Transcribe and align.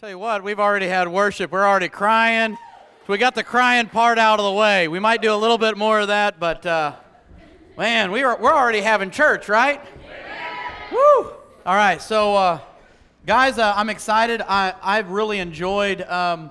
Tell 0.00 0.08
you 0.08 0.18
what, 0.18 0.42
we've 0.42 0.58
already 0.58 0.86
had 0.86 1.08
worship. 1.08 1.52
We're 1.52 1.66
already 1.66 1.90
crying. 1.90 2.56
We 3.06 3.18
got 3.18 3.34
the 3.34 3.44
crying 3.44 3.86
part 3.86 4.18
out 4.18 4.38
of 4.38 4.46
the 4.46 4.52
way. 4.52 4.88
We 4.88 4.98
might 4.98 5.20
do 5.20 5.34
a 5.34 5.36
little 5.36 5.58
bit 5.58 5.76
more 5.76 6.00
of 6.00 6.08
that, 6.08 6.40
but 6.40 6.64
uh, 6.64 6.94
man, 7.76 8.10
we 8.10 8.22
are, 8.22 8.40
we're 8.40 8.54
already 8.54 8.80
having 8.80 9.10
church, 9.10 9.46
right? 9.46 9.78
Woo! 10.90 11.32
All 11.66 11.74
right, 11.74 12.00
so 12.00 12.34
uh, 12.34 12.60
guys, 13.26 13.58
uh, 13.58 13.74
I'm 13.76 13.90
excited. 13.90 14.40
I, 14.40 14.72
I've 14.82 15.10
really 15.10 15.38
enjoyed 15.38 16.00
um, 16.00 16.50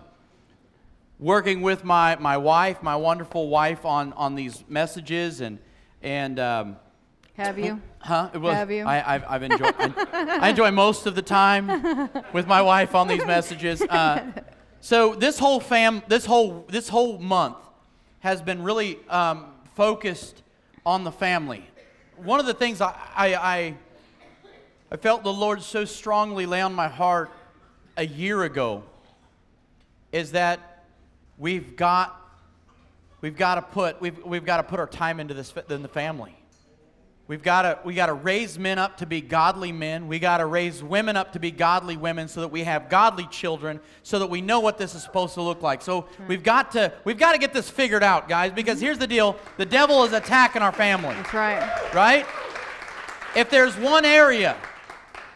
working 1.18 1.64
with 1.64 1.84
my, 1.84 2.18
my 2.18 2.38
wife, 2.38 2.84
my 2.84 2.98
wonderful 2.98 3.50
wife, 3.50 3.84
on, 3.84 4.14
on 4.14 4.36
these 4.36 4.64
messages 4.70 5.42
and 5.42 5.58
and. 6.04 6.40
Um, 6.40 6.76
Have 7.40 7.58
you? 7.58 7.82
Huh? 8.00 8.30
Was, 8.36 8.54
Have 8.54 8.70
you? 8.70 8.84
I, 8.84 9.16
I've, 9.16 9.24
I've 9.30 9.44
enjoyed. 9.44 9.74
I, 9.78 10.40
I 10.42 10.50
enjoy 10.50 10.72
most 10.72 11.06
of 11.06 11.16
the 11.16 11.22
time 11.22 12.10
with 12.34 12.48
my 12.48 12.62
wife 12.62 12.96
on 12.96 13.08
these 13.08 13.26
messages. 13.26 13.82
Uh, 13.82 14.30
so 14.82 15.16
this 15.16 15.40
whole 15.40 15.62
fam, 15.62 16.04
this 16.10 16.26
whole 16.26 16.66
this 16.68 16.90
whole 16.90 17.18
month 17.18 17.56
has 18.20 18.42
been 18.42 18.62
really 18.62 19.00
um, 19.08 19.54
focused 19.76 20.44
on 20.86 21.06
the 21.06 21.14
family. 21.14 21.66
One 22.18 22.42
of 22.42 22.46
the 22.46 22.54
things 22.54 22.82
I, 22.82 22.94
I, 23.16 23.36
I 23.36 23.76
I 24.92 24.98
felt 24.98 25.24
the 25.24 25.32
Lord 25.32 25.62
so 25.62 25.86
strongly 25.86 26.46
lay 26.46 26.60
on 26.60 26.74
my 26.74 26.90
heart 26.90 27.32
a 27.96 28.06
year 28.06 28.44
ago 28.44 28.84
is 30.12 30.34
that 30.34 30.84
we've 31.38 31.78
got 31.78 32.20
we've 33.22 33.38
got 33.38 33.56
to 33.56 33.62
put 33.62 34.02
we've, 34.02 34.22
we've 34.26 34.46
got 34.46 34.58
to 34.58 34.64
put 34.64 34.80
our 34.80 34.88
time 34.88 35.22
into 35.22 35.34
this 35.34 35.54
in 35.70 35.82
the 35.82 35.88
family. 35.88 36.36
We've 37.30 37.44
got 37.44 37.62
to 37.62 37.78
we 37.84 37.94
got 37.94 38.08
to 38.08 38.14
raise 38.14 38.58
men 38.58 38.80
up 38.80 38.98
to 38.98 39.06
be 39.06 39.22
godly 39.22 39.72
men. 39.72 40.08
We 40.08 40.18
got 40.18 40.38
to 40.38 40.48
raise 40.48 40.84
women 40.84 41.16
up 41.16 41.34
to 41.34 41.40
be 41.40 41.52
godly 41.52 41.96
women 41.96 42.28
so 42.28 42.42
that 42.42 42.48
we 42.48 42.64
have 42.64 42.90
godly 42.90 43.28
children 43.28 43.80
so 44.02 44.18
that 44.18 44.32
we 44.32 44.42
know 44.42 44.60
what 44.62 44.80
this 44.80 44.96
is 44.96 45.04
supposed 45.04 45.36
to 45.36 45.44
look 45.44 45.62
like. 45.62 45.84
So 45.84 46.02
hmm. 46.02 46.28
we've 46.28 46.42
got 46.42 46.72
to 46.72 46.92
we've 47.04 47.20
got 47.20 47.34
to 47.34 47.38
get 47.38 47.54
this 47.54 47.70
figured 47.70 48.02
out, 48.02 48.28
guys, 48.28 48.52
because 48.52 48.80
hmm. 48.80 48.86
here's 48.86 48.98
the 48.98 49.06
deal. 49.06 49.38
The 49.58 49.66
devil 49.68 50.04
is 50.06 50.14
attacking 50.14 50.64
our 50.64 50.72
family. 50.72 51.14
That's 51.14 51.34
right. 51.36 51.94
Right? 51.94 52.26
If 53.36 53.52
there's 53.52 53.78
one 53.78 54.06
area 54.06 54.58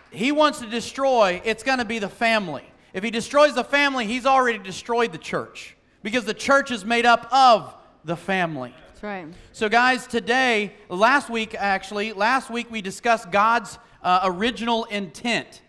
he 0.10 0.32
wants 0.32 0.62
to 0.62 0.66
destroy, 0.66 1.44
it's 1.46 1.62
going 1.62 1.78
to 1.78 1.86
be 1.86 2.00
the 2.00 2.10
family. 2.10 2.64
If 2.96 3.04
he 3.04 3.12
destroys 3.12 3.54
the 3.54 3.64
family, 3.64 4.08
he's 4.08 4.26
already 4.26 4.58
destroyed 4.58 5.12
the 5.12 5.20
church 5.20 5.78
because 6.02 6.26
the 6.26 6.34
church 6.34 6.72
is 6.72 6.84
made 6.84 7.06
up 7.06 7.32
of 7.32 7.76
the 8.04 8.18
family. 8.18 8.74
That's 9.04 9.26
right. 9.26 9.34
So, 9.52 9.68
guys, 9.68 10.08
today, 10.08 10.72
last 10.88 11.30
week 11.30 11.56
actually, 11.60 12.14
last 12.14 12.50
week 12.50 12.72
we 12.72 12.82
discussed 12.82 13.32
God's 13.32 13.78
uh, 14.02 14.22
original 14.24 14.86
intent 14.86 15.62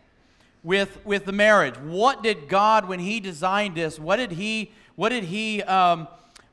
with 0.63 1.05
with 1.05 1.25
the 1.25 1.33
marriage. 1.33 1.77
What 1.79 2.23
did 2.23 2.49
God, 2.49 2.87
when 2.87 3.01
He 3.01 3.19
designed 3.19 3.75
this, 3.75 3.99
what 3.99 4.17
did 4.19 4.31
He, 4.31 4.71
what 4.95 5.09
did 5.09 5.25
He, 5.25 5.65
um, 5.65 6.07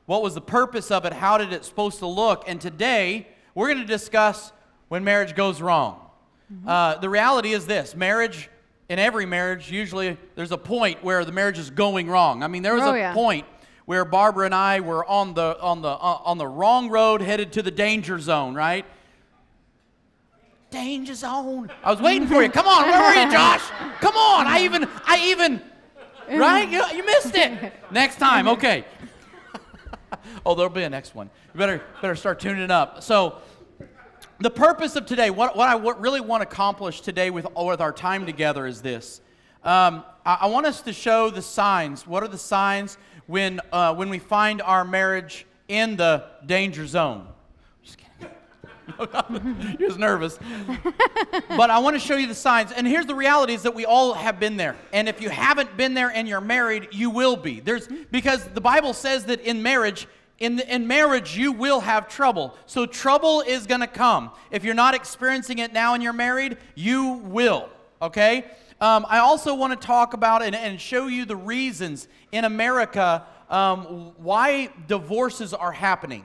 what 0.06 0.24
was 0.24 0.34
the 0.34 0.40
purpose 0.40 0.90
of 0.90 1.04
it? 1.04 1.12
How 1.12 1.38
did 1.38 1.52
it 1.52 1.64
supposed 1.64 2.00
to 2.00 2.06
look? 2.08 2.42
And 2.48 2.60
today 2.60 3.28
we're 3.54 3.68
going 3.68 3.78
to 3.78 3.86
discuss 3.86 4.50
when 4.88 5.04
marriage 5.04 5.36
goes 5.36 5.62
wrong. 5.62 6.00
Uh, 6.66 6.96
the 6.96 7.08
reality 7.08 7.52
is 7.52 7.64
this: 7.64 7.94
marriage. 7.94 8.50
In 8.88 8.98
every 8.98 9.24
marriage, 9.24 9.70
usually 9.70 10.18
there's 10.34 10.50
a 10.50 10.58
point 10.58 11.04
where 11.04 11.24
the 11.24 11.30
marriage 11.32 11.58
is 11.60 11.70
going 11.70 12.08
wrong. 12.10 12.42
I 12.42 12.48
mean, 12.48 12.64
there 12.64 12.74
was 12.74 12.82
Oh, 12.82 12.92
a 12.92 12.98
yeah. 12.98 13.14
point 13.14 13.46
where 13.84 14.04
Barbara 14.04 14.46
and 14.46 14.54
I 14.54 14.80
were 14.80 15.04
on 15.04 15.34
the 15.34 15.60
on 15.60 15.82
the 15.82 15.88
uh, 15.88 16.20
on 16.24 16.38
the 16.38 16.46
wrong 16.46 16.88
road, 16.88 17.20
headed 17.20 17.52
to 17.54 17.62
the 17.62 17.70
danger 17.70 18.18
zone. 18.18 18.54
Right? 18.54 18.84
Danger 20.70 21.14
zone. 21.14 21.70
I 21.84 21.90
was 21.90 22.00
waiting 22.00 22.26
for 22.26 22.42
you. 22.42 22.48
Come 22.48 22.66
on, 22.66 22.88
where 22.88 23.00
were 23.00 23.22
you, 23.22 23.30
Josh? 23.32 23.62
Come 24.00 24.16
on. 24.16 24.46
I 24.46 24.64
even 24.64 24.88
I 25.04 25.30
even 25.30 25.60
right. 26.30 26.68
You, 26.68 26.84
you 26.96 27.04
missed 27.04 27.34
it. 27.34 27.72
Next 27.90 28.16
time, 28.16 28.48
okay. 28.48 28.84
oh, 30.46 30.54
there'll 30.54 30.70
be 30.70 30.82
a 30.82 30.90
next 30.90 31.14
one. 31.14 31.30
You 31.52 31.58
better 31.58 31.82
better 32.00 32.16
start 32.16 32.40
tuning 32.40 32.70
up. 32.70 33.02
So 33.02 33.42
the 34.42 34.50
purpose 34.50 34.96
of 34.96 35.06
today, 35.06 35.30
what, 35.30 35.56
what 35.56 35.68
I 35.68 35.74
w- 35.74 35.96
really 35.98 36.20
want 36.20 36.42
to 36.42 36.48
accomplish 36.48 37.00
today 37.00 37.30
with, 37.30 37.46
with 37.56 37.80
our 37.80 37.92
time 37.92 38.26
together 38.26 38.66
is 38.66 38.82
this. 38.82 39.20
Um, 39.62 40.04
I, 40.26 40.38
I 40.42 40.46
want 40.46 40.66
us 40.66 40.80
to 40.82 40.92
show 40.92 41.30
the 41.30 41.42
signs. 41.42 42.06
What 42.06 42.22
are 42.24 42.28
the 42.28 42.38
signs 42.38 42.98
when, 43.26 43.60
uh, 43.72 43.94
when 43.94 44.08
we 44.08 44.18
find 44.18 44.62
our 44.62 44.84
marriage 44.84 45.46
in 45.68 45.96
the 45.96 46.24
danger 46.46 46.86
zone? 46.86 47.26
Just 47.84 47.98
kidding. 47.98 48.32
He 49.78 49.84
was 49.84 49.96
nervous. 49.96 50.38
but 51.48 51.70
I 51.70 51.78
want 51.78 51.94
to 51.94 52.00
show 52.00 52.16
you 52.16 52.26
the 52.26 52.34
signs. 52.34 52.72
And 52.72 52.86
here's 52.86 53.06
the 53.06 53.14
reality 53.14 53.54
is 53.54 53.62
that 53.62 53.74
we 53.74 53.86
all 53.86 54.14
have 54.14 54.38
been 54.38 54.56
there. 54.56 54.76
And 54.92 55.08
if 55.08 55.20
you 55.20 55.30
haven't 55.30 55.76
been 55.76 55.94
there 55.94 56.10
and 56.10 56.28
you're 56.28 56.40
married, 56.40 56.88
you 56.92 57.10
will 57.10 57.36
be. 57.36 57.60
There's 57.60 57.88
because 58.10 58.44
the 58.44 58.60
Bible 58.60 58.92
says 58.92 59.24
that 59.26 59.40
in 59.40 59.62
marriage, 59.62 60.06
in, 60.38 60.56
the, 60.56 60.74
in 60.74 60.88
marriage, 60.88 61.36
you 61.36 61.52
will 61.52 61.80
have 61.80 62.08
trouble. 62.08 62.56
So 62.66 62.84
trouble 62.84 63.42
is 63.42 63.66
going 63.66 63.80
to 63.80 63.86
come. 63.86 64.32
If 64.50 64.64
you're 64.64 64.74
not 64.74 64.94
experiencing 64.94 65.58
it 65.58 65.72
now 65.72 65.94
and 65.94 66.02
you're 66.02 66.12
married, 66.12 66.58
you 66.74 67.12
will. 67.24 67.68
Okay? 68.02 68.46
Um, 68.82 69.06
I 69.08 69.20
also 69.20 69.54
want 69.54 69.80
to 69.80 69.86
talk 69.86 70.12
about 70.12 70.42
and, 70.42 70.56
and 70.56 70.80
show 70.80 71.06
you 71.06 71.24
the 71.24 71.36
reasons 71.36 72.08
in 72.32 72.44
America 72.44 73.24
um, 73.48 74.12
why 74.16 74.70
divorces 74.88 75.54
are 75.54 75.70
happening. 75.70 76.24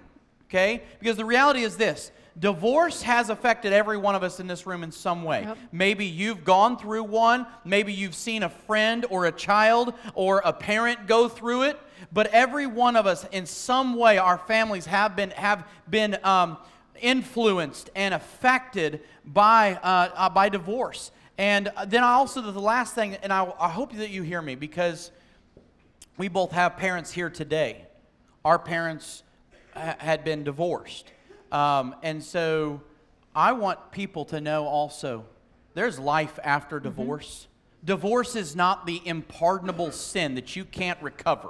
Okay? 0.50 0.82
Because 1.00 1.18
the 1.18 1.26
reality 1.26 1.62
is 1.62 1.78
this 1.78 2.12
divorce 2.40 3.04
has 3.04 3.30
affected 3.30 3.74
every 3.74 3.98
one 3.98 4.16
of 4.16 4.24
us 4.24 4.40
in 4.40 4.48
this 4.48 4.66
room 4.66 4.82
in 4.82 4.92
some 4.92 5.24
way. 5.24 5.44
Yep. 5.44 5.58
Maybe 5.72 6.06
you've 6.06 6.44
gone 6.44 6.80
through 6.80 7.04
one, 7.04 7.46
maybe 7.64 7.94
you've 7.94 8.16
seen 8.16 8.42
a 8.42 8.50
friend 8.50 9.06
or 9.12 9.28
a 9.28 9.32
child 9.32 9.94
or 10.16 10.42
a 10.44 10.52
parent 10.52 11.06
go 11.06 11.30
through 11.30 11.64
it. 11.64 11.80
But 12.12 12.26
every 12.34 12.66
one 12.66 12.96
of 12.96 13.06
us, 13.06 13.24
in 13.32 13.46
some 13.46 13.96
way, 13.96 14.18
our 14.18 14.40
families 14.40 14.88
have 14.88 15.16
been 15.16 15.30
have 15.32 15.68
been 15.88 16.18
um, 16.24 16.58
influenced 17.02 17.92
and 17.96 18.16
affected 18.16 19.02
by 19.26 19.76
uh, 19.76 20.10
uh, 20.16 20.30
by 20.30 20.50
divorce. 20.50 21.12
And 21.38 21.72
then 21.88 22.04
I 22.04 22.14
also 22.14 22.42
the 22.42 22.60
last 22.60 22.96
thing, 22.96 23.16
and 23.22 23.32
I, 23.32 23.52
I 23.60 23.70
hope 23.70 23.94
that 23.94 24.10
you 24.10 24.24
hear 24.24 24.42
me 24.42 24.56
because 24.56 25.12
we 26.18 26.28
both 26.28 26.52
have 26.52 26.78
parents 26.78 27.12
here 27.12 27.30
today. 27.30 27.86
Our 28.44 28.58
parents 28.58 29.24
ha- 29.76 29.96
had 30.00 30.24
been 30.24 30.44
divorced. 30.44 31.12
Um, 31.52 31.96
and 32.02 32.24
so 32.24 32.82
I 33.36 33.52
want 33.52 33.92
people 33.92 34.26
to 34.26 34.42
know 34.42 34.66
also 34.66 35.26
there's 35.76 36.00
life 36.00 36.40
after 36.44 36.80
divorce. 36.80 37.48
Divorce 37.86 38.36
is 38.36 38.56
not 38.56 38.88
the 38.88 39.00
impardonable 39.06 39.92
sin 39.92 40.34
that 40.36 40.56
you 40.56 40.66
can't 40.66 41.02
recover. 41.04 41.50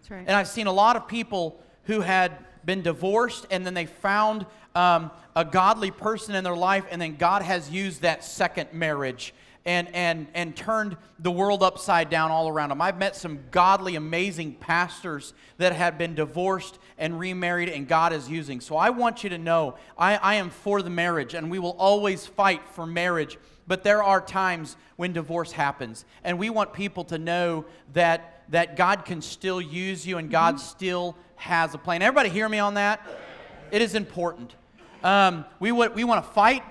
That's 0.00 0.10
right. 0.10 0.24
And 0.26 0.36
I've 0.36 0.48
seen 0.48 0.66
a 0.66 0.72
lot 0.72 0.96
of 0.96 1.08
people 1.08 1.62
who 1.84 2.02
had 2.02 2.32
been 2.66 2.82
divorced 2.82 3.46
and 3.50 3.64
then 3.64 3.72
they 3.72 3.86
found 3.86 4.44
um, 4.74 5.10
a 5.36 5.44
godly 5.44 5.90
person 5.90 6.34
in 6.34 6.44
their 6.44 6.56
life, 6.56 6.84
and 6.90 7.00
then 7.00 7.16
God 7.16 7.42
has 7.42 7.70
used 7.70 8.02
that 8.02 8.24
second 8.24 8.72
marriage 8.72 9.34
and, 9.66 9.88
and, 9.94 10.26
and 10.34 10.54
turned 10.54 10.96
the 11.18 11.30
world 11.30 11.62
upside 11.62 12.10
down 12.10 12.30
all 12.30 12.48
around 12.48 12.68
them. 12.68 12.82
I've 12.82 12.98
met 12.98 13.16
some 13.16 13.38
godly, 13.50 13.96
amazing 13.96 14.54
pastors 14.54 15.32
that 15.56 15.72
had 15.72 15.96
been 15.96 16.14
divorced 16.14 16.78
and 16.98 17.18
remarried, 17.18 17.68
and 17.68 17.88
God 17.88 18.12
is 18.12 18.28
using. 18.28 18.60
So 18.60 18.76
I 18.76 18.90
want 18.90 19.24
you 19.24 19.30
to 19.30 19.38
know 19.38 19.76
I, 19.96 20.16
I 20.16 20.34
am 20.34 20.50
for 20.50 20.82
the 20.82 20.90
marriage, 20.90 21.34
and 21.34 21.50
we 21.50 21.58
will 21.58 21.76
always 21.78 22.26
fight 22.26 22.68
for 22.68 22.86
marriage. 22.86 23.38
But 23.66 23.82
there 23.84 24.02
are 24.02 24.20
times 24.20 24.76
when 24.96 25.12
divorce 25.12 25.52
happens, 25.52 26.04
and 26.22 26.38
we 26.38 26.50
want 26.50 26.72
people 26.74 27.04
to 27.04 27.18
know 27.18 27.64
that, 27.94 28.44
that 28.50 28.76
God 28.76 29.06
can 29.06 29.22
still 29.22 29.60
use 29.60 30.06
you 30.06 30.18
and 30.18 30.30
God 30.30 30.60
still 30.60 31.16
has 31.36 31.74
a 31.74 31.78
plan. 31.78 32.02
Everybody 32.02 32.28
hear 32.28 32.48
me 32.48 32.58
on 32.58 32.74
that? 32.74 33.00
It 33.70 33.80
is 33.80 33.94
important. 33.94 34.54
Um, 35.04 35.44
we, 35.60 35.70
wa- 35.70 35.90
we 35.94 36.02
want 36.02 36.24
to 36.24 36.30
fight 36.32 36.64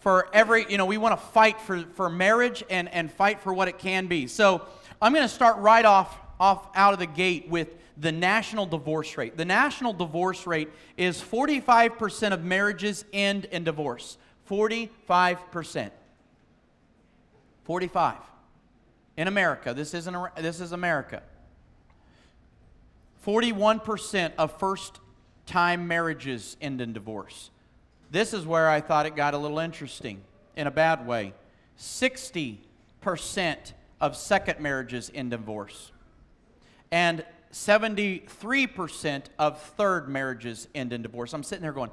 for 0.00 0.28
every, 0.34 0.66
you 0.68 0.76
know, 0.76 0.86
we 0.86 0.98
want 0.98 1.18
to 1.18 1.26
fight 1.28 1.60
for, 1.60 1.84
for 1.94 2.10
marriage 2.10 2.62
and, 2.68 2.92
and 2.92 3.10
fight 3.10 3.40
for 3.40 3.54
what 3.54 3.68
it 3.68 3.78
can 3.78 4.08
be. 4.08 4.26
So 4.26 4.62
I'm 5.00 5.12
going 5.12 5.26
to 5.26 5.32
start 5.32 5.56
right 5.58 5.84
off, 5.84 6.18
off 6.38 6.68
out 6.74 6.92
of 6.92 6.98
the 6.98 7.06
gate 7.06 7.48
with 7.48 7.68
the 7.96 8.12
national 8.12 8.66
divorce 8.66 9.16
rate. 9.16 9.36
The 9.36 9.44
national 9.44 9.92
divorce 9.92 10.46
rate 10.46 10.68
is 10.96 11.22
45% 11.22 12.32
of 12.32 12.44
marriages 12.44 13.04
end 13.12 13.46
in 13.46 13.64
divorce. 13.64 14.18
45%. 14.50 15.90
45 17.64 18.16
in 19.16 19.28
America. 19.28 19.74
This 19.74 19.94
isn't 19.94 20.16
this 20.36 20.60
is 20.60 20.72
America. 20.72 21.22
41% 23.26 24.32
of 24.38 24.56
first 24.58 25.00
time 25.46 25.88
marriages 25.88 26.56
end 26.60 26.80
in 26.80 26.92
divorce. 26.92 27.50
This 28.10 28.32
is 28.32 28.46
where 28.46 28.68
I 28.68 28.80
thought 28.80 29.06
it 29.06 29.16
got 29.16 29.34
a 29.34 29.38
little 29.38 29.58
interesting 29.58 30.22
in 30.54 30.66
a 30.66 30.70
bad 30.70 31.06
way. 31.06 31.34
60% 31.78 32.58
of 34.00 34.16
second 34.16 34.60
marriages 34.60 35.10
end 35.14 35.32
in 35.32 35.40
divorce. 35.40 35.92
And 36.90 37.24
73% 37.52 39.24
of 39.38 39.60
third 39.60 40.08
marriages 40.08 40.68
end 40.74 40.92
in 40.92 41.02
divorce. 41.02 41.32
I'm 41.32 41.42
sitting 41.42 41.62
there 41.62 41.72
going, 41.72 41.90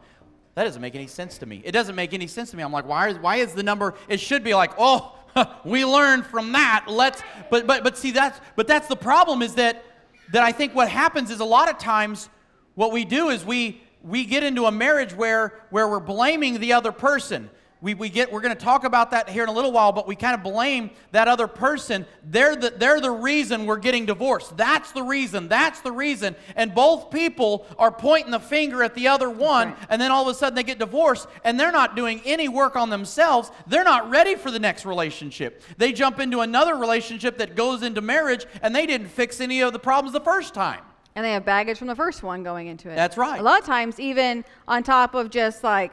that 0.56 0.66
doesn't 0.66 0.82
make 0.82 0.96
any 0.96 1.08
sense 1.08 1.38
to 1.40 1.46
me. 1.46 1.62
It 1.64 1.72
doesn't 1.72 1.96
make 1.96 2.14
any 2.14 2.28
sense 2.28 2.52
to 2.52 2.58
me. 2.58 2.64
I'm 2.64 2.72
like, 2.72 2.88
why 2.88 3.10
is, 3.10 3.18
why 3.18 3.38
is 3.38 3.54
the 3.54 3.64
number, 3.64 3.96
it 4.08 4.20
should 4.20 4.44
be 4.44 4.54
like, 4.54 4.72
oh, 4.78 5.16
we 5.66 5.86
learned 5.86 6.26
from 6.26 6.52
that. 6.54 6.86
Let's 6.88 7.24
but 7.50 7.68
but 7.68 7.84
but 7.84 7.98
see 7.98 8.12
that's 8.12 8.40
but 8.56 8.68
that's 8.68 8.88
the 8.88 8.96
problem 8.96 9.42
is 9.42 9.56
that 9.56 9.84
that 10.32 10.44
I 10.44 10.52
think 10.52 10.76
what 10.76 10.90
happens 10.90 11.32
is 11.32 11.40
a 11.40 11.46
lot 11.46 11.70
of 11.70 11.78
times 11.78 12.30
what 12.76 12.92
we 12.92 13.06
do 13.06 13.30
is 13.30 13.46
we 13.46 13.82
we 14.04 14.26
get 14.26 14.44
into 14.44 14.66
a 14.66 14.72
marriage 14.72 15.14
where 15.14 15.54
where 15.70 15.88
we're 15.88 16.00
blaming 16.00 16.60
the 16.60 16.74
other 16.74 16.92
person. 16.92 17.50
We, 17.84 17.96
we 17.96 18.08
get 18.08 18.32
we're 18.32 18.40
going 18.40 18.56
to 18.56 18.64
talk 18.64 18.86
about 18.86 19.12
that 19.12 19.28
here 19.28 19.44
in 19.44 19.50
a 19.50 19.52
little 19.52 19.74
while, 19.74 19.92
but 19.92 20.08
we 20.08 20.16
kind 20.16 20.34
of 20.34 20.42
blame 20.42 20.90
that 21.12 21.28
other 21.28 21.48
person. 21.48 22.06
They're 22.24 22.56
the 22.56 22.70
they're 22.70 23.02
the 23.02 23.12
reason 23.12 23.66
we're 23.66 23.76
getting 23.76 24.06
divorced. 24.06 24.56
That's 24.56 24.94
the 24.94 25.04
reason. 25.04 25.50
That's 25.50 25.82
the 25.82 25.92
reason. 25.92 26.38
And 26.56 26.74
both 26.74 27.12
people 27.12 27.66
are 27.78 27.92
pointing 27.92 28.32
the 28.32 28.40
finger 28.40 28.84
at 28.84 28.96
the 28.96 29.10
other 29.10 29.30
one, 29.30 29.70
right. 29.70 29.78
and 29.90 30.02
then 30.02 30.12
all 30.12 30.22
of 30.22 30.34
a 30.34 30.34
sudden 30.34 30.56
they 30.56 30.64
get 30.64 30.80
divorced, 30.80 31.28
and 31.44 31.60
they're 31.60 31.74
not 31.74 31.98
doing 31.98 32.22
any 32.24 32.48
work 32.48 32.78
on 32.78 32.90
themselves. 32.90 33.52
They're 33.68 33.84
not 33.84 34.10
ready 34.10 34.36
for 34.36 34.50
the 34.50 34.60
next 34.60 34.86
relationship. 34.86 35.62
They 35.78 35.92
jump 35.92 36.22
into 36.22 36.40
another 36.40 36.76
relationship 36.76 37.38
that 37.40 37.58
goes 37.58 37.84
into 37.84 38.00
marriage, 38.00 38.46
and 38.62 38.74
they 38.74 38.86
didn't 38.86 39.10
fix 39.10 39.42
any 39.42 39.60
of 39.60 39.74
the 39.74 39.80
problems 39.80 40.14
the 40.14 40.22
first 40.22 40.54
time. 40.54 40.84
And 41.16 41.24
they 41.24 41.32
have 41.34 41.46
baggage 41.46 41.78
from 41.78 41.88
the 41.88 41.96
first 41.96 42.24
one 42.24 42.44
going 42.44 42.68
into 42.68 42.90
it. 42.90 42.96
That's 42.96 43.18
right. 43.18 43.40
A 43.40 43.44
lot 43.44 43.60
of 43.60 43.66
times, 43.66 44.00
even 44.00 44.44
on 44.68 44.84
top 44.84 45.14
of 45.14 45.30
just 45.30 45.64
like 45.64 45.92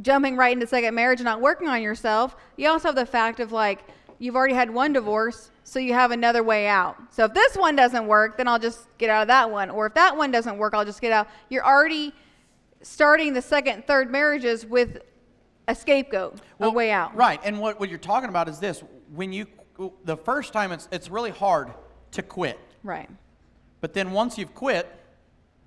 jumping 0.00 0.36
right 0.36 0.52
into 0.52 0.66
second 0.66 0.94
marriage 0.94 1.20
and 1.20 1.26
not 1.26 1.40
working 1.40 1.68
on 1.68 1.82
yourself, 1.82 2.36
you 2.56 2.68
also 2.68 2.88
have 2.88 2.96
the 2.96 3.04
fact 3.04 3.40
of 3.40 3.52
like 3.52 3.84
you've 4.18 4.36
already 4.36 4.54
had 4.54 4.70
one 4.70 4.92
divorce, 4.92 5.50
so 5.64 5.78
you 5.78 5.92
have 5.92 6.10
another 6.10 6.42
way 6.42 6.68
out. 6.68 6.96
So 7.10 7.24
if 7.24 7.34
this 7.34 7.56
one 7.56 7.76
doesn't 7.76 8.06
work, 8.06 8.36
then 8.36 8.48
I'll 8.48 8.58
just 8.58 8.86
get 8.96 9.10
out 9.10 9.22
of 9.22 9.28
that 9.28 9.50
one. 9.50 9.68
Or 9.68 9.86
if 9.86 9.94
that 9.94 10.16
one 10.16 10.30
doesn't 10.30 10.56
work, 10.56 10.74
I'll 10.74 10.84
just 10.84 11.00
get 11.00 11.12
out. 11.12 11.28
You're 11.50 11.66
already 11.66 12.14
starting 12.82 13.32
the 13.32 13.42
second, 13.42 13.86
third 13.86 14.10
marriages 14.10 14.64
with 14.64 14.98
a 15.68 15.74
scapegoat, 15.74 16.40
a 16.60 16.70
way 16.70 16.90
out. 16.90 17.14
Right. 17.14 17.40
And 17.44 17.58
what, 17.58 17.78
what 17.78 17.88
you're 17.88 17.98
talking 17.98 18.28
about 18.28 18.48
is 18.48 18.58
this 18.58 18.82
when 19.12 19.32
you, 19.32 19.46
the 20.04 20.16
first 20.16 20.52
time, 20.52 20.72
it's, 20.72 20.88
it's 20.90 21.10
really 21.10 21.30
hard 21.30 21.72
to 22.12 22.22
quit. 22.22 22.58
Right. 22.82 23.08
But 23.82 23.92
then 23.92 24.12
once 24.12 24.38
you've 24.38 24.54
quit, 24.54 24.88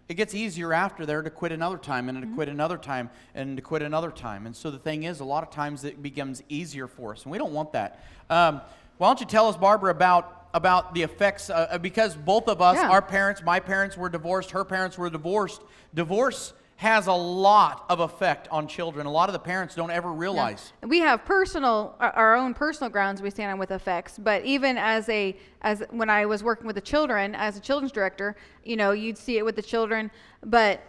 it 0.08 0.16
gets 0.16 0.34
easier 0.34 0.72
after 0.74 1.06
there 1.06 1.22
to 1.22 1.30
quit 1.30 1.52
another 1.52 1.78
time 1.78 2.10
and 2.10 2.22
to 2.22 2.28
quit 2.36 2.48
another 2.48 2.78
time 2.78 3.10
and 3.36 3.58
to 3.58 3.62
quit 3.62 3.82
another 3.82 4.10
time. 4.10 4.46
And 4.46 4.56
so 4.56 4.72
the 4.72 4.80
thing 4.80 5.04
is, 5.04 5.20
a 5.20 5.26
lot 5.26 5.44
of 5.44 5.50
times 5.52 5.84
it 5.84 6.02
becomes 6.02 6.42
easier 6.48 6.88
for 6.88 7.12
us, 7.12 7.24
and 7.24 7.32
we 7.32 7.38
don't 7.38 7.54
want 7.54 7.74
that. 7.74 8.04
Um, 8.30 8.62
why 8.98 9.10
don't 9.10 9.20
you 9.20 9.26
tell 9.26 9.48
us, 9.48 9.56
Barbara, 9.58 9.92
about 9.92 10.32
about 10.54 10.94
the 10.94 11.02
effects? 11.04 11.50
Uh, 11.50 11.68
uh, 11.72 11.78
because 11.78 12.16
both 12.16 12.48
of 12.48 12.62
us, 12.62 12.78
Yeah. 12.78 12.90
our 12.90 13.02
parents, 13.02 13.44
my 13.44 13.60
parents 13.60 13.98
were 13.98 14.08
divorced, 14.08 14.52
her 14.52 14.64
parents 14.64 14.98
were 14.98 15.10
divorced. 15.10 15.62
Divorce 15.94 16.54
has 16.78 17.08
a 17.08 17.14
lot 17.14 17.86
of 17.90 18.02
effect 18.02 18.50
on 18.52 18.68
children. 18.68 19.06
A 19.06 19.12
lot 19.12 19.30
of 19.30 19.34
the 19.34 19.40
parents 19.40 19.76
don't 19.76 19.92
ever 19.92 20.12
realize. 20.12 20.74
We 20.86 21.00
have 21.00 21.24
personal, 21.24 21.96
our- 22.02 22.12
our 22.12 22.36
own 22.36 22.54
personal 22.54 22.90
grounds 22.90 23.22
we 23.22 23.30
stand 23.30 23.52
on 23.52 23.58
with 23.58 23.72
effects. 23.72 24.18
But 24.18 24.44
even 24.44 24.78
as 24.78 25.08
a, 25.08 25.38
as 25.62 25.84
when 25.92 26.10
I 26.10 26.26
was 26.26 26.44
working 26.44 26.68
with 26.68 26.76
the 26.76 26.82
children 26.82 27.34
as 27.34 27.56
a 27.56 27.62
children's 27.62 27.94
director, 27.94 28.36
you 28.66 28.76
know, 28.76 28.92
you'd 28.92 29.18
see 29.18 29.38
it 29.38 29.46
with 29.46 29.56
the 29.56 29.62
children, 29.62 30.12
but 30.44 30.82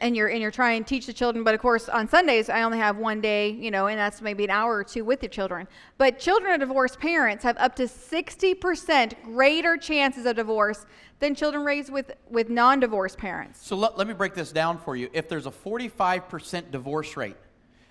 and 0.00 0.16
you're 0.16 0.28
and 0.28 0.40
you're 0.40 0.50
trying 0.50 0.82
to 0.82 0.88
teach 0.88 1.06
the 1.06 1.12
children. 1.12 1.44
But 1.44 1.54
of 1.54 1.60
course, 1.60 1.88
on 1.88 2.08
Sundays 2.08 2.48
I 2.48 2.62
only 2.62 2.78
have 2.78 2.96
one 2.96 3.20
day, 3.20 3.50
you 3.50 3.70
know, 3.70 3.86
and 3.86 3.98
that's 3.98 4.20
maybe 4.20 4.44
an 4.44 4.50
hour 4.50 4.76
or 4.76 4.84
two 4.84 5.04
with 5.04 5.20
the 5.20 5.28
children. 5.28 5.68
But 5.98 6.18
children 6.18 6.54
of 6.54 6.60
divorced 6.60 6.98
parents 6.98 7.44
have 7.44 7.56
up 7.58 7.76
to 7.76 7.84
60% 7.84 9.22
greater 9.22 9.76
chances 9.76 10.26
of 10.26 10.36
divorce 10.36 10.86
than 11.18 11.34
children 11.34 11.64
raised 11.64 11.92
with 11.92 12.12
with 12.28 12.48
non-divorced 12.48 13.18
parents. 13.18 13.64
So 13.64 13.76
let, 13.76 13.96
let 13.98 14.06
me 14.06 14.14
break 14.14 14.34
this 14.34 14.52
down 14.52 14.78
for 14.78 14.96
you. 14.96 15.10
If 15.12 15.28
there's 15.28 15.46
a 15.46 15.50
45% 15.50 16.70
divorce 16.70 17.16
rate, 17.16 17.36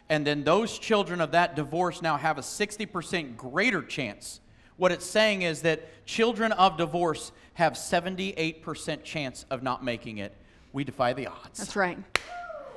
and 0.10 0.26
then 0.26 0.44
those 0.44 0.78
children 0.80 1.22
of 1.22 1.32
that 1.32 1.56
divorce 1.56 2.02
now 2.02 2.18
have 2.18 2.40
a 2.40 2.42
60% 2.42 3.38
greater 3.38 3.84
chance, 3.84 4.42
what 4.78 4.92
it's 4.92 5.06
saying 5.06 5.44
is 5.44 5.62
that 5.62 6.06
children 6.06 6.52
of 6.54 6.78
divorce 6.78 7.32
have 7.54 7.74
78% 7.74 9.04
chance 9.04 9.46
of 9.52 9.62
not 9.62 9.84
making 9.84 10.18
it. 10.18 10.34
We 10.74 10.84
defy 10.84 11.14
the 11.14 11.28
odds. 11.28 11.60
That's 11.60 11.76
right. 11.76 11.98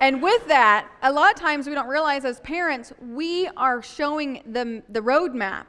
And 0.01 0.21
with 0.21 0.47
that, 0.49 0.89
a 1.03 1.13
lot 1.13 1.33
of 1.33 1.39
times 1.39 1.69
we 1.69 1.75
don't 1.75 1.89
realize 1.89 2.25
as 2.25 2.41
parents, 2.41 2.93
we 3.01 3.49
are 3.57 3.83
showing 3.83 4.43
them 4.45 4.83
the 4.89 5.01
roadmap 5.01 5.67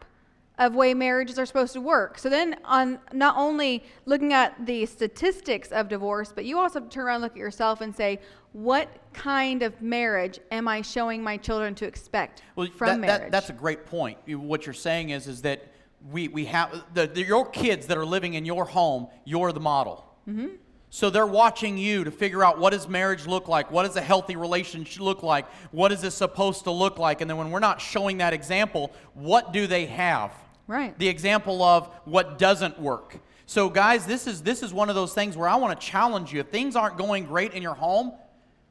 of 0.60 0.76
way 0.76 0.94
marriages 0.94 1.38
are 1.38 1.46
supposed 1.46 1.74
to 1.74 1.82
work. 1.82 2.18
So 2.18 2.30
then 2.30 2.56
on 2.64 3.00
not 3.12 3.36
only 3.38 3.84
looking 4.06 4.34
at 4.34 4.66
the 4.66 4.86
statistics 4.86 5.72
of 5.72 5.88
divorce, 5.88 6.32
but 6.34 6.46
you 6.46 6.60
also 6.60 6.80
have 6.80 6.90
to 6.90 6.94
turn 6.94 7.06
around 7.06 7.16
and 7.16 7.24
look 7.24 7.32
at 7.34 7.38
yourself 7.38 7.82
and 7.82 7.96
say, 7.96 8.20
what 8.54 8.88
kind 9.14 9.64
of 9.64 9.80
marriage 9.82 10.40
am 10.52 10.68
I 10.68 10.82
showing 10.82 11.24
my 11.24 11.38
children 11.38 11.74
to 11.76 11.86
expect 11.86 12.44
Well, 12.56 12.68
from 12.68 12.88
that, 12.88 13.00
marriage? 13.00 13.22
that, 13.22 13.32
that's 13.32 13.50
a 13.50 13.54
great 13.54 13.86
point. 13.86 14.18
What 14.28 14.66
you're 14.66 14.74
saying 14.74 15.10
is, 15.10 15.28
is 15.28 15.42
that 15.42 15.72
we, 16.12 16.28
we 16.28 16.46
have 16.46 16.84
the, 16.94 17.08
the, 17.08 17.24
your 17.24 17.48
kids 17.50 17.88
that 17.88 17.98
are 17.98 18.06
living 18.06 18.36
in 18.36 18.46
your 18.46 18.66
home, 18.66 19.08
you're 19.26 19.52
the 19.52 19.60
model. 19.60 20.06
Mm-hmm. 20.28 20.56
So 20.94 21.10
they're 21.10 21.26
watching 21.26 21.76
you 21.76 22.04
to 22.04 22.12
figure 22.12 22.44
out 22.44 22.60
what 22.60 22.70
does 22.70 22.88
marriage 22.88 23.26
look 23.26 23.48
like? 23.48 23.72
What 23.72 23.82
does 23.88 23.96
a 23.96 24.02
healthy 24.02 24.36
relationship 24.36 25.02
look 25.02 25.24
like? 25.24 25.50
What 25.72 25.92
is 25.92 26.02
this 26.02 26.14
supposed 26.14 26.66
to 26.66 26.72
look 26.72 27.00
like? 27.00 27.20
And 27.20 27.28
then 27.28 27.36
when 27.36 27.50
we're 27.50 27.62
not 27.62 27.82
showing 27.82 28.20
that 28.20 28.32
example, 28.32 28.92
what 29.16 29.52
do 29.52 29.66
they 29.66 29.88
have? 29.88 30.36
Right. 30.68 30.96
The 31.00 31.08
example 31.08 31.64
of 31.64 31.88
what 32.06 32.38
doesn't 32.38 32.80
work. 32.80 33.18
So 33.48 33.70
guys, 33.70 34.06
this 34.06 34.28
is 34.28 34.44
this 34.44 34.62
is 34.62 34.72
one 34.72 34.88
of 34.88 34.94
those 34.94 35.16
things 35.16 35.36
where 35.36 35.50
I 35.50 35.56
want 35.56 35.82
to 35.82 35.84
challenge 35.84 36.32
you. 36.32 36.42
If 36.42 36.50
things 36.50 36.76
aren't 36.76 37.00
going 37.00 37.26
great 37.26 37.54
in 37.54 37.64
your 37.64 37.74
home, 37.74 38.14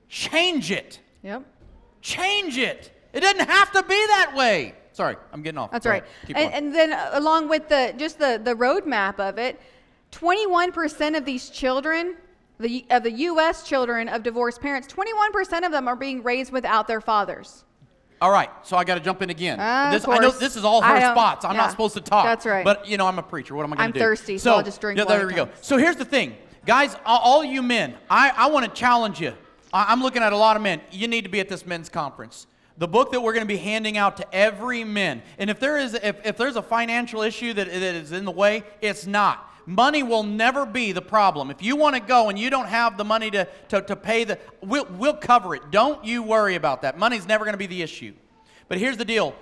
change 0.08 0.70
it. 0.70 1.00
yep. 1.24 1.42
Change 2.02 2.56
it. 2.56 2.96
It 3.12 3.18
doesn't 3.18 3.50
have 3.50 3.72
to 3.72 3.82
be 3.82 4.06
that 4.06 4.34
way. 4.36 4.76
Sorry, 4.92 5.16
I'm 5.32 5.42
getting 5.42 5.58
off. 5.58 5.72
That's 5.72 5.86
Go 5.86 5.90
right. 5.90 6.04
And, 6.28 6.54
and 6.54 6.72
then 6.72 6.92
along 7.14 7.48
with 7.48 7.68
the 7.68 7.94
just 7.96 8.20
the 8.20 8.40
the 8.42 8.54
roadmap 8.54 9.18
of 9.18 9.38
it, 9.38 9.60
21% 10.12 11.16
of 11.16 11.24
these 11.24 11.50
children, 11.50 12.16
the 12.60 12.84
of 12.90 13.02
the 13.02 13.10
U.S. 13.10 13.66
children 13.66 14.08
of 14.08 14.22
divorced 14.22 14.60
parents, 14.60 14.86
21% 14.92 15.66
of 15.66 15.72
them 15.72 15.88
are 15.88 15.96
being 15.96 16.22
raised 16.22 16.52
without 16.52 16.86
their 16.86 17.00
fathers. 17.00 17.64
All 18.20 18.30
right, 18.30 18.50
so 18.62 18.76
I 18.76 18.84
got 18.84 18.94
to 18.94 19.00
jump 19.00 19.20
in 19.20 19.30
again. 19.30 19.58
Of 19.58 19.92
this, 19.92 20.06
I 20.06 20.18
know 20.18 20.30
this 20.30 20.54
is 20.54 20.64
all 20.64 20.80
her 20.80 21.00
spots. 21.00 21.44
I'm 21.44 21.56
yeah, 21.56 21.62
not 21.62 21.70
supposed 21.72 21.94
to 21.94 22.00
talk. 22.00 22.24
that's 22.24 22.46
right. 22.46 22.64
But 22.64 22.86
you 22.86 22.96
know, 22.96 23.08
I'm 23.08 23.18
a 23.18 23.22
preacher. 23.22 23.56
What 23.56 23.64
am 23.64 23.72
I 23.72 23.76
going 23.76 23.92
to 23.92 23.98
do? 23.98 24.04
I'm 24.04 24.10
thirsty, 24.10 24.38
so 24.38 24.54
I'll 24.54 24.62
just 24.62 24.80
drink 24.80 24.96
Yeah, 24.96 25.04
water 25.04 25.18
there 25.18 25.26
we 25.26 25.34
go. 25.34 25.48
So 25.60 25.76
here's 25.76 25.96
the 25.96 26.04
thing, 26.04 26.36
guys. 26.64 26.94
All, 27.04 27.18
all 27.18 27.44
you 27.44 27.62
men, 27.62 27.96
I, 28.08 28.32
I 28.36 28.46
want 28.46 28.64
to 28.64 28.70
challenge 28.70 29.20
you. 29.20 29.32
I, 29.72 29.86
I'm 29.88 30.02
looking 30.02 30.22
at 30.22 30.32
a 30.32 30.36
lot 30.36 30.54
of 30.54 30.62
men. 30.62 30.80
You 30.92 31.08
need 31.08 31.22
to 31.22 31.30
be 31.30 31.40
at 31.40 31.48
this 31.48 31.66
men's 31.66 31.88
conference. 31.88 32.46
The 32.78 32.86
book 32.86 33.10
that 33.10 33.20
we're 33.20 33.32
going 33.32 33.46
to 33.46 33.52
be 33.52 33.56
handing 33.56 33.98
out 33.98 34.16
to 34.18 34.34
every 34.34 34.84
man. 34.84 35.22
And 35.38 35.50
if 35.50 35.58
there 35.58 35.76
is, 35.76 35.94
if, 35.94 36.24
if 36.24 36.36
there's 36.36 36.56
a 36.56 36.62
financial 36.62 37.22
issue 37.22 37.52
that, 37.54 37.66
that 37.66 37.82
is 37.82 38.12
in 38.12 38.24
the 38.24 38.30
way, 38.30 38.62
it's 38.80 39.04
not. 39.04 39.51
Money 39.66 40.02
will 40.02 40.22
never 40.22 40.66
be 40.66 40.92
the 40.92 41.02
problem. 41.02 41.50
If 41.50 41.62
you 41.62 41.76
want 41.76 41.94
to 41.94 42.00
go 42.00 42.28
and 42.28 42.38
you 42.38 42.50
don't 42.50 42.66
have 42.66 42.96
the 42.96 43.04
money 43.04 43.30
to, 43.30 43.46
to, 43.68 43.82
to 43.82 43.96
pay 43.96 44.24
the, 44.24 44.38
we'll, 44.60 44.86
we'll 44.86 45.16
cover 45.16 45.54
it. 45.54 45.70
Don't 45.70 46.04
you 46.04 46.22
worry 46.22 46.56
about 46.56 46.82
that. 46.82 46.98
Money's 46.98 47.26
never 47.26 47.44
going 47.44 47.54
to 47.54 47.58
be 47.58 47.66
the 47.66 47.82
issue. 47.82 48.12
But 48.68 48.78
here's 48.78 48.96
the 48.96 49.04
deal. 49.04 49.34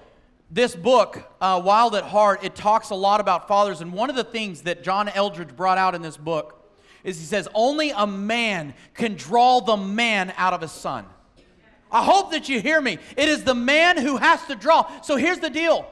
This 0.51 0.75
book, 0.75 1.23
uh, 1.41 1.63
Wild 1.65 1.95
at 1.95 2.05
Heart, 2.05 2.45
it 2.45 2.55
talks 2.55 2.91
a 2.91 2.95
lot 2.95 3.21
about 3.21 3.49
fathers. 3.49 3.81
And 3.81 3.93
one 3.93 4.11
of 4.11 4.17
the 4.17 4.25
things 4.25 4.63
that 4.63 4.83
John 4.83 5.09
Eldredge 5.09 5.57
brought 5.57 5.79
out 5.79 5.95
in 5.95 6.03
this 6.03 6.17
book 6.17 6.57
is 7.05 7.19
he 7.19 7.25
says, 7.25 7.49
only 7.55 7.91
a 7.91 8.07
man 8.07 8.75
can 8.95 9.15
draw 9.15 9.61
the 9.61 9.77
man 9.77 10.35
out 10.37 10.53
of 10.53 10.61
his 10.61 10.73
son. 10.73 11.07
I 11.91 12.05
hope 12.05 12.33
that 12.33 12.49
you 12.49 12.61
hear 12.61 12.81
me. 12.81 12.99
It 13.17 13.29
is 13.29 13.43
the 13.45 13.55
man 13.55 13.97
who 13.97 14.17
has 14.17 14.45
to 14.47 14.55
draw. 14.55 15.01
So 15.03 15.17
here's 15.17 15.39
the 15.39 15.51
deal. 15.51 15.89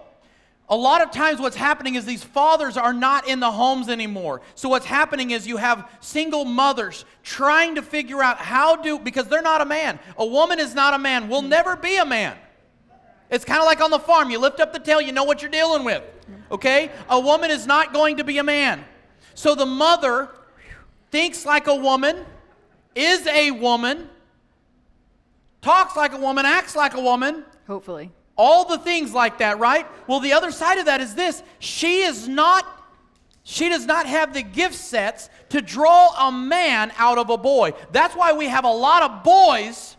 A 0.71 0.77
lot 0.77 1.01
of 1.01 1.11
times, 1.11 1.41
what's 1.41 1.57
happening 1.57 1.95
is 1.95 2.05
these 2.05 2.23
fathers 2.23 2.77
are 2.77 2.93
not 2.93 3.27
in 3.27 3.41
the 3.41 3.51
homes 3.51 3.89
anymore. 3.89 4.43
So, 4.55 4.69
what's 4.69 4.85
happening 4.85 5.31
is 5.31 5.47
you 5.47 5.57
have 5.57 5.91
single 6.01 6.45
mothers 6.45 7.07
trying 7.23 7.77
to 7.77 7.83
figure 7.83 8.23
out 8.23 8.37
how 8.37 8.77
do, 8.77 8.99
because 8.99 9.29
they're 9.29 9.41
not 9.41 9.63
a 9.63 9.65
man. 9.65 9.99
A 10.19 10.27
woman 10.27 10.59
is 10.59 10.75
not 10.75 10.93
a 10.93 10.99
man, 10.99 11.29
will 11.29 11.41
never 11.41 11.75
be 11.75 11.97
a 11.97 12.05
man. 12.05 12.37
It's 13.31 13.47
kind 13.47 13.61
of 13.61 13.67
like 13.67 13.81
on 13.81 13.91
the 13.91 13.99
farm. 13.99 14.31
You 14.31 14.39
lift 14.39 14.61
up 14.61 14.75
the 14.75 14.79
tail, 14.79 15.01
you 15.01 15.13
know 15.13 15.25
what 15.25 15.41
you're 15.41 15.51
dealing 15.51 15.85
with. 15.85 16.03
Okay? 16.51 16.91
A 17.09 17.19
woman 17.19 17.51
is 17.51 17.67
not 17.67 17.95
going 17.95 18.19
to 18.19 18.25
be 18.25 18.37
a 18.37 18.45
man. 18.45 18.85
So, 19.35 19.55
the 19.55 19.67
mother 19.67 20.29
thinks 21.11 21.47
like 21.47 21.67
a 21.67 21.75
woman, 21.75 22.27
is 22.95 23.27
a 23.27 23.53
woman, 23.53 24.11
talks 25.63 25.97
like 25.97 26.13
a 26.13 26.19
woman, 26.19 26.45
acts 26.45 26.77
like 26.77 26.93
a 26.93 27.01
woman, 27.01 27.45
Hopefully. 27.69 28.11
All 28.39 28.65
the 28.65 28.79
things 28.79 29.13
like 29.13 29.39
that, 29.39 29.59
right? 29.59 29.87
Well, 30.07 30.21
the 30.21 30.33
other 30.33 30.51
side 30.51 30.79
of 30.79 30.87
that 30.87 31.01
is 31.03 31.15
this 31.15 31.43
she 31.59 32.03
is 32.03 32.27
not. 32.27 32.77
She 33.43 33.71
does 33.71 33.87
not 33.87 34.05
have 34.05 34.35
the 34.35 34.43
gift 34.43 34.75
sets 34.75 35.31
to 35.49 35.63
draw 35.63 36.29
a 36.29 36.31
man 36.31 36.93
out 36.99 37.17
of 37.17 37.31
a 37.31 37.39
boy. 37.39 37.73
That's 37.93 38.15
why 38.15 38.35
we 38.35 38.47
have 38.47 38.65
a 38.65 38.71
lot 38.71 39.03
of 39.03 39.25
boys 39.25 39.97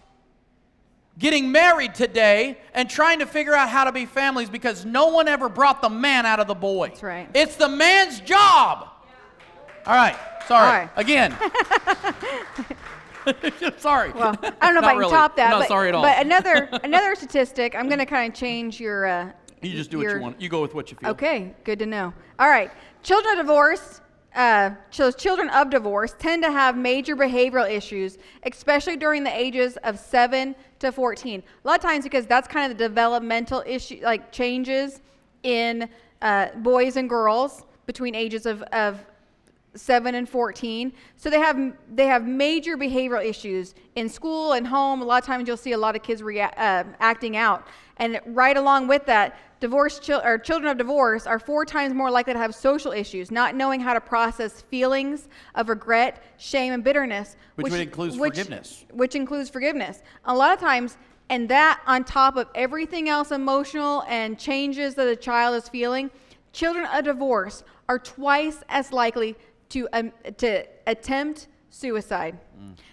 getting 1.17 1.51
married 1.51 1.95
today 1.95 2.59
and 2.75 2.87
trying 2.87 3.19
to 3.19 3.25
figure 3.25 3.55
out 3.55 3.69
how 3.69 3.85
to 3.85 3.91
be 3.91 4.05
families 4.05 4.51
because 4.51 4.85
no 4.85 5.07
one 5.07 5.27
ever 5.27 5.49
brought 5.49 5.81
the 5.81 5.89
man 5.89 6.27
out 6.27 6.39
of 6.39 6.47
the 6.47 6.53
boy. 6.53 6.89
That's 6.89 7.01
right. 7.01 7.29
It's 7.33 7.55
the 7.55 7.67
man's 7.67 8.19
job. 8.19 8.87
All 9.85 9.95
right. 9.95 10.15
Sorry. 10.47 10.65
All 10.65 10.71
right. 10.71 10.89
Again. 10.95 11.35
sorry. 13.77 14.11
Well, 14.11 14.37
I 14.61 14.65
don't 14.67 14.75
know 14.75 14.79
if 14.79 14.85
I 14.85 14.91
can 14.91 14.97
really. 14.99 15.11
top 15.11 15.35
that. 15.35 15.49
Not 15.51 15.59
but, 15.61 15.67
sorry 15.67 15.89
at 15.89 15.95
all. 15.95 16.03
But 16.03 16.25
another 16.25 16.69
another 16.83 17.15
statistic, 17.15 17.75
I'm 17.75 17.87
going 17.87 17.99
to 17.99 18.05
kind 18.05 18.31
of 18.31 18.37
change 18.37 18.79
your 18.79 19.05
uh, 19.05 19.31
You 19.61 19.71
just 19.71 19.91
do 19.91 19.99
what 19.99 20.09
you 20.09 20.19
want. 20.19 20.41
You 20.41 20.49
go 20.49 20.61
with 20.61 20.73
what 20.73 20.91
you 20.91 20.97
feel. 20.97 21.09
Okay, 21.11 21.53
good 21.63 21.79
to 21.79 21.85
know. 21.85 22.13
All 22.37 22.49
right, 22.49 22.71
children 23.03 23.39
of 23.39 23.45
divorce, 23.45 24.01
uh, 24.35 24.71
so 24.91 25.11
children 25.11 25.49
of 25.49 25.69
divorce 25.69 26.15
tend 26.17 26.43
to 26.43 26.51
have 26.51 26.77
major 26.77 27.15
behavioral 27.15 27.69
issues, 27.69 28.17
especially 28.43 28.97
during 28.97 29.23
the 29.23 29.35
ages 29.35 29.77
of 29.83 29.99
seven 29.99 30.55
to 30.79 30.91
fourteen. 30.91 31.43
A 31.63 31.67
lot 31.67 31.77
of 31.77 31.81
times 31.81 32.03
because 32.03 32.25
that's 32.25 32.47
kind 32.47 32.71
of 32.71 32.77
the 32.77 32.87
developmental 32.87 33.63
issue, 33.65 33.99
like 34.03 34.31
changes 34.31 35.01
in 35.43 35.89
uh, 36.21 36.47
boys 36.57 36.95
and 36.97 37.09
girls 37.09 37.63
between 37.85 38.13
ages 38.13 38.45
of, 38.45 38.61
of 38.63 39.03
7 39.75 40.15
and 40.15 40.27
14 40.27 40.91
so 41.15 41.29
they 41.29 41.39
have 41.39 41.73
they 41.93 42.07
have 42.07 42.25
major 42.25 42.75
behavioral 42.77 43.23
issues 43.23 43.75
in 43.95 44.09
school 44.09 44.53
and 44.53 44.65
home. 44.65 45.01
A 45.01 45.05
lot 45.05 45.21
of 45.21 45.27
times 45.27 45.47
you'll 45.47 45.57
see 45.57 45.73
a 45.73 45.77
lot 45.77 45.95
of 45.95 46.01
kids 46.03 46.23
rea- 46.23 46.41
uh, 46.41 46.83
acting 46.99 47.37
out. 47.37 47.67
And 47.97 48.19
right 48.25 48.55
along 48.55 48.87
with 48.87 49.05
that 49.05 49.37
divorced 49.59 50.01
chil- 50.01 50.21
or 50.23 50.37
children 50.37 50.71
of 50.71 50.77
divorce 50.77 51.27
are 51.27 51.37
four 51.37 51.65
times 51.65 51.93
more 51.93 52.09
likely 52.09 52.33
to 52.33 52.39
have 52.39 52.55
social 52.55 52.91
issues 52.93 53.29
not 53.29 53.55
knowing 53.55 53.79
how 53.79 53.93
to 53.93 54.01
process 54.01 54.61
feelings 54.61 55.27
of 55.55 55.67
regret 55.69 56.23
shame 56.37 56.71
and 56.73 56.83
bitterness 56.83 57.35
Which 57.55 57.71
would 57.71 57.81
include 57.81 58.15
forgiveness. 58.15 58.85
which 58.91 59.15
includes 59.15 59.49
forgiveness. 59.49 60.01
A 60.25 60.33
lot 60.33 60.53
of 60.53 60.59
times 60.59 60.97
and 61.29 61.47
that 61.49 61.81
on 61.85 62.03
top 62.05 62.37
of 62.37 62.47
everything 62.55 63.07
else 63.09 63.31
emotional 63.31 64.03
and 64.07 64.39
changes 64.39 64.95
that 64.95 65.07
a 65.07 65.15
child 65.15 65.55
is 65.55 65.69
feeling 65.69 66.09
children 66.53 66.87
of 66.87 67.03
divorce 67.03 67.63
are 67.87 67.99
twice 67.99 68.63
as 68.69 68.91
likely 68.91 69.35
to, 69.69 69.87
um, 69.93 70.11
to 70.37 70.65
attempt 70.87 71.47
suicide. 71.69 72.37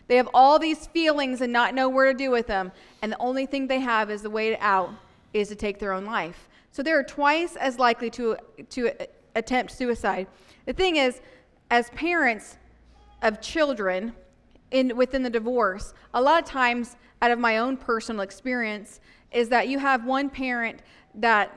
They 0.06 0.16
have 0.16 0.28
all 0.35 0.59
these 0.59 0.87
feelings 0.87 1.40
and 1.40 1.52
not 1.52 1.75
know 1.75 1.88
where 1.88 2.12
to 2.12 2.16
do 2.16 2.30
with 2.30 2.47
them 2.47 2.73
and 3.02 3.11
the 3.11 3.18
only 3.18 3.47
thing 3.47 3.66
they 3.66 3.80
have 3.80 4.11
is 4.11 4.23
the 4.23 4.30
way 4.30 4.56
out 4.59 4.90
is 5.33 5.49
to 5.49 5.54
take 5.54 5.78
their 5.78 5.92
own 5.92 6.04
life. 6.04 6.49
So 6.71 6.83
they're 6.83 7.02
twice 7.02 7.56
as 7.56 7.78
likely 7.78 8.11
to, 8.11 8.37
to 8.71 8.90
attempt 9.35 9.73
suicide. 9.73 10.26
The 10.66 10.73
thing 10.73 10.97
is 10.97 11.21
as 11.71 11.90
parents 11.90 12.59
of 13.23 13.40
children 13.40 14.12
in 14.71 14.97
within 14.97 15.23
the 15.23 15.30
divorce 15.30 15.95
a 16.12 16.21
lot 16.21 16.42
of 16.42 16.49
times 16.49 16.97
out 17.23 17.30
of 17.30 17.38
my 17.38 17.59
own 17.59 17.76
personal 17.76 18.21
experience 18.21 19.00
is 19.33 19.49
that 19.49 19.68
you 19.68 19.78
have 19.78 20.04
one 20.04 20.28
parent 20.28 20.80
that 21.14 21.50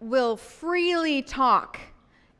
will 0.00 0.36
freely 0.36 1.22
talk 1.22 1.78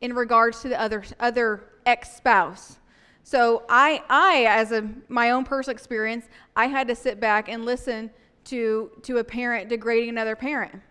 in 0.03 0.15
regards 0.15 0.61
to 0.61 0.69
the 0.69 0.79
other 0.79 1.03
other 1.19 1.65
ex-spouse 1.87 2.79
so 3.23 3.65
i 3.69 4.03
i 4.11 4.45
as 4.47 4.71
a 4.71 4.87
my 5.09 5.31
own 5.31 5.45
personal 5.45 5.75
experience 5.75 6.27
i 6.55 6.67
had 6.67 6.87
to 6.87 6.95
sit 6.95 7.19
back 7.19 7.49
and 7.49 7.65
listen 7.65 8.11
to 8.45 8.91
to 9.03 9.19
a 9.19 9.25
parent 9.25 9.69
degrading 9.69 10.11
another 10.11 10.37
parent 10.37 10.83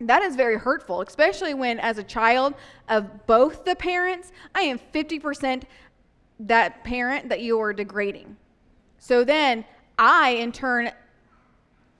that 0.00 0.22
is 0.22 0.36
very 0.36 0.58
hurtful, 0.58 1.00
especially 1.00 1.54
when, 1.54 1.80
as 1.80 1.98
a 1.98 2.02
child 2.02 2.54
of 2.88 3.26
both 3.26 3.64
the 3.64 3.74
parents, 3.74 4.30
I 4.54 4.62
am 4.62 4.78
50% 4.78 5.62
that 6.40 6.84
parent 6.84 7.30
that 7.30 7.40
you 7.40 7.58
are 7.60 7.72
degrading. 7.72 8.36
So 8.98 9.24
then 9.24 9.64
I, 9.98 10.30
in 10.30 10.52
turn, 10.52 10.90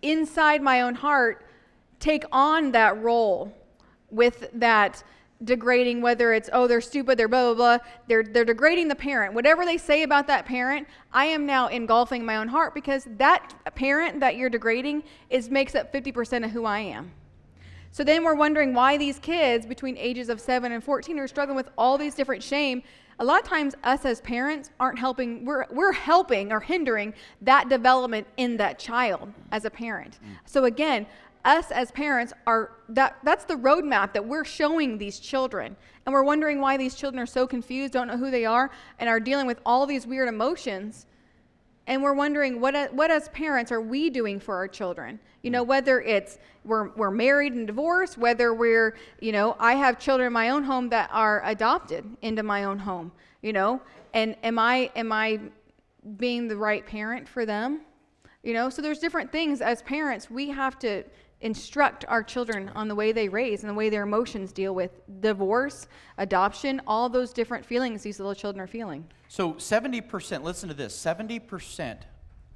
inside 0.03 0.61
my 0.61 0.83
own 0.83 0.95
heart, 0.95 1.47
take 1.99 2.25
on 2.31 2.73
that 2.73 3.03
role 3.03 3.53
with 4.11 4.51
that 4.53 5.03
degrading, 5.45 6.01
whether 6.01 6.33
it's, 6.33 6.49
oh, 6.53 6.67
they're 6.67 6.81
stupid, 6.81 7.19
they're 7.19 7.29
blah, 7.29 7.55
blah, 7.55 7.77
blah. 7.79 7.87
They're, 8.09 8.23
they're 8.23 8.45
degrading 8.45 8.89
the 8.89 8.95
parent. 8.95 9.35
Whatever 9.35 9.65
they 9.65 9.77
say 9.77 10.03
about 10.03 10.27
that 10.29 10.47
parent, 10.47 10.89
I 11.13 11.27
am 11.27 11.47
now 11.47 11.69
engulfing 11.69 12.25
my 12.25 12.37
own 12.37 12.49
heart 12.49 12.75
because 12.75 13.07
that 13.19 13.55
parent 13.75 14.21
that 14.21 14.37
you're 14.37 14.51
degrading 14.51 15.05
is 15.31 15.51
makes 15.51 15.75
up 15.75 15.93
50% 15.93 16.45
of 16.45 16.51
who 16.51 16.65
I 16.65 16.81
am. 16.81 17.13
So 17.97 18.05
then 18.05 18.25
we're 18.25 18.35
wondering 18.35 18.75
why 18.75 18.99
these 18.99 19.19
kids 19.19 19.65
between 19.65 19.97
ages 19.97 20.29
of 20.29 20.41
7 20.41 20.71
and 20.71 20.85
14 20.85 21.19
are 21.19 21.27
struggling 21.27 21.57
with 21.57 21.71
all 21.79 21.97
these 21.97 22.15
different 22.15 22.43
shame. 22.43 22.83
A 23.19 23.25
lot 23.25 23.41
of 23.41 23.49
times 23.49 23.75
us 23.85 24.05
as 24.05 24.21
parents 24.21 24.71
aren't 24.79 24.99
helping 24.99 25.47
we're 25.47 25.65
we're 25.71 25.93
helping 25.93 26.53
or 26.53 26.61
hindering 26.61 27.15
that 27.41 27.71
development 27.71 28.27
in 28.37 28.59
that 28.59 28.79
child 28.79 29.33
as 29.51 29.65
a 29.65 29.71
parent. 29.71 30.19
So 30.45 30.67
again, 30.67 31.07
us 31.47 31.71
as 31.71 31.91
parents 31.93 32.33
are 32.47 32.73
that 32.91 33.17
that's 33.23 33.45
the 33.45 33.55
roadmap 33.55 34.13
that 34.13 34.27
we're 34.27 34.45
showing 34.45 34.99
these 34.99 35.19
children. 35.19 35.77
And 36.05 36.13
we're 36.13 36.23
wondering 36.23 36.61
why 36.61 36.77
these 36.77 36.95
children 36.95 37.23
are 37.23 37.27
so 37.27 37.47
confused, 37.47 37.93
don't 37.93 38.09
know 38.09 38.17
who 38.17 38.31
they 38.31 38.45
are, 38.45 38.71
and 38.99 39.09
are 39.09 39.21
dealing 39.21 39.47
with 39.47 39.61
all 39.65 39.87
these 39.87 40.07
weird 40.07 40.29
emotions. 40.29 41.07
And 41.87 42.03
we're 42.03 42.15
wondering 42.15 42.61
what 42.61 42.93
what 42.93 43.11
as 43.11 43.29
parents 43.31 43.71
are 43.73 43.81
we 43.81 44.11
doing 44.11 44.41
for 44.41 44.57
our 44.57 44.69
children? 44.69 45.21
You 45.43 45.51
know 45.51 45.65
mm. 45.65 45.69
whether 45.69 46.01
it's 46.01 46.39
we're, 46.65 46.89
we're 46.97 47.13
married 47.13 47.53
and 47.53 47.67
divorced 47.67 48.19
whether 48.19 48.53
we're 48.53 48.97
you 49.21 49.31
know 49.31 49.57
i 49.61 49.75
have 49.75 50.01
children 50.01 50.27
in 50.27 50.33
my 50.33 50.49
own 50.49 50.65
home 50.65 50.89
that 50.89 51.09
are 51.13 51.41
adopted 51.45 52.05
into 52.23 52.43
my 52.43 52.65
own 52.65 52.81
home 52.81 53.13
you 53.47 53.53
know? 53.53 53.81
And 54.13 54.37
am 54.43 54.59
i 54.59 54.91
am 54.97 55.13
i 55.13 55.39
being 56.17 56.49
the 56.49 56.57
right 56.57 56.85
parent 56.85 57.29
for 57.29 57.47
them? 57.47 57.83
You 58.43 58.55
know 58.55 58.71
so 58.71 58.83
there's 58.83 58.99
different 58.99 59.31
things 59.31 59.61
as 59.61 59.83
parents 59.83 60.29
we 60.31 60.49
have 60.51 60.79
to 60.81 61.05
instruct 61.41 62.05
our 62.09 62.23
children 62.23 62.71
on 62.75 62.89
the 62.89 62.95
way 62.95 63.13
they 63.13 63.29
raise 63.29 63.63
and 63.63 63.71
the 63.71 63.75
way 63.75 63.91
their 63.91 64.03
emotions 64.03 64.53
deal 64.53 64.75
with 64.75 65.03
divorce 65.21 65.87
adoption 66.19 66.81
all 66.87 67.09
those 67.09 67.33
different 67.33 67.65
feelings 67.65 68.03
these 68.03 68.19
little 68.19 68.35
children 68.35 68.63
are 68.63 68.67
feeling 68.67 69.07
So 69.29 69.53
70%, 69.55 70.43
listen 70.43 70.69
to 70.69 70.75
this 70.75 70.97
70% 70.97 71.99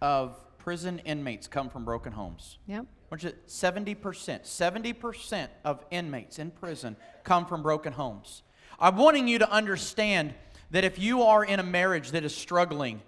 of 0.00 0.40
prison 0.58 0.98
inmates 1.00 1.46
come 1.46 1.68
from 1.68 1.84
broken 1.84 2.12
homes. 2.12 2.58
yep 2.66 2.86
Which 3.10 3.24
is 3.24 3.34
70%. 3.46 3.96
70% 3.96 5.48
of 5.64 5.84
inmates 5.90 6.38
in 6.38 6.50
prison 6.50 6.96
come 7.22 7.44
from 7.44 7.62
broken 7.62 7.92
homes. 7.92 8.42
I'm 8.78 8.96
wanting 8.96 9.28
you 9.28 9.38
to 9.40 9.50
understand 9.50 10.32
that 10.70 10.84
if 10.84 10.98
you 10.98 11.22
are 11.22 11.44
in 11.44 11.60
a 11.60 11.62
marriage 11.62 12.12
that 12.12 12.24
is 12.24 12.34
struggling, 12.34 13.02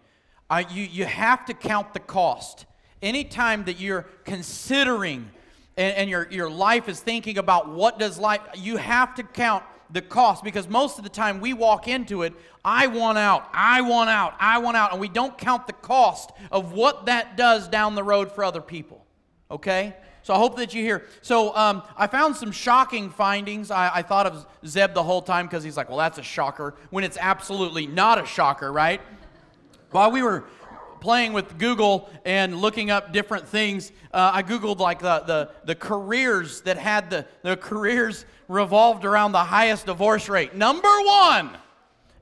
you, 0.71 0.83
you 0.83 1.05
have 1.07 1.47
to 1.47 1.55
count 1.55 1.95
the 1.95 2.01
cost. 2.01 2.67
Anytime 3.01 3.65
that 3.65 3.81
you're 3.81 4.07
considering 4.25 5.31
and, 5.77 5.97
and 5.97 6.11
your, 6.11 6.29
your 6.31 6.51
life 6.51 6.89
is 6.89 7.01
thinking 7.01 7.39
about 7.39 7.69
what 7.69 7.99
does 7.99 8.19
life, 8.19 8.41
you 8.55 8.77
have 8.77 9.15
to 9.17 9.23
count 9.23 9.65
the 9.91 10.03
cost 10.03 10.43
because 10.43 10.69
most 10.69 10.99
of 10.99 11.05
the 11.05 11.11
time 11.11 11.41
we 11.41 11.53
walk 11.53 11.89
into 11.89 12.23
it, 12.23 12.33
I 12.65 12.87
want 12.87 13.19
out, 13.19 13.49
I 13.53 13.83
want 13.83 14.09
out, 14.09 14.35
I 14.39 14.59
want 14.59 14.77
out, 14.77 14.93
and 14.93 15.01
we 15.01 15.09
don't 15.09 15.37
count 15.37 15.67
the 15.67 15.73
cost 15.73 16.31
of 16.51 16.73
what 16.73 17.07
that 17.07 17.37
does 17.37 17.69
down 17.69 17.95
the 17.95 18.05
road 18.05 18.33
for 18.33 18.45
other 18.45 18.61
people. 18.61 19.05
Okay? 19.51 19.95
So 20.23 20.33
I 20.33 20.39
hope 20.39 20.57
that 20.57 20.73
you 20.73 20.83
hear. 20.83 21.05
So 21.21 21.55
um, 21.57 21.83
I 21.97 22.07
found 22.07 22.37
some 22.37 22.53
shocking 22.53 23.11
findings. 23.11 23.71
I, 23.71 23.91
I 23.97 24.03
thought 24.03 24.27
of 24.27 24.47
Zeb 24.65 24.95
the 24.95 25.03
whole 25.03 25.21
time 25.21 25.47
because 25.47 25.65
he's 25.65 25.77
like, 25.77 25.89
well, 25.89 25.99
that's 25.99 26.19
a 26.19 26.23
shocker, 26.23 26.77
when 26.91 27.05
it's 27.05 27.19
absolutely 27.21 27.87
not 27.87 28.23
a 28.23 28.25
shocker, 28.25 28.73
right? 28.73 29.01
While 29.91 30.11
we 30.11 30.23
were 30.23 30.45
playing 31.03 31.33
with 31.33 31.59
Google 31.59 32.09
and 32.25 32.57
looking 32.57 32.91
up 32.91 33.13
different 33.13 33.49
things, 33.49 33.91
uh, 34.15 34.31
I 34.33 34.43
Googled 34.45 34.79
like 34.79 35.01
the, 35.01 35.21
the, 35.27 35.51
the 35.65 35.75
careers 35.75 36.61
that 36.63 36.79
had 36.79 37.11
the, 37.11 37.27
the 37.43 37.57
careers 37.57 38.25
revolved 38.47 39.05
around 39.05 39.33
the 39.33 39.43
highest 39.43 39.87
divorce 39.87 40.29
rate. 40.29 40.55
Number 40.55 40.89
one, 41.05 41.51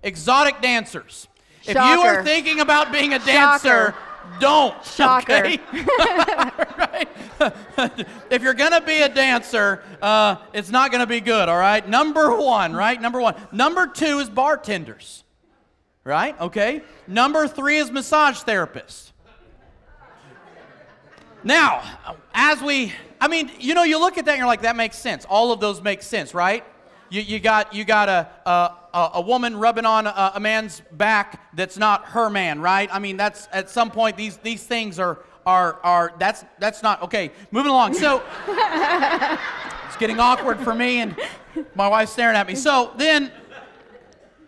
exotic 0.02 0.62
dancers. 0.62 1.28
If 1.64 1.74
you 1.74 1.80
are 2.00 2.24
thinking 2.24 2.60
about 2.60 2.90
being 2.90 3.12
a 3.12 3.18
dancer, 3.18 3.94
Shocker. 3.94 4.40
don't. 4.40 4.84
Shocker. 4.84 5.32
Okay? 5.34 5.60
right? 6.78 7.08
if 8.30 8.42
you're 8.42 8.54
going 8.54 8.72
to 8.72 8.80
be 8.80 9.02
a 9.02 9.08
dancer, 9.08 9.82
uh, 10.00 10.36
it's 10.54 10.70
not 10.70 10.90
going 10.90 11.00
to 11.00 11.06
be 11.06 11.20
good, 11.20 11.50
all 11.50 11.58
right? 11.58 11.86
Number 11.86 12.34
one, 12.34 12.72
right? 12.72 13.00
Number 13.00 13.20
one. 13.20 13.34
Number 13.52 13.86
two 13.86 14.20
is 14.20 14.30
bartenders, 14.30 15.24
right? 16.04 16.38
Okay. 16.40 16.82
Number 17.06 17.46
three 17.48 17.76
is 17.78 17.90
massage 17.90 18.38
therapists. 18.42 19.12
Now, 21.42 21.82
as 22.34 22.60
we, 22.60 22.92
I 23.20 23.28
mean, 23.28 23.50
you 23.58 23.74
know, 23.74 23.82
you 23.82 23.98
look 23.98 24.18
at 24.18 24.26
that 24.26 24.32
and 24.32 24.38
you're 24.38 24.46
like, 24.46 24.62
that 24.62 24.76
makes 24.76 24.98
sense. 24.98 25.24
All 25.24 25.52
of 25.52 25.60
those 25.60 25.80
make 25.80 26.02
sense, 26.02 26.34
right? 26.34 26.64
You, 27.08 27.22
you 27.22 27.40
got, 27.40 27.72
you 27.74 27.84
got 27.84 28.08
a, 28.08 28.28
a, 28.46 28.50
a- 28.92 29.10
a 29.14 29.20
woman 29.20 29.56
rubbing 29.56 29.86
on 29.86 30.06
a, 30.06 30.32
a 30.34 30.40
man's 30.40 30.82
back 30.92 31.54
that's 31.56 31.78
not 31.78 32.04
her 32.06 32.28
man, 32.28 32.60
right? 32.60 32.88
I 32.92 32.98
mean, 32.98 33.16
that's 33.16 33.48
at 33.52 33.70
some 33.70 33.90
point 33.90 34.16
these, 34.16 34.36
these 34.38 34.62
things 34.64 34.98
are, 34.98 35.20
are, 35.46 35.80
are, 35.82 36.12
that's, 36.18 36.44
that's 36.58 36.82
not, 36.82 37.02
okay, 37.04 37.30
moving 37.50 37.70
along. 37.70 37.94
So, 37.94 38.22
it's 38.48 39.96
getting 39.96 40.20
awkward 40.20 40.58
for 40.60 40.74
me 40.74 40.98
and 41.00 41.16
my 41.74 41.88
wife's 41.88 42.12
staring 42.12 42.36
at 42.36 42.46
me. 42.46 42.54
So 42.54 42.92
then, 42.96 43.32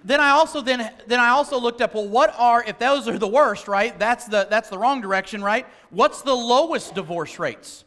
then 0.04 0.20
I 0.20 0.30
also 0.30 0.60
then 0.60 0.90
then 1.06 1.20
I 1.20 1.28
also 1.28 1.58
looked 1.58 1.80
up 1.80 1.94
well 1.94 2.08
what 2.08 2.34
are 2.36 2.62
if 2.64 2.78
those 2.78 3.08
are 3.08 3.18
the 3.18 3.28
worst 3.28 3.68
right? 3.68 3.96
That's 3.98 4.26
the 4.26 4.46
that's 4.50 4.68
the 4.68 4.78
wrong 4.78 5.00
direction 5.00 5.42
right? 5.42 5.66
What's 5.90 6.22
the 6.22 6.34
lowest 6.34 6.94
divorce 6.94 7.38
rates? 7.38 7.84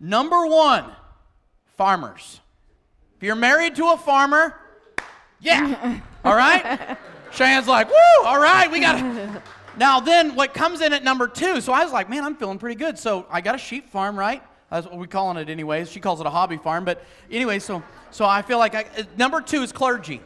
Number 0.00 0.46
1 0.46 0.84
farmers. 1.76 2.40
If 3.16 3.22
you're 3.22 3.36
married 3.36 3.76
to 3.76 3.90
a 3.90 3.96
farmer 3.96 4.60
yeah. 5.40 6.00
All 6.24 6.34
right? 6.34 6.96
Cheyenne's 7.32 7.68
like 7.68 7.88
woo 7.88 8.24
all 8.24 8.40
right 8.40 8.70
we 8.70 8.80
got 8.80 9.42
now 9.76 10.00
then 10.00 10.34
what 10.34 10.54
comes 10.54 10.80
in 10.80 10.92
at 10.92 11.02
number 11.02 11.26
2 11.26 11.60
so 11.60 11.72
I 11.72 11.82
was 11.82 11.92
like 11.92 12.08
man 12.08 12.24
I'm 12.24 12.36
feeling 12.36 12.58
pretty 12.58 12.76
good. 12.76 12.98
So 12.98 13.26
I 13.30 13.40
got 13.40 13.54
a 13.54 13.58
sheep 13.58 13.88
farm 13.88 14.18
right? 14.18 14.42
That's 14.70 14.86
what 14.86 14.98
we're 14.98 15.06
calling 15.06 15.36
it, 15.36 15.48
anyways. 15.48 15.88
She 15.88 16.00
calls 16.00 16.20
it 16.20 16.26
a 16.26 16.30
hobby 16.30 16.56
farm, 16.56 16.84
but 16.84 17.04
anyway, 17.30 17.60
so 17.60 17.82
so 18.10 18.24
I 18.24 18.42
feel 18.42 18.58
like 18.58 18.74
I, 18.74 18.86
number 19.16 19.40
two 19.40 19.62
is 19.62 19.70
clergy. 19.70 20.20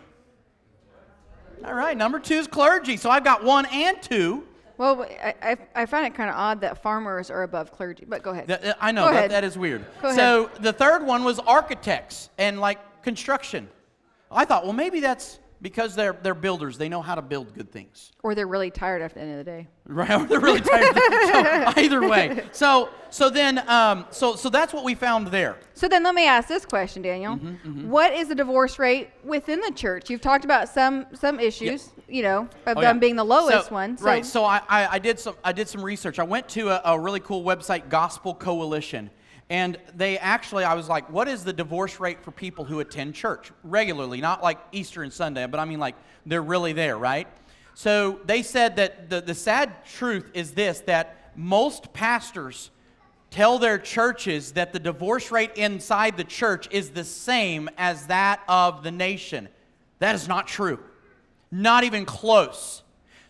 All 1.64 1.74
right, 1.74 1.96
number 1.96 2.18
two 2.18 2.34
is 2.36 2.46
clergy. 2.46 2.96
So 2.96 3.10
I've 3.10 3.24
got 3.24 3.42
one 3.44 3.66
and 3.66 4.00
two. 4.02 4.44
Well, 4.76 5.02
I, 5.02 5.34
I, 5.42 5.56
I 5.74 5.86
find 5.86 6.06
it 6.06 6.14
kind 6.14 6.30
of 6.30 6.36
odd 6.36 6.60
that 6.60 6.82
farmers 6.82 7.30
are 7.30 7.42
above 7.42 7.72
clergy, 7.72 8.04
but 8.06 8.22
go 8.22 8.30
ahead. 8.30 8.46
That- 8.46 8.64
uh, 8.64 8.74
I 8.80 8.92
know 8.92 9.06
Go 9.06 9.12
that, 9.12 9.18
ahead. 9.18 9.30
that 9.32 9.44
is 9.44 9.58
weird. 9.58 9.84
Go 10.00 10.14
so 10.14 10.50
the 10.60 10.72
third 10.72 11.04
one 11.04 11.24
was 11.24 11.38
architects 11.40 12.30
and 12.38 12.60
like 12.60 13.02
construction. 13.02 13.68
I 14.30 14.44
thought, 14.44 14.62
well, 14.64 14.72
maybe 14.74 15.00
that's 15.00 15.40
because 15.60 15.94
they're 15.94 16.12
they're 16.22 16.34
builders. 16.34 16.78
They 16.78 16.88
know 16.88 17.02
how 17.02 17.14
to 17.14 17.22
build 17.22 17.54
good 17.54 17.70
things. 17.72 18.12
or 18.22 18.34
they're 18.34 18.46
really 18.46 18.70
tired 18.70 19.02
at 19.02 19.14
the 19.14 19.20
end 19.20 19.32
of 19.32 19.38
the 19.38 19.44
day. 19.44 19.68
Right? 19.86 20.10
Or 20.10 20.24
they're 20.24 20.40
really 20.40 20.60
tired. 20.60 20.94
so 20.94 21.72
either 21.80 22.06
way. 22.08 22.44
So 22.52 22.90
so 23.10 23.30
then 23.30 23.66
um, 23.68 24.04
so 24.10 24.36
so 24.36 24.48
that's 24.50 24.72
what 24.72 24.84
we 24.84 24.94
found 24.94 25.28
there. 25.28 25.56
So 25.74 25.88
then 25.88 26.02
let 26.02 26.14
me 26.14 26.26
ask 26.26 26.46
this 26.48 26.64
question, 26.66 27.02
Daniel. 27.02 27.36
Mm-hmm, 27.36 27.88
What 27.90 28.12
is 28.12 28.28
the 28.28 28.34
divorce 28.34 28.78
rate 28.78 29.10
within 29.24 29.60
the 29.60 29.72
church? 29.72 30.10
You've 30.10 30.20
talked 30.20 30.44
about 30.44 30.68
some 30.68 31.06
some 31.14 31.40
issues, 31.40 31.90
you 32.08 32.22
know, 32.22 32.40
of 32.66 32.76
Oh, 32.76 32.80
them 32.80 32.96
yeah. 32.96 33.00
being 33.00 33.16
the 33.16 33.24
lowest 33.24 33.68
So- 33.68 33.74
one. 33.74 33.96
So 33.96 34.04
Right. 34.04 34.26
So 34.26 34.44
I, 34.44 34.60
I, 34.68 34.86
I 34.92 34.98
did 34.98 35.18
some 35.18 35.34
I 35.42 35.52
did 35.52 35.68
some 35.68 35.82
research. 35.82 36.18
I 36.18 36.24
went 36.24 36.48
to 36.50 36.68
a, 36.68 36.80
a 36.94 37.00
really 37.00 37.20
cool 37.20 37.42
website, 37.42 37.88
Gospel 37.88 38.34
Coalition, 38.34 39.10
and 39.50 39.78
they 39.94 40.18
actually 40.18 40.64
I 40.64 40.74
was 40.74 40.88
like, 40.88 41.10
what 41.10 41.28
is 41.28 41.44
the 41.44 41.52
divorce 41.52 42.00
rate 42.00 42.22
for 42.22 42.30
people 42.30 42.64
who 42.64 42.80
attend 42.80 43.14
church 43.14 43.52
regularly, 43.64 44.20
not 44.20 44.42
like 44.42 44.58
Easter 44.72 45.02
and 45.02 45.12
Sunday, 45.12 45.46
but 45.46 45.60
I 45.60 45.64
mean 45.64 45.78
like 45.78 45.96
they're 46.26 46.42
really 46.42 46.72
there, 46.72 46.98
right? 46.98 47.26
So 47.74 48.20
they 48.24 48.42
said 48.42 48.76
that 48.76 49.08
the, 49.08 49.20
the 49.20 49.34
sad 49.34 49.84
truth 49.84 50.30
is 50.34 50.52
this 50.52 50.80
that 50.80 51.32
most 51.36 51.92
pastors 51.92 52.70
tell 53.30 53.58
their 53.58 53.78
churches 53.78 54.52
that 54.52 54.72
the 54.72 54.78
divorce 54.78 55.30
rate 55.30 55.52
inside 55.56 56.16
the 56.16 56.24
church 56.24 56.66
is 56.70 56.90
the 56.90 57.04
same 57.04 57.68
as 57.78 58.06
that 58.06 58.40
of 58.48 58.82
the 58.82 58.90
nation. 58.90 59.48
That 59.98 60.14
is 60.14 60.28
not 60.28 60.46
true. 60.46 60.80
Not 61.50 61.84
even 61.84 62.04
close. 62.04 62.82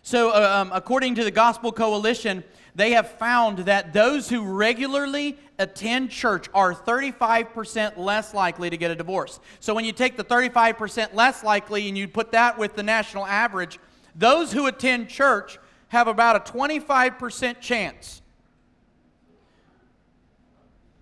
So, 0.03 0.31
uh, 0.31 0.63
um, 0.63 0.71
according 0.73 1.17
to 1.17 1.25
the 1.25 1.31
Gospel 1.31 1.73
Coalition, 1.73 2.45
they 2.79 2.93
have 2.93 3.11
found 3.11 3.59
that 3.59 3.93
those 3.93 4.29
who 4.29 4.45
regularly 4.45 5.37
attend 5.59 6.11
church 6.11 6.49
are 6.55 6.73
35% 6.73 7.97
less 7.97 8.33
likely 8.33 8.71
to 8.71 8.77
get 8.77 8.93
a 8.93 8.95
divorce. 8.95 9.41
So, 9.59 9.75
when 9.75 9.85
you 9.85 9.91
take 9.91 10.17
the 10.17 10.23
35% 10.23 11.13
less 11.13 11.43
likely 11.43 11.89
and 11.89 11.99
you 11.99 12.07
put 12.07 12.31
that 12.31 12.57
with 12.57 12.77
the 12.77 12.85
national 12.85 13.27
average, 13.27 13.81
those 14.15 14.53
who 14.53 14.67
attend 14.67 15.09
church 15.09 15.59
have 15.89 16.07
about 16.07 16.37
a 16.37 16.53
25% 16.53 17.61
chance 17.61 18.23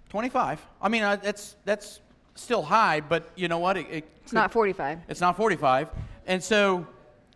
25. 0.08 0.66
I 0.80 0.88
mean, 0.88 1.02
uh, 1.02 1.16
that's 1.16 1.56
that's 1.66 2.00
still 2.36 2.62
high, 2.62 3.02
but 3.02 3.30
you 3.36 3.48
know 3.48 3.58
what? 3.58 3.76
It, 3.76 3.86
it 3.90 4.08
it's 4.22 4.32
not 4.32 4.50
45. 4.50 5.00
It's 5.08 5.20
not 5.20 5.36
45, 5.36 5.90
and 6.26 6.42
so, 6.42 6.86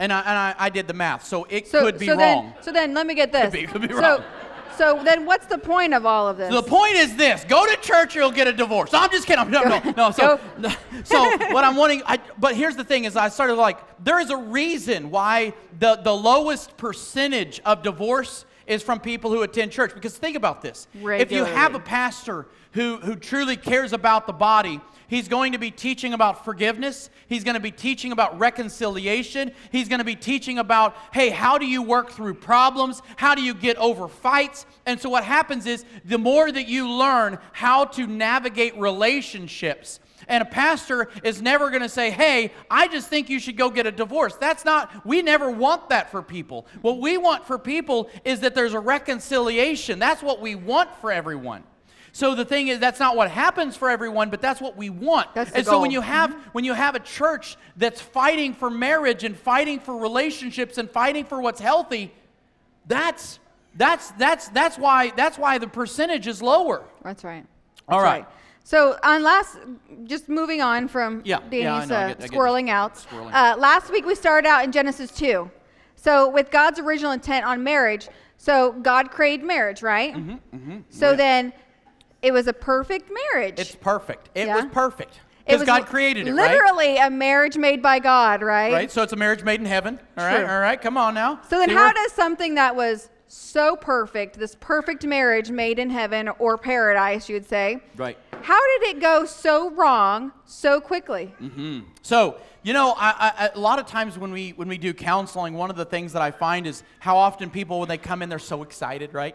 and 0.01 0.13
I 0.13 0.21
and 0.21 0.29
I, 0.31 0.55
I 0.59 0.69
did 0.71 0.89
the 0.89 0.95
math, 0.95 1.25
so 1.25 1.47
it 1.49 1.69
So, 1.69 1.83
could 1.83 1.99
be 1.99 2.07
so 2.07 2.17
wrong. 2.17 2.53
Then, 2.55 2.63
so 2.63 2.73
then 2.73 2.95
let 2.95 3.07
me 3.07 3.15
get 3.15 3.31
this. 3.31 3.45
Could 3.45 3.53
be- 3.53 3.67
could 3.67 3.83
be 3.83 3.89
so, 3.89 4.01
wrong. 4.01 4.25
so 4.77 5.01
then 5.05 5.27
what's 5.27 5.47
the 5.47 5.59
point 5.59 5.93
of 5.95 6.07
all 6.07 6.27
of 6.27 6.39
this? 6.39 6.51
So 6.51 6.61
the 6.61 6.69
point 6.69 6.97
is 6.97 7.15
this: 7.17 7.45
go 7.45 7.67
to 7.67 7.77
church, 7.83 8.17
or 8.17 8.21
you'll 8.21 8.31
get 8.33 8.49
a 8.49 8.53
divorce. 8.53 8.93
No, 8.93 9.01
I'm 9.01 9.11
just 9.11 9.27
kidding. 9.27 9.51
No, 9.51 9.63
no, 9.63 9.79
no. 9.97 10.11
So, 10.11 10.41
so 11.05 11.37
what 11.53 11.65
I'm 11.65 11.77
wanting, 11.77 12.03
I, 12.07 12.19
but 12.39 12.57
here's 12.57 12.77
the 12.77 12.85
thing: 12.85 13.05
is 13.05 13.15
I 13.15 13.29
started 13.29 13.55
like 13.55 13.79
there 14.03 14.19
is 14.19 14.31
a 14.31 14.37
reason 14.37 15.11
why 15.11 15.53
the 15.79 15.97
the 15.97 16.15
lowest 16.15 16.77
percentage 16.79 17.61
of 17.67 17.83
divorce 17.83 18.47
is 18.71 18.85
from 18.85 19.01
people 19.01 19.33
who 19.33 19.43
attend 19.43 19.73
church. 19.73 19.93
Because 19.93 20.17
think 20.17 20.37
about 20.37 20.63
this: 20.63 20.87
if 20.95 21.33
you 21.33 21.45
have 21.45 21.75
a 21.75 21.81
pastor 21.81 22.47
who 22.73 22.99
who 22.99 23.17
truly 23.17 23.57
cares 23.57 23.93
about 23.93 24.27
the 24.27 24.33
body. 24.33 24.81
He's 25.09 25.27
going 25.27 25.51
to 25.55 25.59
be 25.59 25.73
teaching 25.73 26.13
about 26.13 26.45
forgiveness. 26.45 27.11
He's 27.27 27.43
going 27.43 27.57
to 27.57 27.61
be 27.61 27.73
teaching 27.73 28.13
about 28.13 28.39
reconciliation. 28.39 29.51
He's 29.73 29.89
going 29.89 29.99
to 29.99 30.05
be 30.05 30.15
teaching 30.15 30.61
about, 30.61 30.95
hey, 31.13 31.31
how 31.31 31.59
do 31.59 31.67
you 31.67 31.83
work 31.83 32.13
through 32.13 32.35
problems? 32.35 33.03
How 33.17 33.35
do 33.35 33.43
you 33.43 33.53
get 33.53 33.77
over 33.79 34.07
fights? 34.07 34.67
And 34.87 35.01
so, 35.01 35.11
what 35.11 35.25
happens 35.25 35.67
is 35.67 35.85
the 36.05 36.17
more 36.17 36.53
that 36.53 36.69
you 36.69 36.89
learn 36.89 37.39
how 37.51 37.87
to 37.87 38.07
navigate 38.07 38.79
relationships, 38.79 39.99
and 40.31 40.43
a 40.43 40.47
pastor 40.47 41.09
is 41.25 41.43
never 41.43 41.69
going 41.71 41.83
to 41.83 41.89
say, 41.89 42.11
hey, 42.11 42.53
I 42.71 42.87
just 42.87 43.09
think 43.09 43.29
you 43.29 43.41
should 43.41 43.57
go 43.57 43.69
get 43.69 43.85
a 43.87 43.93
divorce. 43.93 44.37
That's 44.37 44.65
not, 44.65 45.05
we 45.05 45.21
never 45.23 45.51
want 45.51 45.89
that 45.91 46.11
for 46.11 46.23
people. 46.23 46.67
What 46.81 46.99
we 46.99 47.19
want 47.19 47.45
for 47.47 47.59
people 47.59 48.09
is 48.25 48.41
that 48.41 48.55
there's 48.55 48.73
a 48.73 48.81
reconciliation. 48.81 49.99
That's 49.99 50.23
what 50.23 50.41
we 50.41 50.55
want 50.55 50.89
for 51.01 51.11
everyone. 51.11 51.65
So 52.13 52.35
the 52.35 52.45
thing 52.45 52.69
is, 52.69 52.79
that's 52.79 53.01
not 53.01 53.17
what 53.17 53.31
happens 53.31 53.77
for 53.77 53.91
everyone, 53.91 54.31
but 54.31 54.41
that's 54.41 54.61
what 54.61 54.77
we 54.77 54.89
want. 54.89 55.33
That's 55.35 55.51
and 55.53 55.67
so 55.67 55.81
when 55.81 55.91
you 55.91 56.01
have 56.01 56.33
when 56.53 56.65
you 56.65 56.73
have 56.73 56.97
a 56.97 57.01
church 57.01 57.57
that's 57.77 58.01
fighting 58.01 58.53
for 58.53 58.69
marriage 58.69 59.23
and 59.23 59.37
fighting 59.37 59.79
for 59.79 59.97
relationships 59.97 60.79
and 60.79 60.91
fighting 60.91 61.25
for 61.25 61.41
what's 61.41 61.61
healthy, 61.61 62.13
that's 62.87 63.39
that's 63.77 64.11
that's 64.13 64.49
that's 64.49 64.77
why 64.77 65.13
that's 65.17 65.39
why 65.39 65.59
the 65.59 65.69
percentage 65.69 66.27
is 66.27 66.43
lower. 66.43 66.85
That's 67.05 67.23
right. 67.23 67.47
All 67.89 68.01
That's 68.01 68.11
right. 68.11 68.27
So 68.65 68.97
on 69.03 69.23
last, 69.23 69.59
just 70.05 70.29
moving 70.29 70.61
on 70.61 70.87
from 70.89 71.23
Yeah, 71.25 71.39
yeah, 71.41 71.49
Danny's 71.51 71.91
I 71.91 71.95
uh, 72.05 72.09
get- 72.09 72.17
I 72.19 72.21
get 72.27 72.31
squirreling 72.31 72.69
out. 72.69 72.95
squirreling. 72.95 73.33
Uh, 73.35 73.57
last 73.59 73.91
week 73.91 74.05
we 74.07 74.15
started 74.15 74.47
out 74.49 74.65
in 74.65 74.71
Genesis 74.73 75.11
2. 75.13 75.51
So 75.97 76.29
with 76.29 76.51
God's 76.51 76.79
original 76.79 77.13
intent 77.13 77.45
on 77.45 77.63
marriage, 77.65 78.09
so 78.37 78.73
God 78.73 79.11
created 79.11 79.45
marriage, 79.45 79.83
right? 79.83 80.15
Mm-hmm, 80.15 80.79
So 80.91 81.09
Right. 81.09 81.17
then 81.17 81.53
it 82.23 82.33
was 82.33 82.47
a 82.47 82.53
perfect 82.53 83.11
marriage. 83.33 83.59
It's 83.59 83.75
perfect. 83.75 84.31
It 84.35 84.47
Yeah. 84.47 84.57
was 84.57 84.67
perfect 84.67 85.21
because 85.47 85.65
God 85.65 85.87
created 85.87 86.29
it, 86.29 86.33
right? 86.35 86.51
Literally 86.53 86.97
a 86.99 87.11
marriage 87.11 87.57
made 87.59 87.83
by 87.83 87.99
God, 87.99 88.41
right? 88.43 88.73
Right. 88.73 88.91
So 88.91 89.03
it's 89.03 89.13
a 89.13 89.17
marriage 89.17 89.43
made 89.43 89.59
in 89.61 89.67
heaven. 89.67 89.99
All 90.17 90.25
right. 90.25 90.39
True. 90.39 90.47
All 90.47 90.61
right. 90.61 90.81
Come 90.81 90.97
on 90.97 91.15
now. 91.15 91.41
So 91.51 91.59
then, 91.59 91.69
See 91.71 91.75
how 91.75 91.85
where- 91.87 91.93
does 91.95 92.13
something 92.13 92.55
that 92.55 92.77
was 92.77 93.09
so 93.27 93.77
perfect, 93.77 94.39
this 94.39 94.57
perfect 94.61 95.05
marriage 95.07 95.51
made 95.51 95.79
in 95.79 95.91
heaven 95.91 96.29
or 96.39 96.57
paradise, 96.59 97.29
you 97.29 97.35
would 97.37 97.49
say, 97.49 97.81
Right. 97.97 98.17
How 98.43 98.61
did 98.79 98.97
it 98.97 99.01
go 99.01 99.25
so 99.25 99.71
wrong 99.71 100.33
so 100.45 100.81
quickly? 100.81 101.35
So 102.03 102.37
you 102.63 102.75
know, 102.75 102.95
I, 102.97 103.33
I, 103.39 103.51
a 103.55 103.59
lot 103.59 103.79
of 103.79 103.87
times 103.87 104.19
when 104.19 104.33
we 104.33 104.51
when 104.51 104.69
we 104.69 104.77
do 104.77 104.93
counseling, 104.93 105.55
one 105.55 105.71
of 105.71 105.77
the 105.77 105.85
things 105.85 106.13
that 106.13 106.23
I 106.23 106.31
find 106.31 106.67
is 106.67 106.83
how 106.99 107.17
often 107.17 107.49
people 107.49 107.81
when 107.81 107.89
they 107.89 107.97
come 107.99 108.21
in, 108.23 108.29
they're 108.29 108.39
so 108.39 108.63
excited, 108.63 109.15
right? 109.15 109.35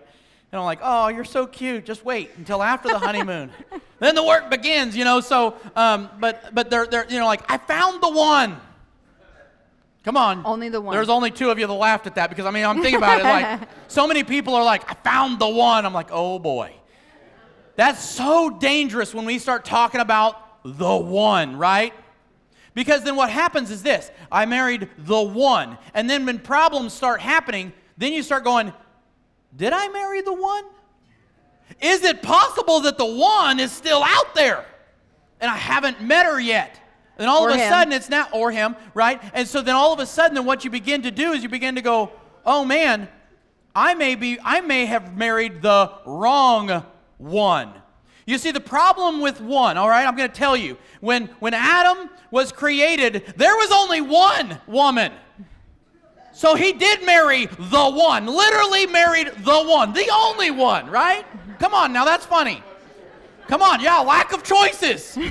And 0.52 0.60
I'm 0.60 0.66
like, 0.66 0.80
oh, 0.84 1.08
you're 1.08 1.26
so 1.26 1.48
cute. 1.48 1.86
Just 1.86 2.06
wait 2.06 2.32
until 2.38 2.62
after 2.62 2.88
the 2.88 3.00
honeymoon, 3.00 3.50
then 4.00 4.14
the 4.14 4.24
work 4.24 4.52
begins. 4.52 4.96
You 4.96 5.06
know. 5.06 5.22
So, 5.22 5.56
um, 5.76 6.10
but 6.20 6.54
but 6.54 6.70
they're 6.70 6.86
they're 6.86 7.08
you 7.10 7.20
know 7.20 7.26
like 7.26 7.50
I 7.52 7.58
found 7.58 8.02
the 8.02 8.10
one. 8.10 8.58
Come 10.04 10.18
on. 10.18 10.44
Only 10.46 10.70
the 10.70 10.80
one. 10.80 10.96
There's 10.96 11.10
only 11.10 11.32
two 11.32 11.50
of 11.50 11.58
you 11.58 11.66
that 11.66 11.74
laughed 11.74 12.06
at 12.06 12.14
that 12.16 12.30
because 12.30 12.46
I 12.46 12.52
mean 12.52 12.64
I'm 12.64 12.80
thinking 12.84 12.98
about 12.98 13.22
it 13.22 13.24
like 13.24 13.68
so 13.88 14.06
many 14.06 14.24
people 14.24 14.54
are 14.54 14.64
like 14.64 14.90
I 14.90 14.94
found 15.04 15.40
the 15.40 15.50
one. 15.50 15.84
I'm 15.84 15.94
like 15.94 16.10
oh 16.12 16.38
boy. 16.38 16.76
That's 17.76 18.04
so 18.04 18.50
dangerous 18.50 19.14
when 19.14 19.26
we 19.26 19.40
start 19.40 19.66
talking 19.66 20.02
about 20.02 20.38
the 20.64 20.96
one, 20.96 21.58
right? 21.58 21.94
Because 22.74 23.04
then 23.04 23.16
what 23.16 23.30
happens 23.30 23.72
is 23.72 23.84
this 23.84 24.12
I 24.32 24.46
married 24.46 24.90
the 24.98 25.22
one. 25.22 25.78
And 25.94 26.10
then 26.10 26.26
when 26.26 26.40
problems 26.40 26.94
start 26.94 27.22
happening, 27.22 27.74
then 27.98 28.14
you 28.14 28.24
start 28.24 28.44
going, 28.44 28.74
Did 29.56 29.74
I 29.74 29.88
marry 29.90 30.22
the 30.22 30.34
one? 30.34 30.66
Is 31.82 32.04
it 32.04 32.22
possible 32.22 32.82
that 32.82 32.98
the 32.98 33.06
one 33.06 33.60
is 33.60 33.72
still 33.72 34.04
out 34.04 34.36
there 34.36 34.66
and 35.42 35.50
I 35.50 35.56
haven't 35.58 36.02
met 36.02 36.26
her 36.26 36.40
yet? 36.40 36.80
And 37.18 37.30
all 37.30 37.46
Or 37.46 37.50
of 37.50 37.56
a 37.56 37.60
him. 37.60 37.70
sudden 37.70 37.94
it's 37.94 38.10
now, 38.10 38.28
or 38.34 38.52
him, 38.52 38.76
right? 38.94 39.22
And 39.34 39.48
so 39.48 39.62
then 39.62 39.74
all 39.74 39.94
of 39.94 40.00
a 40.00 40.06
sudden, 40.06 40.36
then 40.36 40.46
what 40.46 40.66
you 40.66 40.70
begin 40.70 41.02
to 41.04 41.12
do 41.12 41.32
is 41.32 41.44
you 41.44 41.50
begin 41.50 41.76
to 41.76 41.82
go, 41.82 42.12
Oh 42.46 42.66
man, 42.66 43.08
I 43.74 43.94
may 43.94 44.16
be, 44.16 44.38
I 44.44 44.62
may 44.62 44.86
have 44.86 45.16
married 45.16 45.62
the 45.62 45.92
wrong 46.06 46.86
one. 47.18 47.72
You 48.26 48.38
see, 48.40 48.52
the 48.52 48.60
problem 48.60 49.22
with 49.22 49.40
one, 49.40 49.78
all 49.78 49.88
right, 49.88 50.06
I'm 50.08 50.16
going 50.16 50.30
to 50.30 50.36
tell 50.36 50.58
you. 50.58 50.78
When, 51.00 51.28
when 51.40 51.54
Adam 51.54 52.10
was 52.32 52.52
created, 52.52 53.34
there 53.38 53.56
was 53.56 53.72
only 53.72 54.02
one 54.02 54.60
woman. 54.68 55.12
So 56.34 56.56
he 56.56 56.74
did 56.74 57.06
marry 57.06 57.46
the 57.46 57.90
one, 57.92 58.26
literally 58.26 58.88
married 58.88 59.28
the 59.28 59.64
one, 59.64 59.94
the 59.94 60.10
only 60.12 60.52
one, 60.52 60.88
right? 60.90 61.26
Come 61.60 61.74
on, 61.74 61.94
now 61.94 62.04
that's 62.04 62.26
funny. 62.26 62.62
Come 63.48 63.62
on, 63.62 63.80
yeah, 63.80 64.00
lack 64.00 64.34
of 64.34 64.44
choices. 64.44 65.18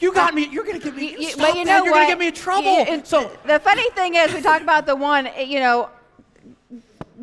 You 0.00 0.14
got 0.14 0.32
me. 0.32 0.46
You're 0.48 0.62
gonna 0.64 0.78
get 0.78 0.94
me. 0.94 1.10
You- 1.12 1.18
you- 1.18 1.30
stop 1.30 1.56
you 1.56 1.64
that, 1.64 1.82
You're 1.84 1.92
what? 1.92 1.98
gonna 2.02 2.06
get 2.10 2.18
me 2.20 2.28
in 2.28 2.32
trouble. 2.34 2.84
You- 2.86 3.02
so 3.04 3.30
the 3.44 3.58
funny 3.58 3.88
thing 3.90 4.14
is, 4.14 4.32
we 4.32 4.40
talk 4.40 4.62
about 4.62 4.86
the 4.86 4.94
one. 4.94 5.28
You 5.44 5.58
know, 5.58 5.90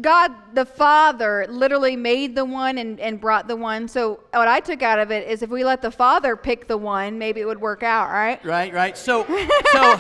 God 0.01 0.33
the 0.53 0.65
Father 0.65 1.45
literally 1.49 1.95
made 1.95 2.35
the 2.35 2.43
one 2.43 2.77
and, 2.77 2.99
and 2.99 3.19
brought 3.19 3.47
the 3.47 3.55
one. 3.55 3.87
So 3.87 4.19
what 4.31 4.47
I 4.47 4.59
took 4.59 4.81
out 4.81 4.99
of 4.99 5.11
it 5.11 5.27
is, 5.27 5.41
if 5.41 5.49
we 5.49 5.63
let 5.63 5.81
the 5.81 5.91
Father 5.91 6.35
pick 6.35 6.67
the 6.67 6.77
one, 6.77 7.17
maybe 7.17 7.39
it 7.39 7.45
would 7.45 7.61
work 7.61 7.81
out, 7.81 8.09
right? 8.09 8.43
Right, 8.43 8.73
right. 8.73 8.97
So, 8.97 9.25
so, 9.71 9.97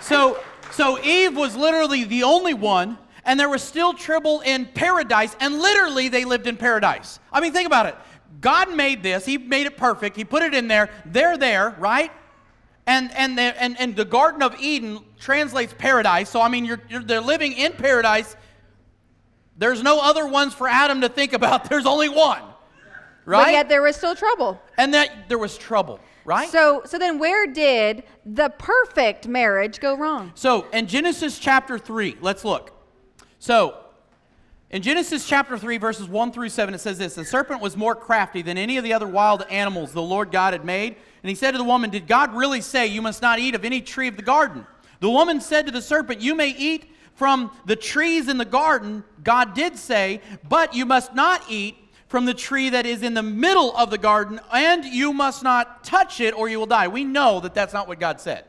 so, 0.00 0.42
so 0.72 1.00
Eve 1.04 1.36
was 1.36 1.54
literally 1.56 2.04
the 2.04 2.24
only 2.24 2.54
one, 2.54 2.98
and 3.24 3.38
there 3.38 3.48
was 3.48 3.62
still 3.62 3.94
trouble 3.94 4.40
in 4.40 4.66
paradise, 4.66 5.36
and 5.38 5.60
literally 5.60 6.08
they 6.08 6.24
lived 6.24 6.48
in 6.48 6.56
paradise. 6.56 7.20
I 7.32 7.40
mean, 7.40 7.52
think 7.52 7.66
about 7.68 7.86
it. 7.86 7.94
God 8.40 8.74
made 8.74 9.02
this, 9.02 9.24
He 9.24 9.38
made 9.38 9.66
it 9.66 9.76
perfect, 9.76 10.16
He 10.16 10.24
put 10.24 10.42
it 10.42 10.54
in 10.54 10.66
there, 10.66 10.90
they're 11.06 11.38
there, 11.38 11.76
right? 11.78 12.10
And, 12.86 13.10
and, 13.14 13.38
the, 13.38 13.62
and, 13.62 13.80
and 13.80 13.96
the 13.96 14.04
Garden 14.04 14.42
of 14.42 14.60
Eden 14.60 15.00
translates 15.18 15.74
paradise. 15.76 16.28
So, 16.28 16.40
I 16.42 16.48
mean, 16.48 16.64
you're, 16.64 16.80
you're, 16.88 17.02
they're 17.02 17.20
living 17.20 17.52
in 17.52 17.72
paradise. 17.72 18.36
There's 19.56 19.82
no 19.82 20.00
other 20.00 20.26
ones 20.26 20.52
for 20.52 20.68
Adam 20.68 21.00
to 21.00 21.08
think 21.08 21.32
about. 21.32 21.64
There's 21.70 21.86
only 21.86 22.08
one, 22.08 22.42
right? 23.24 23.46
But 23.46 23.52
yet 23.52 23.68
there 23.68 23.82
was 23.82 23.96
still 23.96 24.14
trouble. 24.14 24.60
and 24.76 24.92
that 24.92 25.28
there 25.28 25.38
was 25.38 25.56
trouble, 25.56 26.00
right? 26.24 26.48
So, 26.50 26.82
so 26.84 26.98
then 26.98 27.18
where 27.18 27.46
did 27.46 28.02
the 28.26 28.50
perfect 28.58 29.28
marriage 29.28 29.80
go 29.80 29.96
wrong? 29.96 30.32
So 30.34 30.66
in 30.72 30.86
Genesis 30.86 31.38
chapter 31.38 31.78
3, 31.78 32.16
let's 32.20 32.44
look. 32.44 32.72
So 33.38 33.83
in 34.74 34.82
Genesis 34.82 35.24
chapter 35.28 35.56
3, 35.56 35.78
verses 35.78 36.08
1 36.08 36.32
through 36.32 36.48
7, 36.48 36.74
it 36.74 36.78
says 36.78 36.98
this 36.98 37.14
The 37.14 37.24
serpent 37.24 37.60
was 37.60 37.76
more 37.76 37.94
crafty 37.94 38.42
than 38.42 38.58
any 38.58 38.76
of 38.76 38.82
the 38.82 38.92
other 38.92 39.06
wild 39.06 39.42
animals 39.48 39.92
the 39.92 40.02
Lord 40.02 40.32
God 40.32 40.52
had 40.52 40.64
made. 40.64 40.96
And 41.22 41.28
he 41.28 41.36
said 41.36 41.52
to 41.52 41.58
the 41.58 41.64
woman, 41.64 41.90
Did 41.90 42.08
God 42.08 42.34
really 42.34 42.60
say, 42.60 42.88
You 42.88 43.00
must 43.00 43.22
not 43.22 43.38
eat 43.38 43.54
of 43.54 43.64
any 43.64 43.80
tree 43.80 44.08
of 44.08 44.16
the 44.16 44.22
garden? 44.22 44.66
The 44.98 45.08
woman 45.08 45.40
said 45.40 45.66
to 45.66 45.72
the 45.72 45.80
serpent, 45.80 46.20
You 46.20 46.34
may 46.34 46.48
eat 46.48 46.90
from 47.14 47.52
the 47.66 47.76
trees 47.76 48.28
in 48.28 48.36
the 48.36 48.44
garden. 48.44 49.04
God 49.22 49.54
did 49.54 49.76
say, 49.78 50.20
But 50.48 50.74
you 50.74 50.84
must 50.84 51.14
not 51.14 51.44
eat 51.48 51.76
from 52.08 52.24
the 52.24 52.34
tree 52.34 52.70
that 52.70 52.84
is 52.84 53.04
in 53.04 53.14
the 53.14 53.22
middle 53.22 53.76
of 53.76 53.90
the 53.90 53.98
garden, 53.98 54.40
and 54.52 54.84
you 54.84 55.12
must 55.12 55.44
not 55.44 55.84
touch 55.84 56.20
it 56.20 56.34
or 56.34 56.48
you 56.48 56.58
will 56.58 56.66
die. 56.66 56.88
We 56.88 57.04
know 57.04 57.38
that 57.40 57.54
that's 57.54 57.72
not 57.72 57.86
what 57.86 58.00
God 58.00 58.20
said. 58.20 58.44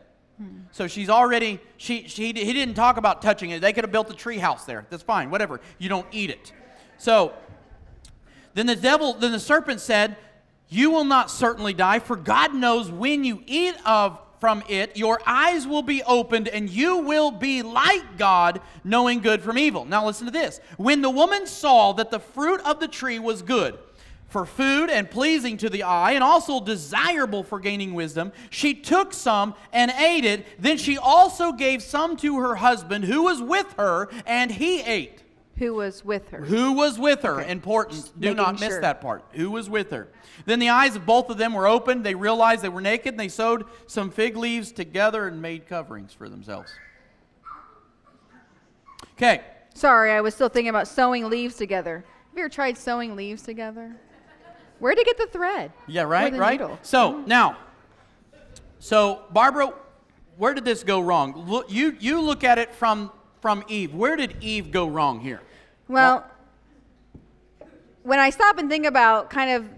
So 0.71 0.87
she's 0.87 1.09
already, 1.09 1.61
she, 1.77 2.07
she, 2.07 2.27
he 2.27 2.53
didn't 2.53 2.73
talk 2.73 2.97
about 2.97 3.21
touching 3.21 3.51
it. 3.51 3.61
They 3.61 3.71
could 3.71 3.85
have 3.85 3.91
built 3.91 4.09
a 4.09 4.13
tree 4.13 4.37
house 4.37 4.65
there. 4.65 4.85
That's 4.89 5.03
fine, 5.03 5.31
whatever. 5.31 5.61
You 5.77 5.87
don't 5.87 6.07
eat 6.11 6.29
it. 6.29 6.51
So 6.97 7.33
then 8.53 8.65
the 8.65 8.75
devil, 8.75 9.13
then 9.13 9.31
the 9.31 9.39
serpent 9.39 9.79
said, 9.79 10.17
You 10.67 10.91
will 10.91 11.05
not 11.05 11.31
certainly 11.31 11.73
die, 11.73 11.99
for 11.99 12.17
God 12.17 12.53
knows 12.53 12.91
when 12.91 13.23
you 13.23 13.43
eat 13.45 13.75
of 13.85 14.19
from 14.39 14.63
it, 14.67 14.97
your 14.97 15.19
eyes 15.25 15.65
will 15.65 15.81
be 15.81 16.03
opened, 16.03 16.47
and 16.47 16.69
you 16.69 16.97
will 16.97 17.31
be 17.31 17.61
like 17.61 18.17
God, 18.17 18.61
knowing 18.83 19.21
good 19.21 19.41
from 19.41 19.57
evil. 19.57 19.85
Now 19.85 20.05
listen 20.05 20.25
to 20.25 20.31
this. 20.31 20.59
When 20.77 21.01
the 21.01 21.09
woman 21.09 21.47
saw 21.47 21.93
that 21.93 22.11
the 22.11 22.19
fruit 22.19 22.61
of 22.65 22.79
the 22.79 22.87
tree 22.87 23.17
was 23.17 23.41
good, 23.41 23.79
for 24.35 24.45
food 24.45 24.89
and 24.89 25.09
pleasing 25.09 25.55
to 25.55 25.69
the 25.69 25.83
eye, 25.83 26.11
and 26.11 26.21
also 26.21 26.59
desirable 26.59 27.41
for 27.41 27.57
gaining 27.57 27.93
wisdom, 27.93 28.33
she 28.49 28.73
took 28.73 29.13
some 29.13 29.55
and 29.71 29.89
ate 29.91 30.25
it. 30.25 30.45
Then 30.61 30.75
she 30.75 30.97
also 30.97 31.53
gave 31.53 31.81
some 31.81 32.17
to 32.17 32.39
her 32.39 32.55
husband 32.55 33.05
who 33.05 33.23
was 33.23 33.41
with 33.41 33.71
her, 33.77 34.09
and 34.25 34.51
he 34.51 34.81
ate. 34.81 35.23
Who 35.55 35.75
was 35.75 36.03
with 36.03 36.31
her? 36.31 36.41
Who 36.41 36.73
was 36.73 36.99
with 36.99 37.21
her? 37.21 37.39
Important. 37.43 38.11
Do 38.19 38.33
not 38.33 38.59
miss 38.59 38.71
sure. 38.71 38.81
that 38.81 38.99
part. 38.99 39.23
Who 39.31 39.51
was 39.51 39.69
with 39.69 39.91
her? 39.91 40.09
Then 40.45 40.59
the 40.59 40.67
eyes 40.67 40.97
of 40.97 41.05
both 41.05 41.29
of 41.29 41.37
them 41.37 41.53
were 41.53 41.65
opened. 41.65 42.05
They 42.05 42.13
realized 42.13 42.61
they 42.61 42.67
were 42.67 42.81
naked, 42.81 43.13
and 43.13 43.19
they 43.21 43.29
sewed 43.29 43.63
some 43.87 44.11
fig 44.11 44.35
leaves 44.35 44.73
together 44.73 45.29
and 45.29 45.41
made 45.41 45.65
coverings 45.65 46.11
for 46.11 46.27
themselves. 46.27 46.73
Okay. 49.13 49.43
Sorry, 49.73 50.11
I 50.11 50.19
was 50.19 50.35
still 50.35 50.49
thinking 50.49 50.67
about 50.67 50.89
sewing 50.89 51.29
leaves 51.29 51.55
together. 51.55 52.03
Have 52.31 52.37
you 52.37 52.43
ever 52.43 52.49
tried 52.49 52.77
sewing 52.77 53.15
leaves 53.15 53.43
together? 53.43 53.95
Where 54.79 54.93
to 54.93 55.03
get 55.03 55.17
the 55.17 55.27
thread? 55.27 55.71
Yeah, 55.87 56.03
right, 56.03 56.33
right. 56.33 56.59
needle? 56.59 56.77
So 56.81 57.13
mm-hmm. 57.13 57.27
now, 57.27 57.57
so 58.79 59.23
Barbara, 59.31 59.73
where 60.37 60.53
did 60.53 60.65
this 60.65 60.83
go 60.83 60.99
wrong? 60.99 61.33
Look, 61.47 61.71
you 61.71 61.95
you 61.99 62.21
look 62.21 62.43
at 62.43 62.57
it 62.57 62.73
from 62.75 63.11
from 63.41 63.63
Eve. 63.67 63.93
Where 63.93 64.15
did 64.15 64.37
Eve 64.41 64.71
go 64.71 64.87
wrong 64.87 65.19
here? 65.19 65.41
Well, 65.87 66.25
when 68.03 68.19
I 68.19 68.29
stop 68.29 68.57
and 68.57 68.69
think 68.69 68.85
about 68.85 69.29
kind 69.29 69.51
of 69.51 69.69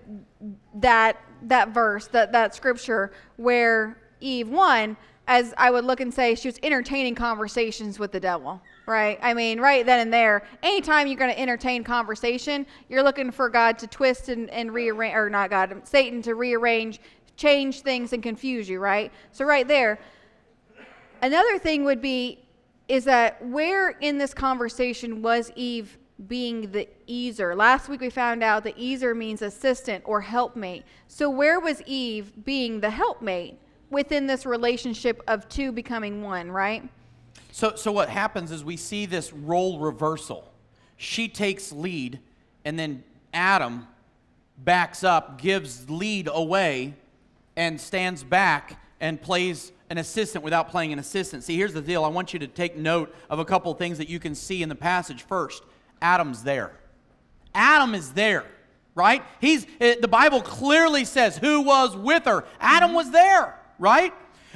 that 0.82 1.22
that 1.44 1.70
verse, 1.70 2.08
that 2.08 2.32
that 2.32 2.56
scripture 2.56 3.12
where 3.36 3.98
Eve 4.20 4.50
won, 4.50 4.98
as 5.28 5.54
I 5.58 5.70
would 5.70 5.86
look 5.86 6.00
and 6.00 6.14
say 6.14 6.36
she 6.36 6.48
was 6.48 6.60
entertaining 6.64 7.16
conversations 7.16 8.00
with 8.00 8.12
the 8.12 8.20
devil, 8.20 8.62
right? 8.88 9.20
I 9.22 9.36
mean, 9.36 9.60
right 9.60 9.86
then 9.86 10.00
and 10.00 10.12
there, 10.12 10.48
anytime 10.64 11.06
you're 11.06 11.18
going 11.18 11.34
to 11.34 11.40
entertain 11.40 11.84
conversation, 11.84 12.66
you're 12.90 13.04
looking 13.04 13.30
for 13.30 13.50
God 13.50 13.78
to 13.80 13.88
twist 13.88 14.30
and, 14.30 14.50
and 14.50 14.74
rearrange, 14.74 15.16
or 15.16 15.30
not 15.30 15.52
God, 15.52 15.82
Satan 15.84 16.24
to 16.24 16.34
rearrange, 16.34 17.00
change 17.36 17.82
things 17.82 18.14
and 18.14 18.24
confuse 18.24 18.68
you, 18.68 18.80
right? 18.80 19.12
So 19.32 19.46
right 19.46 19.68
there, 19.68 20.00
Another 21.22 21.58
thing 21.58 21.84
would 21.84 22.02
be 22.02 22.40
is 22.88 23.04
that 23.06 23.44
where 23.46 23.90
in 23.90 24.18
this 24.18 24.34
conversation 24.34 25.22
was 25.22 25.52
Eve 25.56 25.98
being 26.28 26.72
the 26.72 26.88
ezer? 27.10 27.56
Last 27.56 27.90
week 27.90 28.02
we 28.02 28.10
found 28.10 28.44
out 28.44 28.64
that 28.64 28.80
ezer 28.80 29.14
means 29.14 29.42
assistant 29.42 30.04
or 30.08 30.22
helpmate. 30.22 30.84
So 31.08 31.30
where 31.30 31.60
was 31.60 31.82
Eve 31.86 32.46
being 32.46 32.80
the 32.80 32.90
helpmate 32.90 33.60
within 33.90 34.28
this 34.28 34.46
relationship 34.46 35.22
of 35.28 35.50
two 35.50 35.72
becoming 35.72 36.22
one, 36.22 36.52
right? 36.52 36.88
So, 37.58 37.74
so 37.76 37.92
what 37.92 38.08
happens 38.08 38.52
is 38.52 38.64
we 38.64 38.78
see 38.78 39.08
this 39.08 39.34
role 39.34 39.80
reversal. 39.80 40.48
She 40.96 41.28
takes 41.28 41.72
lead, 41.72 42.20
and 42.64 42.78
then 42.78 43.04
Adam 43.34 43.88
backs 44.60 45.04
up, 45.04 45.42
gives 45.42 45.90
lead 45.90 46.30
away, 46.32 46.94
and 47.56 47.82
stands 47.82 48.24
back 48.24 48.80
and 49.00 49.20
plays 49.20 49.72
an 49.90 49.98
assistant 49.98 50.44
without 50.44 50.70
playing 50.70 50.94
an 50.94 51.00
assistant. 51.00 51.44
See, 51.44 51.58
here's 51.58 51.74
the 51.74 51.82
deal. 51.82 52.06
I 52.06 52.10
want 52.10 52.32
you 52.32 52.38
to 52.38 52.48
take 52.48 52.78
note 52.78 53.12
of 53.28 53.40
a 53.40 53.46
couple 53.46 53.72
of 53.72 53.80
things 53.80 53.98
that 53.98 54.08
you 54.08 54.20
can 54.20 54.36
see 54.36 54.62
in 54.62 54.70
the 54.70 54.76
passage. 54.76 55.24
First, 55.24 55.64
Adam's 56.00 56.44
there. 56.44 56.74
Adam 57.56 57.96
is 57.96 58.12
there, 58.14 58.46
right? 58.94 59.24
He's 59.42 59.66
it, 59.80 60.04
the 60.04 60.08
Bible 60.08 60.42
clearly 60.42 61.06
says 61.06 61.40
who 61.40 61.62
was 61.62 61.98
with 61.98 62.26
her. 62.26 62.46
Adam 62.60 62.94
was 62.94 63.10
there, 63.10 63.60
right? 63.80 64.14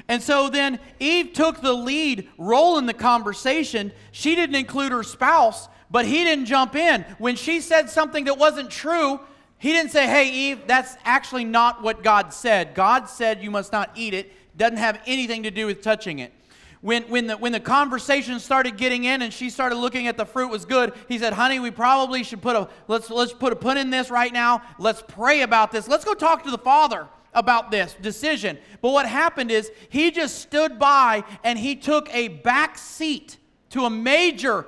And 0.07 0.21
so 0.21 0.49
then 0.49 0.79
Eve 0.99 1.33
took 1.33 1.61
the 1.61 1.73
lead 1.73 2.27
role 2.37 2.77
in 2.77 2.85
the 2.85 2.93
conversation. 2.93 3.91
She 4.11 4.35
didn't 4.35 4.55
include 4.55 4.91
her 4.91 5.03
spouse, 5.03 5.67
but 5.89 6.05
he 6.05 6.23
didn't 6.23 6.45
jump 6.45 6.75
in. 6.75 7.03
When 7.17 7.35
she 7.35 7.61
said 7.61 7.89
something 7.89 8.25
that 8.25 8.37
wasn't 8.37 8.69
true, 8.69 9.19
he 9.57 9.71
didn't 9.73 9.91
say, 9.91 10.07
Hey, 10.07 10.31
Eve, 10.31 10.61
that's 10.67 10.95
actually 11.05 11.45
not 11.45 11.83
what 11.83 12.03
God 12.03 12.33
said. 12.33 12.73
God 12.73 13.07
said 13.09 13.43
you 13.43 13.51
must 13.51 13.71
not 13.71 13.91
eat 13.95 14.13
it. 14.13 14.31
Doesn't 14.57 14.77
have 14.77 14.99
anything 15.05 15.43
to 15.43 15.51
do 15.51 15.65
with 15.65 15.81
touching 15.81 16.19
it. 16.19 16.33
When, 16.81 17.03
when, 17.03 17.27
the, 17.27 17.37
when 17.37 17.51
the 17.51 17.59
conversation 17.59 18.39
started 18.39 18.75
getting 18.75 19.03
in 19.03 19.21
and 19.21 19.31
she 19.31 19.51
started 19.51 19.75
looking 19.75 20.07
at 20.07 20.17
the 20.17 20.25
fruit 20.25 20.49
was 20.49 20.65
good, 20.65 20.93
he 21.07 21.19
said, 21.19 21.33
honey, 21.33 21.59
we 21.59 21.69
probably 21.69 22.23
should 22.23 22.41
put 22.41 22.55
a, 22.55 22.67
let's, 22.87 23.11
let's 23.11 23.33
put 23.33 23.53
a 23.53 23.55
put 23.55 23.77
in 23.77 23.91
this 23.91 24.09
right 24.09 24.33
now. 24.33 24.63
Let's 24.79 25.03
pray 25.07 25.41
about 25.41 25.71
this. 25.71 25.87
Let's 25.87 26.03
go 26.03 26.15
talk 26.15 26.43
to 26.45 26.51
the 26.51 26.57
father 26.57 27.07
about 27.33 27.71
this 27.71 27.95
decision. 28.01 28.57
But 28.81 28.91
what 28.91 29.05
happened 29.05 29.51
is 29.51 29.71
he 29.89 30.11
just 30.11 30.39
stood 30.39 30.77
by 30.77 31.23
and 31.43 31.57
he 31.57 31.75
took 31.75 32.13
a 32.13 32.27
back 32.27 32.77
seat 32.77 33.37
to 33.69 33.85
a 33.85 33.89
major 33.89 34.65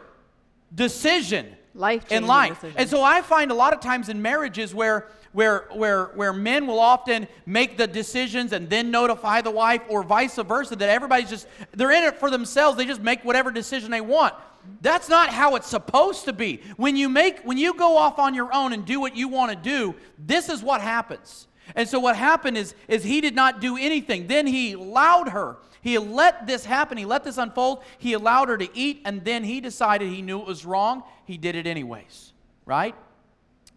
decision 0.73 1.55
Life-changing 1.75 2.17
in 2.23 2.27
life. 2.27 2.55
decision. 2.55 2.77
And 2.77 2.89
so 2.89 3.01
I 3.03 3.21
find 3.21 3.51
a 3.51 3.55
lot 3.55 3.73
of 3.73 3.79
times 3.79 4.09
in 4.09 4.21
marriages 4.21 4.73
where 4.73 5.07
where 5.31 5.67
where 5.73 6.05
where 6.13 6.31
men 6.31 6.67
will 6.67 6.79
often 6.79 7.27
make 7.47 7.75
the 7.77 7.87
decisions 7.87 8.53
and 8.53 8.69
then 8.69 8.91
notify 8.91 9.41
the 9.41 9.49
wife 9.49 9.81
or 9.89 10.03
vice 10.03 10.35
versa 10.35 10.75
that 10.75 10.89
everybody's 10.89 11.29
just 11.29 11.47
they're 11.71 11.91
in 11.91 12.03
it 12.03 12.19
for 12.19 12.29
themselves. 12.29 12.77
They 12.77 12.85
just 12.85 13.01
make 13.01 13.25
whatever 13.25 13.49
decision 13.51 13.89
they 13.89 14.01
want. 14.01 14.35
That's 14.81 15.09
not 15.09 15.29
how 15.29 15.55
it's 15.55 15.67
supposed 15.67 16.25
to 16.25 16.33
be. 16.33 16.61
When 16.77 16.95
you 16.95 17.09
make 17.09 17.41
when 17.41 17.57
you 17.57 17.73
go 17.73 17.97
off 17.97 18.19
on 18.19 18.35
your 18.35 18.53
own 18.53 18.73
and 18.73 18.85
do 18.85 18.99
what 18.99 19.15
you 19.15 19.27
want 19.27 19.51
to 19.51 19.57
do, 19.57 19.95
this 20.19 20.49
is 20.49 20.61
what 20.61 20.81
happens. 20.81 21.47
And 21.75 21.87
so 21.87 21.99
what 21.99 22.15
happened 22.15 22.57
is 22.57 22.75
is 22.87 23.03
he 23.03 23.21
did 23.21 23.35
not 23.35 23.61
do 23.61 23.77
anything. 23.77 24.27
Then 24.27 24.47
he 24.47 24.73
allowed 24.73 25.29
her. 25.29 25.57
He 25.81 25.97
let 25.97 26.47
this 26.47 26.65
happen. 26.65 26.97
He 26.97 27.05
let 27.05 27.23
this 27.23 27.37
unfold. 27.37 27.83
He 27.97 28.13
allowed 28.13 28.49
her 28.49 28.57
to 28.57 28.69
eat 28.77 29.01
and 29.05 29.23
then 29.23 29.43
he 29.43 29.61
decided 29.61 30.09
he 30.09 30.21
knew 30.21 30.39
it 30.39 30.47
was 30.47 30.65
wrong. 30.65 31.03
He 31.25 31.37
did 31.37 31.55
it 31.55 31.67
anyways, 31.67 32.33
right? 32.65 32.95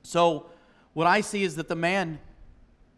So 0.03 0.47
what 0.95 1.07
I 1.07 1.21
see 1.21 1.43
is 1.43 1.57
that 1.57 1.69
the 1.69 1.77
man 1.77 2.21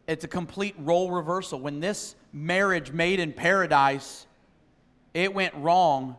it's 0.08 0.24
a 0.24 0.28
complete 0.28 0.74
role 0.78 1.10
reversal. 1.10 1.60
When 1.60 1.80
this 1.80 2.16
marriage 2.32 2.92
made 2.92 3.20
in 3.20 3.32
paradise, 3.32 4.26
it 5.12 5.34
went 5.34 5.54
wrong 5.54 6.16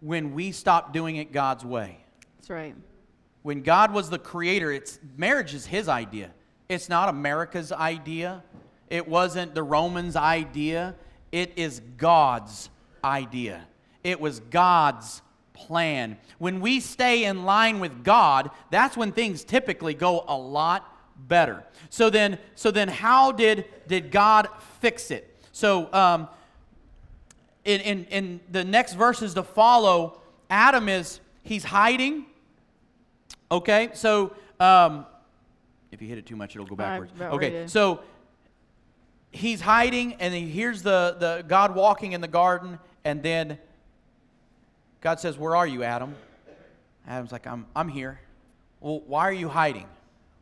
when 0.00 0.32
we 0.32 0.50
stopped 0.50 0.94
doing 0.94 1.16
it 1.16 1.30
God's 1.30 1.64
way. 1.64 1.98
That's 2.38 2.48
right. 2.48 2.74
When 3.42 3.62
God 3.62 3.92
was 3.92 4.08
the 4.08 4.18
creator, 4.18 4.72
it's 4.72 4.98
marriage 5.16 5.54
is 5.54 5.66
his 5.66 5.88
idea. 5.88 6.30
It's 6.68 6.88
not 6.88 7.08
America's 7.08 7.72
idea. 7.72 8.42
It 8.90 9.08
wasn't 9.08 9.54
the 9.54 9.62
Romans' 9.62 10.16
idea. 10.16 10.94
It 11.32 11.52
is 11.56 11.80
God's 11.96 12.68
idea. 13.02 13.66
It 14.04 14.20
was 14.20 14.40
God's 14.40 15.22
plan. 15.54 16.18
When 16.38 16.60
we 16.60 16.80
stay 16.80 17.24
in 17.24 17.44
line 17.44 17.80
with 17.80 18.04
God, 18.04 18.50
that's 18.70 18.96
when 18.96 19.12
things 19.12 19.44
typically 19.44 19.94
go 19.94 20.24
a 20.28 20.36
lot 20.36 20.94
better. 21.26 21.64
So 21.90 22.10
then, 22.10 22.38
so 22.54 22.70
then, 22.70 22.88
how 22.88 23.32
did 23.32 23.64
did 23.86 24.10
God 24.10 24.48
fix 24.80 25.10
it? 25.10 25.36
So 25.52 25.92
um, 25.92 26.28
in, 27.64 27.80
in 27.80 28.04
in 28.06 28.40
the 28.50 28.64
next 28.64 28.92
verses 28.92 29.34
to 29.34 29.42
follow, 29.42 30.20
Adam 30.50 30.88
is 30.88 31.20
he's 31.42 31.64
hiding. 31.64 32.26
Okay, 33.50 33.88
so 33.94 34.34
um, 34.60 35.06
if 35.90 36.02
you 36.02 36.08
hit 36.08 36.18
it 36.18 36.26
too 36.26 36.36
much, 36.36 36.54
it'll 36.54 36.66
go 36.66 36.76
backwards. 36.76 37.12
Okay, 37.20 37.66
so 37.66 38.00
he's 39.30 39.60
hiding, 39.60 40.14
and 40.14 40.34
he 40.34 40.46
hears 40.48 40.82
the, 40.82 41.16
the 41.18 41.44
God 41.46 41.74
walking 41.74 42.12
in 42.12 42.20
the 42.20 42.28
garden, 42.28 42.78
and 43.04 43.22
then 43.22 43.58
God 45.00 45.20
says, 45.20 45.38
Where 45.38 45.56
are 45.56 45.66
you, 45.66 45.82
Adam? 45.82 46.14
Adam's 47.06 47.32
like, 47.32 47.46
I'm, 47.46 47.66
I'm 47.74 47.88
here. 47.88 48.20
Well, 48.80 49.00
why 49.06 49.28
are 49.28 49.32
you 49.32 49.48
hiding? 49.48 49.86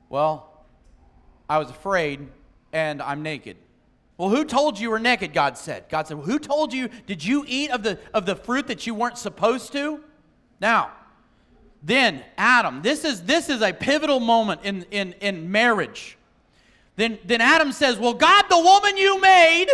Well, 0.08 0.64
I 1.48 1.58
was 1.58 1.70
afraid 1.70 2.26
and 2.72 3.00
I'm 3.00 3.22
naked. 3.22 3.56
Well, 4.18 4.30
who 4.30 4.44
told 4.44 4.78
you 4.78 4.84
you 4.84 4.90
were 4.90 4.98
naked? 4.98 5.32
God 5.32 5.56
said. 5.58 5.84
God 5.88 6.08
said, 6.08 6.16
well, 6.16 6.26
Who 6.26 6.38
told 6.38 6.72
you? 6.72 6.88
Did 7.06 7.24
you 7.24 7.44
eat 7.46 7.70
of 7.70 7.82
the, 7.82 7.98
of 8.12 8.26
the 8.26 8.34
fruit 8.34 8.66
that 8.66 8.86
you 8.86 8.94
weren't 8.94 9.18
supposed 9.18 9.72
to? 9.72 10.00
Now, 10.60 10.92
then 11.86 12.24
Adam, 12.36 12.82
this 12.82 13.04
is, 13.04 13.22
this 13.22 13.48
is 13.48 13.62
a 13.62 13.72
pivotal 13.72 14.18
moment 14.18 14.62
in, 14.64 14.84
in, 14.90 15.12
in 15.20 15.52
marriage. 15.52 16.18
Then, 16.96 17.16
then 17.24 17.40
Adam 17.40 17.70
says, 17.70 17.96
Well, 17.96 18.12
God, 18.12 18.46
the 18.50 18.58
woman 18.58 18.96
you 18.96 19.20
made, 19.20 19.68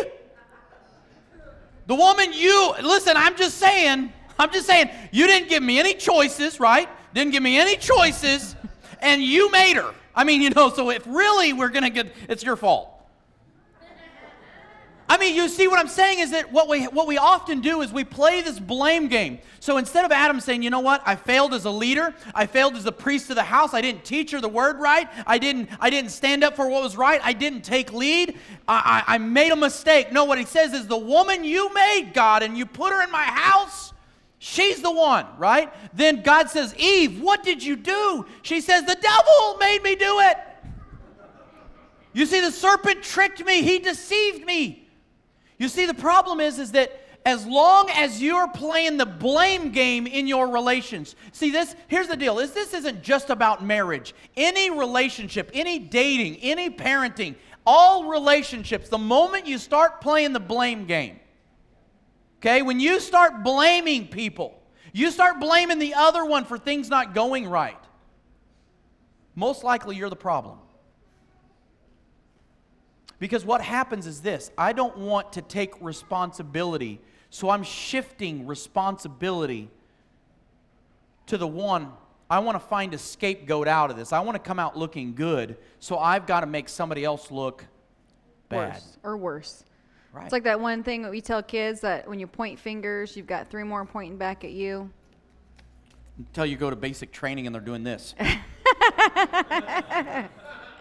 the 1.87 1.95
woman 1.95 2.35
you, 2.35 2.75
listen, 2.83 3.15
I'm 3.17 3.35
just 3.35 3.57
saying, 3.57 4.13
I'm 4.39 4.53
just 4.53 4.67
saying, 4.67 4.91
you 5.11 5.27
didn't 5.27 5.49
give 5.49 5.63
me 5.63 5.79
any 5.79 5.95
choices, 5.95 6.61
right? 6.61 6.89
Didn't 7.15 7.33
give 7.33 7.43
me 7.43 7.59
any 7.59 7.77
choices, 7.77 8.57
and 9.01 9.23
you 9.23 9.51
made 9.51 9.77
her. 9.77 9.95
I 10.15 10.25
mean, 10.25 10.43
you 10.43 10.51
know, 10.51 10.69
so 10.69 10.91
if 10.91 11.07
really 11.07 11.55
we're 11.55 11.71
going 11.71 11.85
to 11.85 11.91
get, 11.91 12.15
it's 12.29 12.45
your 12.45 12.57
fault. 12.57 12.91
I 15.13 15.19
mean, 15.19 15.37
you 15.37 15.47
see 15.47 15.69
what 15.69 15.79
I'm 15.79 15.89
saying 15.89 16.21
is 16.21 16.31
that 16.31 16.51
what 16.53 16.71
we, 16.71 16.85
what 16.87 17.07
we 17.07 17.19
often 17.19 17.61
do 17.61 17.83
is 17.83 17.93
we 17.93 18.03
play 18.03 18.41
this 18.41 18.59
blame 18.59 19.09
game. 19.09 19.41
So 19.61 19.77
instead 19.77 20.07
of 20.07 20.11
Adam 20.11 20.41
saying, 20.41 20.63
you 20.63 20.71
know 20.71 20.81
what, 20.81 21.03
I 21.05 21.17
failed 21.17 21.53
as 21.53 21.67
a 21.67 21.71
leader, 21.71 22.15
I 22.35 22.47
failed 22.47 22.77
as 22.77 22.85
the 22.85 22.93
priest 22.93 23.29
of 23.29 23.37
the 23.37 23.43
house, 23.43 23.75
I 23.75 23.83
didn't 23.83 24.07
teach 24.07 24.31
her 24.31 24.41
the 24.41 24.49
word 24.49 24.79
right, 24.79 25.11
I 25.27 25.37
didn't, 25.37 25.69
I 25.81 25.91
didn't 25.91 26.13
stand 26.13 26.43
up 26.43 26.57
for 26.57 26.67
what 26.67 26.83
was 26.83 26.97
right, 26.97 27.21
I 27.23 27.35
didn't 27.35 27.61
take 27.61 27.93
lead, 27.93 28.39
I, 28.67 29.05
I, 29.07 29.17
I 29.17 29.19
made 29.19 29.53
a 29.53 29.57
mistake. 29.57 30.13
No, 30.13 30.25
what 30.25 30.39
he 30.39 30.47
says 30.47 30.73
is, 30.73 30.87
the 30.87 30.97
woman 30.97 31.45
you 31.45 31.75
made, 31.75 32.13
God, 32.15 32.43
and 32.43 32.57
you 32.57 32.65
put 32.65 32.91
her 32.91 33.03
in 33.03 33.11
my 33.11 33.25
house, 33.25 33.93
she's 34.39 34.81
the 34.81 34.91
one, 34.91 35.27
right? 35.37 35.71
Then 35.95 36.23
God 36.23 36.49
says, 36.49 36.75
Eve, 36.79 37.21
what 37.21 37.43
did 37.43 37.63
you 37.63 37.77
do? 37.77 38.25
She 38.41 38.63
says, 38.63 38.87
the 38.87 38.97
devil 38.99 39.59
made 39.59 39.83
me 39.83 39.95
do 39.95 40.21
it. 40.21 40.39
You 42.15 42.25
see, 42.25 42.41
the 42.41 42.51
serpent 42.51 43.03
tricked 43.03 43.45
me, 43.45 43.61
he 43.61 43.79
deceived 43.79 44.47
me. 44.47 44.82
You 45.63 45.69
see, 45.69 45.87
the 45.87 45.95
problem 45.95 46.41
is, 46.41 46.59
is 46.59 46.73
that 46.73 46.91
as 47.25 47.47
long 47.47 47.89
as 47.91 48.21
you're 48.21 48.49
playing 48.49 48.97
the 48.97 49.07
blame 49.07 49.71
game 49.71 50.09
in 50.09 50.27
your 50.27 50.49
relations, 50.49 51.15
see 51.31 51.53
this, 51.53 51.77
here's 51.87 52.09
the 52.09 52.17
deal, 52.17 52.41
is 52.41 52.51
this 52.51 52.75
isn't 52.75 53.01
just 53.05 53.31
about 53.31 53.65
marriage. 53.65 54.13
Any 54.37 54.71
relationship, 54.71 55.53
any 55.55 55.79
dating, 55.79 56.39
any 56.39 56.69
parenting, 56.69 57.37
all 57.65 58.09
relationships, 58.09 58.89
the 58.89 58.99
moment 58.99 59.47
you 59.47 59.57
start 59.57 60.01
playing 60.01 60.33
the 60.33 60.41
blame 60.41 60.85
game, 60.85 61.21
okay, 62.41 62.63
when 62.63 62.81
you 62.81 62.99
start 62.99 63.45
blaming 63.45 64.09
people, 64.09 64.61
you 64.93 65.13
start 65.13 65.39
blaming 65.39 65.79
the 65.79 65.95
other 65.95 66.25
one 66.25 66.45
for 66.45 66.59
things 66.59 66.89
not 66.89 67.15
going 67.15 67.47
right, 67.47 67.79
most 69.37 69.63
likely 69.63 69.95
you're 69.95 70.11
the 70.11 70.17
problem. 70.17 70.59
Because 73.23 73.45
what 73.45 73.61
happens 73.61 74.09
is 74.09 74.21
this 74.21 74.51
I 74.59 74.73
don't 74.73 74.99
want 74.99 75.35
to 75.35 75.43
take 75.43 75.81
responsibility, 75.81 77.01
so 77.31 77.51
I'm 77.51 77.63
shifting 77.63 78.49
responsibility 78.49 79.71
to 81.27 81.39
the 81.39 81.47
one. 81.47 81.93
I 82.29 82.41
want 82.41 82.61
to 82.61 82.67
find 82.67 82.93
a 82.95 82.99
scapegoat 82.99 83.69
out 83.69 83.93
of 83.93 83.97
this. 83.97 84.13
I 84.13 84.19
want 84.19 84.35
to 84.35 84.41
come 84.41 84.59
out 84.59 84.77
looking 84.77 85.15
good, 85.15 85.57
so 85.79 85.99
I've 85.99 86.27
got 86.27 86.41
to 86.41 86.47
make 86.47 86.69
somebody 86.69 87.05
else 87.05 87.31
look 87.31 87.65
bad. 88.49 88.73
Worse 88.73 88.99
or 89.05 89.17
worse. 89.17 89.65
Right. 90.13 90.25
It's 90.25 90.33
like 90.33 90.43
that 90.43 90.59
one 90.59 90.83
thing 90.83 91.03
that 91.03 91.13
we 91.13 91.21
tell 91.21 91.45
kids 91.45 91.81
that 91.83 92.09
when 92.09 92.19
you 92.19 92.27
point 92.27 92.59
fingers, 92.59 93.17
you've 93.17 93.29
got 93.29 93.49
three 93.49 93.63
more 93.63 93.85
pointing 93.85 94.19
back 94.19 94.43
at 94.43 94.51
you. 94.51 94.91
Until 96.19 96.47
you 96.47 96.57
go 96.57 96.71
to 96.71 96.77
basic 96.77 97.13
training 97.13 97.47
and 97.47 97.55
they're 97.55 97.63
doing 97.63 97.85
this. 97.85 98.17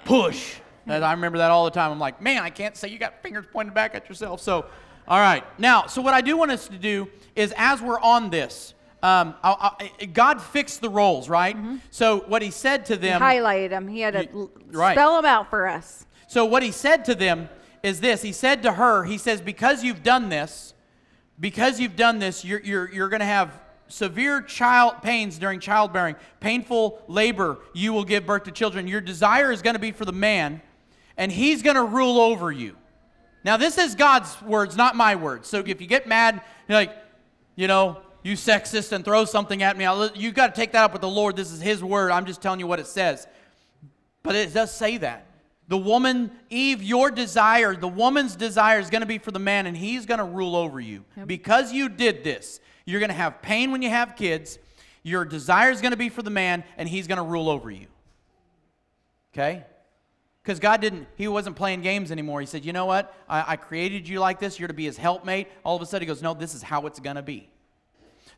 Push. 0.06 0.56
And 0.88 1.04
I 1.06 1.12
remember 1.14 1.38
that 1.40 1.52
all 1.52 1.66
the 1.66 1.72
time. 1.72 1.92
I'm 1.92 2.00
like, 2.00 2.22
man, 2.22 2.42
I 2.44 2.50
can't 2.50 2.76
say 2.76 2.88
you 2.90 2.98
got 2.98 3.22
fingers 3.22 3.46
pointed 3.52 3.74
back 3.74 3.96
at 3.96 4.10
yourself. 4.10 4.42
So, 4.42 4.66
all 5.08 5.20
right. 5.20 5.44
Now, 5.60 5.88
so 5.88 6.02
what 6.02 6.14
I 6.14 6.22
do 6.22 6.38
want 6.38 6.52
us 6.52 6.68
to 6.68 6.78
do 6.78 7.08
is 7.36 7.54
as 7.58 7.82
we're 7.82 8.00
on 8.00 8.30
this, 8.30 8.74
um, 9.04 9.34
I, 9.44 9.90
I, 10.02 10.06
God 10.06 10.42
fixed 10.42 10.82
the 10.82 10.90
roles, 10.90 11.28
right? 11.30 11.58
So 11.90 12.20
what 12.28 12.42
he 12.42 12.52
said 12.52 12.86
to 12.88 12.96
them. 12.98 13.22
he 13.22 13.26
Highlighted 13.28 13.70
them. 13.70 13.88
He 13.88 14.02
had 14.02 14.14
to 14.14 14.24
You- 14.32 14.52
right. 14.72 14.94
spell 14.96 15.16
them 15.16 15.26
out 15.26 15.50
for 15.50 15.68
us. 15.68 16.06
So 16.28 16.46
what 16.46 16.64
he 16.64 16.72
said 16.72 17.06
to 17.06 17.16
them 17.16 17.50
is 17.84 18.00
this. 18.00 18.22
He 18.22 18.32
said 18.32 18.64
to 18.64 18.74
her, 18.74 19.04
he 19.04 19.18
says, 19.18 19.42
because 19.42 19.84
you've 19.84 20.04
done 20.04 20.30
this, 20.30 20.74
because 21.40 21.80
you've 21.80 21.96
done 21.96 22.20
this, 22.20 22.46
you're, 22.46 22.62
you're, 22.62 22.92
you're 22.92 23.10
going 23.10 23.22
to 23.22 23.26
have 23.26 23.60
severe 23.88 24.42
child 24.42 25.02
pains 25.02 25.38
during 25.38 25.60
childbearing, 25.60 26.16
painful 26.40 27.02
labor, 27.08 27.58
you 27.74 27.92
will 27.92 28.06
give 28.06 28.26
birth 28.26 28.44
to 28.44 28.52
children. 28.52 28.88
Your 28.88 29.02
desire 29.02 29.52
is 29.52 29.62
going 29.62 29.74
to 29.74 29.80
be 29.80 29.92
for 29.92 30.06
the 30.06 30.14
man, 30.14 30.62
and 31.22 31.32
he's 31.32 31.62
going 31.62 31.76
to 31.76 31.84
rule 31.84 32.20
over 32.20 32.52
you. 32.52 32.76
Now, 33.44 33.56
this 33.56 33.78
is 33.78 33.94
God's 33.94 34.42
words, 34.42 34.76
not 34.76 34.96
my 34.96 35.16
words. 35.16 35.48
So 35.48 35.60
if 35.60 35.80
you 35.80 35.86
get 35.86 36.08
mad, 36.08 36.42
you're 36.68 36.80
like, 36.80 36.98
you 37.56 37.68
know, 37.68 38.02
you 38.24 38.34
sexist 38.34 38.92
and 38.92 39.06
throw 39.06 39.26
something 39.26 39.62
at 39.62 39.78
me, 39.78 39.86
I'll, 39.86 40.10
you 40.18 40.32
got 40.32 40.56
to 40.56 40.60
take 40.60 40.72
that 40.72 40.84
up 40.84 40.94
with 40.94 41.02
the 41.04 41.08
Lord. 41.08 41.36
This 41.36 41.52
is 41.52 41.62
his 41.62 41.84
word. 41.84 42.10
I'm 42.10 42.26
just 42.26 42.42
telling 42.42 42.60
you 42.60 42.66
what 42.66 42.80
it 42.80 42.88
says. 42.88 43.28
But 44.24 44.34
it 44.34 44.52
does 44.52 44.74
say 44.74 44.98
that. 44.98 45.28
The 45.68 45.78
woman, 45.78 46.32
Eve, 46.50 46.82
your 46.82 47.12
desire, 47.12 47.76
the 47.76 47.88
woman's 47.88 48.36
desire 48.36 48.80
is 48.80 48.90
going 48.90 49.02
to 49.02 49.08
be 49.08 49.20
for 49.20 49.30
the 49.30 49.38
man, 49.38 49.68
and 49.68 49.78
he's 49.78 50.08
going 50.08 50.18
to 50.18 50.26
rule 50.26 50.56
over 50.56 50.80
you. 50.80 51.06
Because 51.28 51.72
you 51.72 51.88
did 51.88 52.24
this, 52.24 52.60
you're 52.86 53.00
going 53.00 53.12
to 53.12 53.16
have 53.16 53.44
pain 53.44 53.72
when 53.72 53.84
you 53.84 53.90
have 53.90 54.16
kids. 54.16 54.58
Your 55.04 55.24
desire 55.24 55.70
is 55.70 55.82
going 55.82 55.92
to 55.92 55.98
be 55.98 56.10
for 56.10 56.24
the 56.24 56.32
man, 56.32 56.64
and 56.78 56.90
he's 56.90 57.06
going 57.06 57.20
to 57.20 57.24
rule 57.24 57.48
over 57.48 57.70
you. 57.70 57.86
Okay? 59.34 59.66
Because 60.44 60.60
God 60.60 60.82
didn't, 60.82 61.08
He 61.16 61.28
wasn't 61.28 61.56
playing 61.56 61.82
games 61.82 62.12
anymore. 62.12 62.40
He 62.40 62.48
said, 62.48 62.66
You 62.66 62.74
know 62.74 62.86
what? 62.86 63.14
I, 63.30 63.54
I 63.54 63.56
created 63.56 64.08
you 64.08 64.20
like 64.20 64.40
this. 64.40 64.60
You're 64.60 64.68
to 64.68 64.74
be 64.74 64.86
His 64.86 64.98
helpmate. 64.98 65.48
All 65.64 65.76
of 65.76 65.82
a 65.82 65.86
sudden, 65.86 66.02
He 66.02 66.08
goes, 66.08 66.22
No, 66.22 66.34
this 66.34 66.56
is 66.56 66.64
how 66.64 66.86
it's 66.88 67.00
going 67.00 67.16
to 67.16 67.22
be. 67.22 67.50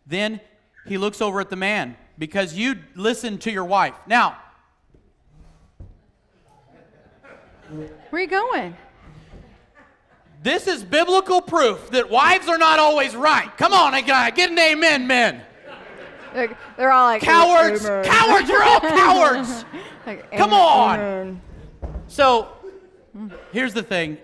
Then 0.06 0.42
He 0.86 0.98
looks 0.98 1.22
over 1.22 1.40
at 1.40 1.50
the 1.50 1.56
man 1.56 1.96
because 2.18 2.54
you 2.54 2.76
listened 2.96 3.42
to 3.42 3.52
your 3.52 3.66
wife. 3.66 3.96
Now, 4.06 4.38
Where 7.70 7.90
are 8.12 8.20
you 8.20 8.28
going? 8.28 8.76
This 10.44 10.68
is 10.68 10.84
biblical 10.84 11.40
proof 11.42 11.90
that 11.92 12.10
wives 12.10 12.50
are 12.50 12.58
not 12.58 12.78
always 12.78 13.16
right. 13.16 13.50
Come 13.58 13.72
on, 13.74 13.94
I 13.94 14.02
got 14.02 14.36
get 14.36 14.52
an 14.52 14.60
amen, 14.60 15.08
men. 15.08 15.42
They're, 16.34 16.58
they're 16.76 16.92
all 16.92 17.06
like 17.06 17.22
Cowards, 17.22 17.86
"Amen." 17.86 18.04
cowards, 18.04 18.50
you're 18.50 18.64
all 18.64 18.80
cowards. 18.82 19.64
Like, 20.06 20.30
Come 20.32 20.52
"Amen, 20.52 21.00
on." 21.00 21.42
Amen." 22.20 22.50
So, 22.50 23.30
here's 23.52 23.74
the 23.74 23.84
thing. 23.84 24.18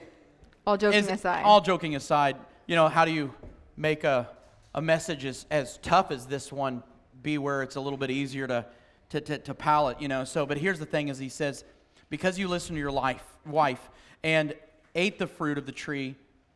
All 0.65 0.78
joking 0.78 0.99
Is, 0.99 1.08
aside. 1.08 1.43
all 1.43 1.62
joking 1.62 1.95
aside, 1.95 2.38
you 2.67 2.75
know, 2.75 2.88
how 2.88 3.06
do 3.06 3.12
you 3.12 3.34
make 3.75 4.04
a, 4.04 4.30
a 4.75 4.82
message 4.82 5.25
as, 5.25 5.45
as 5.49 5.80
tough 5.82 6.12
as 6.12 6.28
this 6.28 6.52
one 6.52 6.84
be 7.23 7.38
where 7.38 7.63
it's 7.63 7.75
a 7.75 7.82
little 7.82 7.97
bit 7.97 8.12
easier 8.12 8.47
to, 8.47 8.65
to, 9.10 9.21
to, 9.21 9.38
to 9.39 9.54
palate, 9.54 10.02
you 10.02 10.08
know? 10.08 10.23
So, 10.23 10.45
but 10.45 10.58
here's 10.58 10.80
the 10.80 10.86
thing 10.86 11.08
is 11.08 11.17
he 11.17 11.30
says, 11.30 11.63
because 12.10 12.38
you 12.38 12.47
listened 12.47 12.75
to 12.75 12.80
your 12.80 12.91
life, 12.91 13.23
wife 13.45 13.89
and 14.23 14.54
ate 14.95 15.17
the 15.17 15.28
fruit 15.28 15.58
of 15.58 15.65
the 15.65 15.71
tree 15.71 16.15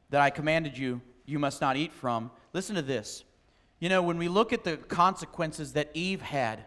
that 0.09 0.21
I 0.21 0.29
commanded 0.29 0.77
you, 0.77 1.01
you 1.25 1.39
must 1.39 1.61
not 1.61 1.77
eat 1.77 1.93
from. 1.93 2.29
Listen 2.51 2.75
to 2.75 2.81
this. 2.81 3.23
You 3.79 3.89
know, 3.89 4.01
when 4.01 4.17
we 4.17 4.27
look 4.27 4.53
at 4.53 4.63
the 4.63 4.77
consequences 4.77 5.73
that 5.73 5.89
Eve 5.93 6.21
had, 6.21 6.65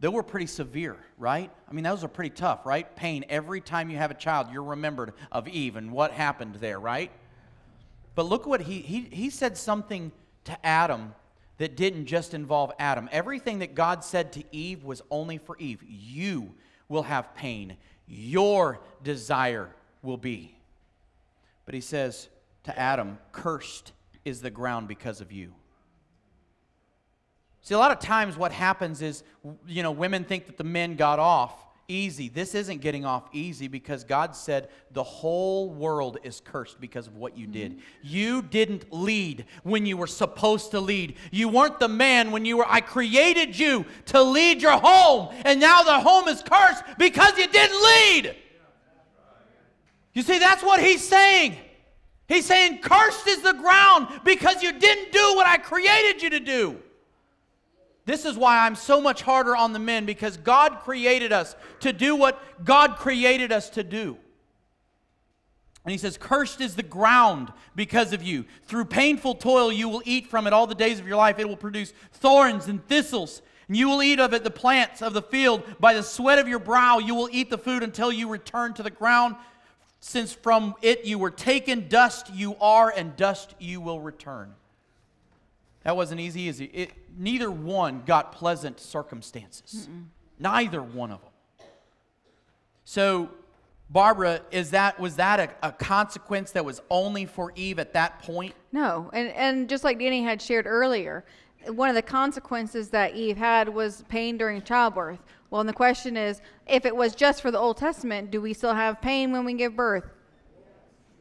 they 0.00 0.08
were 0.08 0.22
pretty 0.22 0.46
severe, 0.46 0.96
right? 1.18 1.50
I 1.68 1.72
mean, 1.72 1.84
those 1.84 2.04
are 2.04 2.08
pretty 2.08 2.30
tough, 2.30 2.64
right? 2.64 2.94
Pain. 2.94 3.24
Every 3.28 3.60
time 3.60 3.90
you 3.90 3.96
have 3.96 4.10
a 4.10 4.14
child, 4.14 4.48
you're 4.52 4.62
remembered 4.62 5.12
of 5.32 5.48
Eve 5.48 5.76
and 5.76 5.90
what 5.90 6.12
happened 6.12 6.56
there, 6.56 6.78
right? 6.78 7.10
But 8.14 8.26
look 8.26 8.46
what 8.46 8.62
he, 8.62 8.80
he, 8.80 9.00
he 9.00 9.30
said 9.30 9.56
something 9.56 10.12
to 10.44 10.66
Adam 10.66 11.14
that 11.58 11.76
didn't 11.76 12.06
just 12.06 12.32
involve 12.32 12.72
Adam. 12.78 13.08
Everything 13.10 13.58
that 13.58 13.74
God 13.74 14.04
said 14.04 14.32
to 14.34 14.44
Eve 14.52 14.84
was 14.84 15.02
only 15.10 15.38
for 15.38 15.56
Eve. 15.58 15.82
You 15.88 16.54
will 16.88 17.02
have 17.02 17.34
pain, 17.34 17.76
your 18.06 18.80
desire 19.02 19.68
will 20.02 20.16
be. 20.16 20.54
But 21.66 21.74
he 21.74 21.80
says 21.80 22.28
to 22.64 22.78
Adam, 22.78 23.18
Cursed 23.32 23.92
is 24.24 24.40
the 24.40 24.50
ground 24.50 24.88
because 24.88 25.20
of 25.20 25.32
you. 25.32 25.52
See, 27.68 27.74
a 27.74 27.78
lot 27.78 27.90
of 27.90 27.98
times 27.98 28.38
what 28.38 28.50
happens 28.50 29.02
is, 29.02 29.22
you 29.66 29.82
know, 29.82 29.90
women 29.90 30.24
think 30.24 30.46
that 30.46 30.56
the 30.56 30.64
men 30.64 30.96
got 30.96 31.18
off 31.18 31.52
easy. 31.86 32.30
This 32.30 32.54
isn't 32.54 32.80
getting 32.80 33.04
off 33.04 33.28
easy 33.34 33.68
because 33.68 34.04
God 34.04 34.34
said 34.34 34.70
the 34.92 35.02
whole 35.02 35.68
world 35.68 36.16
is 36.22 36.40
cursed 36.40 36.80
because 36.80 37.08
of 37.08 37.16
what 37.16 37.36
you 37.36 37.44
mm-hmm. 37.44 37.52
did. 37.52 37.80
You 38.02 38.40
didn't 38.40 38.90
lead 38.90 39.44
when 39.64 39.84
you 39.84 39.98
were 39.98 40.06
supposed 40.06 40.70
to 40.70 40.80
lead. 40.80 41.16
You 41.30 41.50
weren't 41.50 41.78
the 41.78 41.88
man 41.88 42.30
when 42.30 42.46
you 42.46 42.56
were, 42.56 42.64
I 42.66 42.80
created 42.80 43.58
you 43.58 43.84
to 44.06 44.22
lead 44.22 44.62
your 44.62 44.78
home, 44.78 45.28
and 45.44 45.60
now 45.60 45.82
the 45.82 46.00
home 46.00 46.26
is 46.28 46.42
cursed 46.42 46.84
because 46.96 47.36
you 47.36 47.48
didn't 47.48 47.82
lead. 47.82 48.34
You 50.14 50.22
see, 50.22 50.38
that's 50.38 50.62
what 50.62 50.80
he's 50.80 51.06
saying. 51.06 51.54
He's 52.28 52.46
saying, 52.46 52.78
Cursed 52.78 53.26
is 53.26 53.42
the 53.42 53.52
ground 53.52 54.08
because 54.24 54.62
you 54.62 54.72
didn't 54.72 55.12
do 55.12 55.34
what 55.34 55.46
I 55.46 55.58
created 55.58 56.22
you 56.22 56.30
to 56.30 56.40
do. 56.40 56.82
This 58.08 58.24
is 58.24 58.38
why 58.38 58.64
I'm 58.64 58.74
so 58.74 59.02
much 59.02 59.20
harder 59.20 59.54
on 59.54 59.74
the 59.74 59.78
men 59.78 60.06
because 60.06 60.38
God 60.38 60.80
created 60.80 61.30
us 61.30 61.54
to 61.80 61.92
do 61.92 62.16
what 62.16 62.40
God 62.64 62.96
created 62.96 63.52
us 63.52 63.68
to 63.70 63.84
do. 63.84 64.16
And 65.84 65.92
he 65.92 65.98
says, 65.98 66.16
Cursed 66.16 66.62
is 66.62 66.74
the 66.74 66.82
ground 66.82 67.52
because 67.76 68.14
of 68.14 68.22
you. 68.22 68.46
Through 68.62 68.86
painful 68.86 69.34
toil, 69.34 69.70
you 69.70 69.90
will 69.90 70.00
eat 70.06 70.26
from 70.26 70.46
it 70.46 70.54
all 70.54 70.66
the 70.66 70.74
days 70.74 70.98
of 70.98 71.06
your 71.06 71.18
life. 71.18 71.38
It 71.38 71.46
will 71.46 71.54
produce 71.58 71.92
thorns 72.12 72.66
and 72.66 72.82
thistles. 72.86 73.42
And 73.68 73.76
you 73.76 73.90
will 73.90 74.02
eat 74.02 74.20
of 74.20 74.32
it 74.32 74.42
the 74.42 74.50
plants 74.50 75.02
of 75.02 75.12
the 75.12 75.20
field. 75.20 75.62
By 75.78 75.92
the 75.92 76.02
sweat 76.02 76.38
of 76.38 76.48
your 76.48 76.60
brow, 76.60 77.00
you 77.00 77.14
will 77.14 77.28
eat 77.30 77.50
the 77.50 77.58
food 77.58 77.82
until 77.82 78.10
you 78.10 78.30
return 78.30 78.72
to 78.72 78.82
the 78.82 78.90
ground. 78.90 79.36
Since 80.00 80.32
from 80.32 80.76
it 80.80 81.04
you 81.04 81.18
were 81.18 81.30
taken, 81.30 81.88
dust 81.88 82.32
you 82.32 82.56
are, 82.58 82.90
and 82.90 83.14
dust 83.16 83.54
you 83.58 83.82
will 83.82 84.00
return. 84.00 84.54
That 85.88 85.96
wasn't 85.96 86.20
easy, 86.20 86.48
is 86.48 86.60
it? 86.60 86.70
it 86.74 86.90
neither 87.16 87.50
one 87.50 88.02
got 88.04 88.30
pleasant 88.30 88.78
circumstances. 88.78 89.88
Mm-mm. 89.90 90.04
Neither 90.38 90.82
one 90.82 91.10
of 91.10 91.22
them. 91.22 91.30
So, 92.84 93.30
Barbara, 93.88 94.42
is 94.50 94.72
that 94.72 95.00
was 95.00 95.16
that 95.16 95.40
a, 95.40 95.68
a, 95.68 95.72
consequence 95.72 96.50
that 96.50 96.62
was 96.62 96.82
only 96.90 97.24
for 97.24 97.54
Eve 97.56 97.78
at 97.78 97.94
that 97.94 98.18
point? 98.18 98.54
No, 98.70 99.08
and 99.14 99.30
and 99.30 99.66
just 99.66 99.82
like 99.82 99.98
Danny 99.98 100.22
had 100.22 100.42
shared 100.42 100.66
earlier, 100.66 101.24
one 101.68 101.88
of 101.88 101.94
the 101.94 102.02
consequences 102.02 102.90
that 102.90 103.16
Eve 103.16 103.38
had 103.38 103.66
was 103.66 104.04
pain 104.10 104.36
during 104.36 104.60
childbirth. 104.60 105.20
Well, 105.48 105.62
and 105.62 105.68
the 105.70 105.72
question 105.72 106.18
is, 106.18 106.42
if 106.66 106.84
it 106.84 106.94
was 106.94 107.14
just 107.14 107.40
for 107.40 107.50
the 107.50 107.58
Old 107.58 107.78
Testament, 107.78 108.30
do 108.30 108.42
we 108.42 108.52
still 108.52 108.74
have 108.74 109.00
pain 109.00 109.32
when 109.32 109.46
we 109.46 109.54
give 109.54 109.74
birth? 109.74 110.04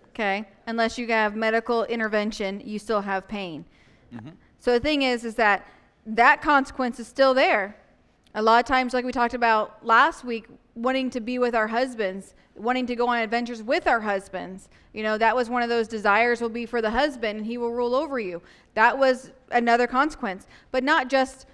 Okay, 0.10 0.46
unless 0.66 0.98
you 0.98 1.08
have 1.08 1.38
medical 1.38 1.86
intervention, 1.86 2.62
you 2.66 2.80
still 2.80 3.00
have 3.00 3.30
pain. 3.30 3.64
Mm-hmm. 4.14 4.32
So 4.60 4.74
the 4.74 4.80
thing 4.80 5.02
is, 5.04 5.24
is 5.24 5.36
that 5.36 5.68
that 6.06 6.42
consequence 6.42 7.00
is 7.00 7.08
still 7.08 7.34
there. 7.34 7.76
A 8.36 8.42
lot 8.42 8.60
of 8.60 8.66
times, 8.66 8.94
like 8.94 9.06
we 9.06 9.12
talked 9.12 9.34
about 9.34 9.86
last 9.86 10.24
week, 10.24 10.48
wanting 10.76 11.10
to 11.10 11.20
be 11.20 11.40
with 11.40 11.56
our 11.56 11.68
husbands, 11.68 12.36
wanting 12.56 12.86
to 12.86 12.96
go 12.96 13.08
on 13.08 13.20
adventures 13.20 13.64
with 13.64 13.88
our 13.88 14.00
husbands. 14.00 14.70
You 14.94 15.04
know, 15.04 15.18
that 15.18 15.36
was 15.36 15.50
one 15.50 15.64
of 15.64 15.70
those 15.70 15.88
desires 15.88 16.40
will 16.42 16.50
be 16.50 16.66
for 16.66 16.82
the 16.82 16.92
husband 16.92 17.40
and 17.40 17.46
he 17.46 17.58
will 17.58 17.72
rule 17.72 17.96
over 17.96 18.20
you. 18.20 18.42
That 18.76 18.98
was 18.98 19.32
another 19.52 19.88
consequence. 19.88 20.48
But 20.72 20.84
not 20.84 21.10
just 21.10 21.48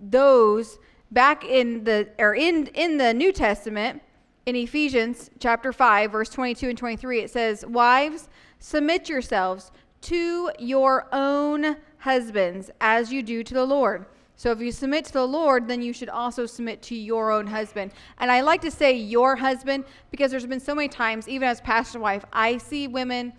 those 0.00 0.78
back 1.10 1.44
in 1.44 1.84
the 1.84 2.08
or 2.18 2.34
in 2.34 2.66
in 2.68 2.96
the 2.96 3.12
New 3.12 3.32
Testament 3.32 4.02
in 4.46 4.56
Ephesians 4.56 5.30
chapter 5.38 5.72
5 5.72 6.12
verse 6.12 6.30
22 6.30 6.70
and 6.70 6.78
23 6.78 7.20
it 7.20 7.30
says, 7.30 7.64
"Wives, 7.66 8.28
submit 8.58 9.08
yourselves 9.08 9.70
to 10.02 10.50
your 10.58 11.08
own 11.12 11.76
husbands 12.02 12.68
as 12.80 13.12
you 13.12 13.22
do 13.22 13.44
to 13.44 13.54
the 13.54 13.64
Lord. 13.64 14.06
So 14.34 14.50
if 14.50 14.60
you 14.60 14.72
submit 14.72 15.04
to 15.04 15.12
the 15.12 15.26
Lord, 15.26 15.68
then 15.68 15.82
you 15.82 15.92
should 15.92 16.08
also 16.08 16.46
submit 16.46 16.82
to 16.82 16.96
your 16.96 17.30
own 17.30 17.46
husband. 17.46 17.92
And 18.18 18.28
I 18.28 18.40
like 18.40 18.60
to 18.62 18.72
say 18.72 18.92
your 18.92 19.36
husband 19.36 19.84
because 20.10 20.32
there's 20.32 20.44
been 20.46 20.58
so 20.58 20.74
many 20.74 20.88
times, 20.88 21.28
even 21.28 21.48
as 21.48 21.60
pastor 21.60 22.00
wife, 22.00 22.24
I 22.32 22.58
see 22.58 22.88
women 22.88 23.32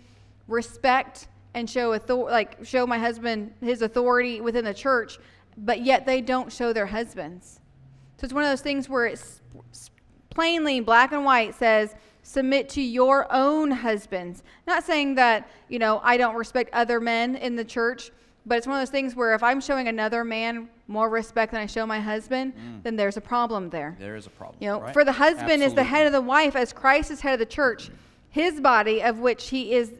respect 0.48 1.28
and 1.52 1.68
show 1.68 1.94
author- 1.94 2.30
like 2.30 2.64
show 2.64 2.86
my 2.86 2.98
husband 2.98 3.52
his 3.60 3.82
authority 3.82 4.40
within 4.40 4.64
the 4.64 4.72
church, 4.72 5.18
but 5.58 5.84
yet 5.84 6.06
they 6.06 6.22
don't 6.22 6.50
show 6.50 6.72
their 6.72 6.86
husbands. 6.86 7.60
So 8.16 8.24
it's 8.24 8.32
one 8.32 8.44
of 8.44 8.50
those 8.50 8.62
things 8.62 8.88
where 8.88 9.04
it's 9.04 9.42
plainly 10.30 10.80
black 10.80 11.12
and 11.12 11.26
white 11.26 11.54
says 11.54 11.94
submit 12.22 12.70
to 12.70 12.80
your 12.80 13.30
own 13.30 13.70
husbands. 13.70 14.42
Not 14.66 14.84
saying 14.84 15.16
that, 15.16 15.50
you 15.68 15.78
know, 15.78 16.00
I 16.02 16.16
don't 16.16 16.34
respect 16.34 16.70
other 16.72 16.98
men 16.98 17.36
in 17.36 17.56
the 17.56 17.64
church, 17.64 18.10
but 18.46 18.58
it's 18.58 18.66
one 18.66 18.76
of 18.76 18.80
those 18.82 18.90
things 18.90 19.16
where 19.16 19.34
if 19.34 19.42
I'm 19.42 19.60
showing 19.60 19.88
another 19.88 20.22
man 20.24 20.68
more 20.86 21.08
respect 21.08 21.52
than 21.52 21.60
I 21.60 21.66
show 21.66 21.86
my 21.86 22.00
husband, 22.00 22.54
mm. 22.54 22.82
then 22.82 22.96
there's 22.96 23.16
a 23.16 23.20
problem 23.20 23.70
there. 23.70 23.96
There 23.98 24.16
is 24.16 24.26
a 24.26 24.30
problem. 24.30 24.58
You 24.60 24.68
know, 24.68 24.80
right? 24.80 24.92
for 24.92 25.04
the 25.04 25.12
husband 25.12 25.62
Absolutely. 25.62 25.66
is 25.66 25.74
the 25.74 25.84
head 25.84 26.06
of 26.06 26.12
the 26.12 26.20
wife, 26.20 26.54
as 26.54 26.72
Christ 26.72 27.10
is 27.10 27.20
head 27.20 27.34
of 27.34 27.38
the 27.38 27.46
church. 27.46 27.90
His 28.28 28.60
body, 28.60 29.02
of 29.02 29.18
which 29.18 29.48
he 29.48 29.72
is, 29.72 29.92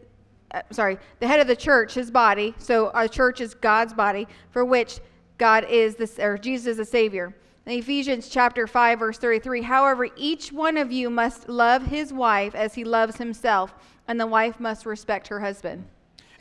uh, 0.50 0.62
sorry, 0.70 0.98
the 1.20 1.26
head 1.26 1.40
of 1.40 1.46
the 1.46 1.56
church, 1.56 1.94
his 1.94 2.10
body. 2.10 2.54
So 2.58 2.90
our 2.90 3.08
church 3.08 3.40
is 3.40 3.54
God's 3.54 3.94
body, 3.94 4.28
for 4.50 4.64
which 4.64 5.00
God 5.38 5.64
is 5.70 5.96
this 5.96 6.18
or 6.18 6.36
Jesus 6.36 6.66
is 6.66 6.76
the 6.76 6.84
Savior. 6.84 7.34
In 7.66 7.78
Ephesians 7.78 8.28
chapter 8.28 8.66
5, 8.66 8.98
verse 8.98 9.16
33, 9.16 9.62
however, 9.62 10.08
each 10.16 10.52
one 10.52 10.76
of 10.76 10.92
you 10.92 11.08
must 11.08 11.48
love 11.48 11.86
his 11.86 12.12
wife 12.12 12.54
as 12.54 12.74
he 12.74 12.84
loves 12.84 13.16
himself, 13.16 13.74
and 14.06 14.20
the 14.20 14.26
wife 14.26 14.60
must 14.60 14.84
respect 14.84 15.28
her 15.28 15.40
husband. 15.40 15.86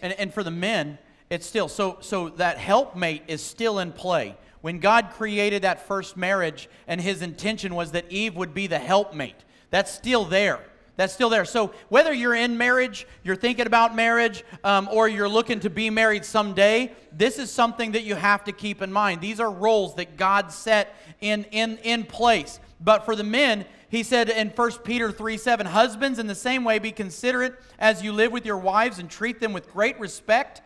And, 0.02 0.12
and 0.14 0.34
for 0.34 0.44
the 0.44 0.52
men, 0.52 0.98
it's 1.34 1.48
still 1.48 1.68
so 1.68 1.98
so 2.02 2.30
that 2.30 2.60
helpmate 2.60 3.24
is 3.28 3.42
still 3.42 3.80
in 3.80 3.92
play. 3.92 4.38
When 4.62 4.80
God 4.80 5.10
created 5.14 5.64
that 5.64 5.88
first 5.88 6.16
marriage 6.16 6.70
and 6.88 7.02
his 7.02 7.22
intention 7.22 7.76
was 7.76 7.92
that 7.92 8.06
Eve 8.10 8.36
would 8.36 8.54
be 8.54 8.68
the 8.68 8.80
helpmate. 8.80 9.36
That's 9.72 9.92
still 9.92 10.26
there. 10.26 10.60
That's 10.96 11.12
still 11.12 11.30
there. 11.30 11.44
So 11.44 11.74
whether 11.90 12.14
you're 12.14 12.36
in 12.36 12.56
marriage, 12.58 13.08
you're 13.24 13.36
thinking 13.36 13.66
about 13.66 13.96
marriage, 13.96 14.46
um, 14.64 14.88
or 14.92 15.08
you're 15.08 15.28
looking 15.28 15.60
to 15.62 15.72
be 15.72 15.90
married 15.90 16.24
someday, 16.24 16.94
this 17.12 17.40
is 17.40 17.52
something 17.52 17.94
that 17.94 18.04
you 18.04 18.14
have 18.14 18.44
to 18.44 18.52
keep 18.52 18.84
in 18.84 18.94
mind. 18.94 19.20
These 19.20 19.40
are 19.40 19.50
roles 19.50 19.96
that 19.96 20.18
God 20.18 20.52
set 20.52 20.96
in 21.20 21.46
in 21.46 21.80
in 21.80 22.04
place. 22.04 22.60
But 22.80 23.06
for 23.06 23.16
the 23.16 23.24
men, 23.24 23.66
he 23.90 24.04
said 24.04 24.30
in 24.30 24.50
1 24.50 24.72
Peter 24.84 25.12
3 25.12 25.38
7, 25.38 25.66
Husbands, 25.66 26.20
in 26.20 26.28
the 26.28 26.36
same 26.36 26.64
way, 26.64 26.80
be 26.80 26.92
considerate 26.92 27.56
as 27.80 28.04
you 28.04 28.14
live 28.14 28.32
with 28.32 28.46
your 28.46 28.58
wives 28.58 29.00
and 29.00 29.10
treat 29.10 29.40
them 29.40 29.52
with 29.52 29.72
great 29.72 30.00
respect 30.00 30.62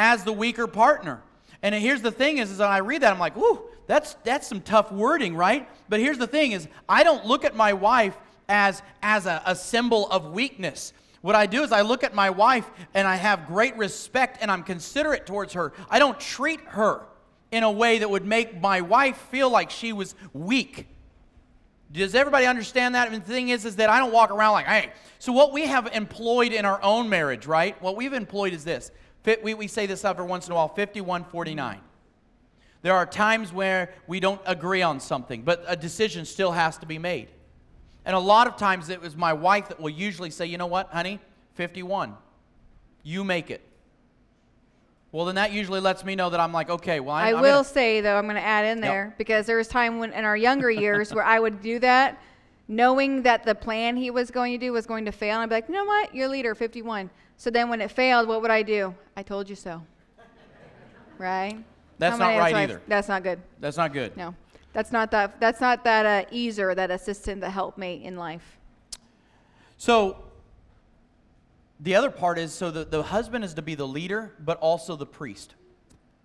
as 0.00 0.24
the 0.24 0.32
weaker 0.32 0.66
partner. 0.66 1.20
And 1.62 1.74
here's 1.74 2.00
the 2.00 2.10
thing 2.10 2.38
is, 2.38 2.50
is 2.50 2.58
when 2.58 2.68
I 2.68 2.78
read 2.78 3.02
that, 3.02 3.12
I'm 3.12 3.18
like, 3.18 3.36
ooh, 3.36 3.60
that's, 3.86 4.14
that's 4.24 4.46
some 4.46 4.62
tough 4.62 4.90
wording, 4.90 5.36
right? 5.36 5.68
But 5.90 6.00
here's 6.00 6.16
the 6.16 6.26
thing 6.26 6.52
is, 6.52 6.66
I 6.88 7.04
don't 7.04 7.26
look 7.26 7.44
at 7.44 7.54
my 7.54 7.74
wife 7.74 8.16
as, 8.48 8.82
as 9.02 9.26
a, 9.26 9.42
a 9.44 9.54
symbol 9.54 10.08
of 10.08 10.32
weakness. 10.32 10.94
What 11.20 11.34
I 11.34 11.44
do 11.44 11.62
is 11.64 11.70
I 11.70 11.82
look 11.82 12.02
at 12.02 12.14
my 12.14 12.30
wife 12.30 12.70
and 12.94 13.06
I 13.06 13.16
have 13.16 13.46
great 13.46 13.76
respect 13.76 14.38
and 14.40 14.50
I'm 14.50 14.62
considerate 14.62 15.26
towards 15.26 15.52
her. 15.52 15.74
I 15.90 15.98
don't 15.98 16.18
treat 16.18 16.60
her 16.68 17.02
in 17.52 17.62
a 17.62 17.70
way 17.70 17.98
that 17.98 18.08
would 18.08 18.24
make 18.24 18.58
my 18.58 18.80
wife 18.80 19.18
feel 19.30 19.50
like 19.50 19.70
she 19.70 19.92
was 19.92 20.14
weak. 20.32 20.86
Does 21.92 22.14
everybody 22.14 22.46
understand 22.46 22.94
that? 22.94 23.10
I 23.10 23.12
And 23.12 23.22
the 23.22 23.28
thing 23.28 23.50
is, 23.50 23.66
is 23.66 23.76
that 23.76 23.90
I 23.90 23.98
don't 23.98 24.12
walk 24.12 24.30
around 24.30 24.52
like, 24.52 24.66
hey. 24.66 24.92
So 25.18 25.32
what 25.32 25.52
we 25.52 25.66
have 25.66 25.88
employed 25.92 26.54
in 26.54 26.64
our 26.64 26.82
own 26.82 27.10
marriage, 27.10 27.46
right? 27.46 27.80
What 27.82 27.96
we've 27.96 28.14
employed 28.14 28.54
is 28.54 28.64
this. 28.64 28.90
We, 29.24 29.54
we 29.54 29.66
say 29.66 29.86
this 29.86 30.04
every 30.04 30.24
once 30.24 30.46
in 30.46 30.52
a 30.52 30.54
while 30.54 30.68
5149. 30.68 31.80
There 32.82 32.94
are 32.94 33.04
times 33.04 33.52
where 33.52 33.92
we 34.06 34.20
don't 34.20 34.40
agree 34.46 34.82
on 34.82 35.00
something, 35.00 35.42
but 35.42 35.62
a 35.66 35.76
decision 35.76 36.24
still 36.24 36.52
has 36.52 36.78
to 36.78 36.86
be 36.86 36.98
made. 36.98 37.28
And 38.04 38.16
a 38.16 38.18
lot 38.18 38.46
of 38.46 38.56
times 38.56 38.88
it 38.88 39.00
was 39.02 39.16
my 39.16 39.34
wife 39.34 39.68
that 39.68 39.78
will 39.78 39.90
usually 39.90 40.30
say, 40.30 40.46
you 40.46 40.56
know 40.56 40.66
what, 40.66 40.88
honey, 40.88 41.20
51. 41.54 42.16
You 43.02 43.24
make 43.24 43.50
it. 43.50 43.60
Well, 45.12 45.26
then 45.26 45.34
that 45.34 45.52
usually 45.52 45.80
lets 45.80 46.04
me 46.04 46.14
know 46.14 46.30
that 46.30 46.40
I'm 46.40 46.52
like, 46.52 46.70
okay, 46.70 47.00
well, 47.00 47.16
I'm, 47.16 47.36
I 47.36 47.40
will 47.40 47.58
gonna... 47.58 47.64
say, 47.64 48.00
though, 48.00 48.16
I'm 48.16 48.24
going 48.24 48.36
to 48.36 48.42
add 48.42 48.64
in 48.64 48.80
there 48.80 49.06
yep. 49.06 49.18
because 49.18 49.44
there 49.44 49.56
was 49.56 49.66
time 49.66 49.98
when 49.98 50.12
in 50.12 50.24
our 50.24 50.36
younger 50.36 50.70
years 50.70 51.12
where 51.12 51.24
I 51.24 51.40
would 51.40 51.60
do 51.60 51.80
that, 51.80 52.22
knowing 52.70 53.22
that 53.22 53.44
the 53.44 53.54
plan 53.54 53.96
he 53.96 54.12
was 54.12 54.30
going 54.30 54.52
to 54.52 54.58
do 54.58 54.72
was 54.72 54.86
going 54.86 55.04
to 55.04 55.10
fail. 55.10 55.34
And 55.34 55.42
I'd 55.42 55.48
be 55.48 55.56
like, 55.56 55.68
you 55.68 55.74
know 55.74 55.84
what, 55.84 56.14
you're 56.14 56.28
leader, 56.28 56.54
51. 56.54 57.10
So 57.36 57.50
then 57.50 57.68
when 57.68 57.80
it 57.80 57.90
failed, 57.90 58.28
what 58.28 58.40
would 58.42 58.50
I 58.50 58.62
do? 58.62 58.94
I 59.16 59.24
told 59.24 59.50
you 59.50 59.56
so. 59.56 59.82
Right? 61.18 61.58
That's 61.98 62.18
not 62.18 62.38
right 62.38 62.54
either. 62.54 62.80
That's 62.86 63.08
not 63.08 63.24
good. 63.24 63.40
That's 63.58 63.76
not 63.76 63.92
good. 63.92 64.16
No. 64.16 64.34
That's 64.72 64.92
not 64.92 65.10
that 65.10 65.40
that's 65.40 65.60
not 65.60 65.82
that 65.82 66.06
uh, 66.06 66.34
ezer, 66.34 66.76
that 66.76 66.92
assistant, 66.92 67.40
that 67.40 67.50
helpmate 67.50 68.02
in 68.02 68.16
life. 68.16 68.58
So 69.76 70.16
the 71.80 71.96
other 71.96 72.10
part 72.10 72.38
is 72.38 72.54
so 72.54 72.70
the, 72.70 72.84
the 72.84 73.02
husband 73.02 73.44
is 73.44 73.52
to 73.54 73.62
be 73.62 73.74
the 73.74 73.86
leader, 73.86 74.32
but 74.38 74.58
also 74.58 74.94
the 74.94 75.06
priest. 75.06 75.56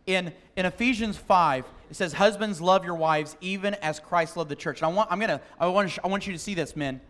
In, 0.05 0.33
in 0.55 0.65
Ephesians 0.65 1.17
5, 1.17 1.65
it 1.89 1.95
says, 1.95 2.13
Husbands, 2.13 2.61
love 2.61 2.85
your 2.85 2.95
wives 2.95 3.35
even 3.41 3.73
as 3.75 3.99
Christ 3.99 4.37
loved 4.37 4.49
the 4.49 4.55
church. 4.55 4.81
And 4.81 4.91
I 4.91 4.93
want, 4.93 5.11
I'm 5.11 5.19
gonna, 5.19 5.41
I, 5.59 5.67
want, 5.67 5.97
I 6.03 6.07
want 6.07 6.27
you 6.27 6.33
to 6.33 6.39
see 6.39 6.53
this, 6.53 6.75
men. 6.75 7.01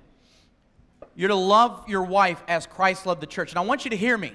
You're 1.15 1.29
to 1.29 1.35
love 1.35 1.87
your 1.87 2.03
wife 2.03 2.41
as 2.47 2.65
Christ 2.65 3.05
loved 3.05 3.21
the 3.21 3.27
church. 3.27 3.51
And 3.51 3.57
I 3.57 3.61
want 3.61 3.85
you 3.85 3.91
to 3.91 3.97
hear 3.97 4.17
me 4.17 4.33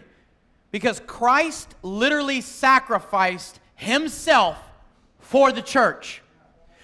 because 0.71 1.01
Christ 1.07 1.75
literally 1.83 2.41
sacrificed 2.41 3.61
himself 3.75 4.59
for 5.19 5.53
the 5.53 5.63
church. 5.63 6.23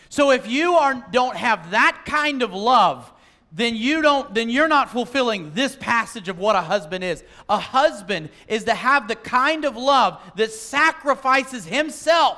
So 0.08 0.30
if 0.30 0.46
you 0.46 0.74
are, 0.74 1.06
don't 1.10 1.36
have 1.36 1.72
that 1.72 2.02
kind 2.06 2.42
of 2.42 2.52
love, 2.52 3.12
then 3.56 3.74
you 3.74 4.02
don't 4.02 4.34
then 4.34 4.50
you're 4.50 4.68
not 4.68 4.90
fulfilling 4.90 5.52
this 5.54 5.74
passage 5.76 6.28
of 6.28 6.38
what 6.38 6.54
a 6.54 6.60
husband 6.60 7.02
is. 7.02 7.24
A 7.48 7.58
husband 7.58 8.28
is 8.48 8.64
to 8.64 8.74
have 8.74 9.08
the 9.08 9.16
kind 9.16 9.64
of 9.64 9.76
love 9.76 10.20
that 10.36 10.52
sacrifices 10.52 11.64
himself 11.64 12.36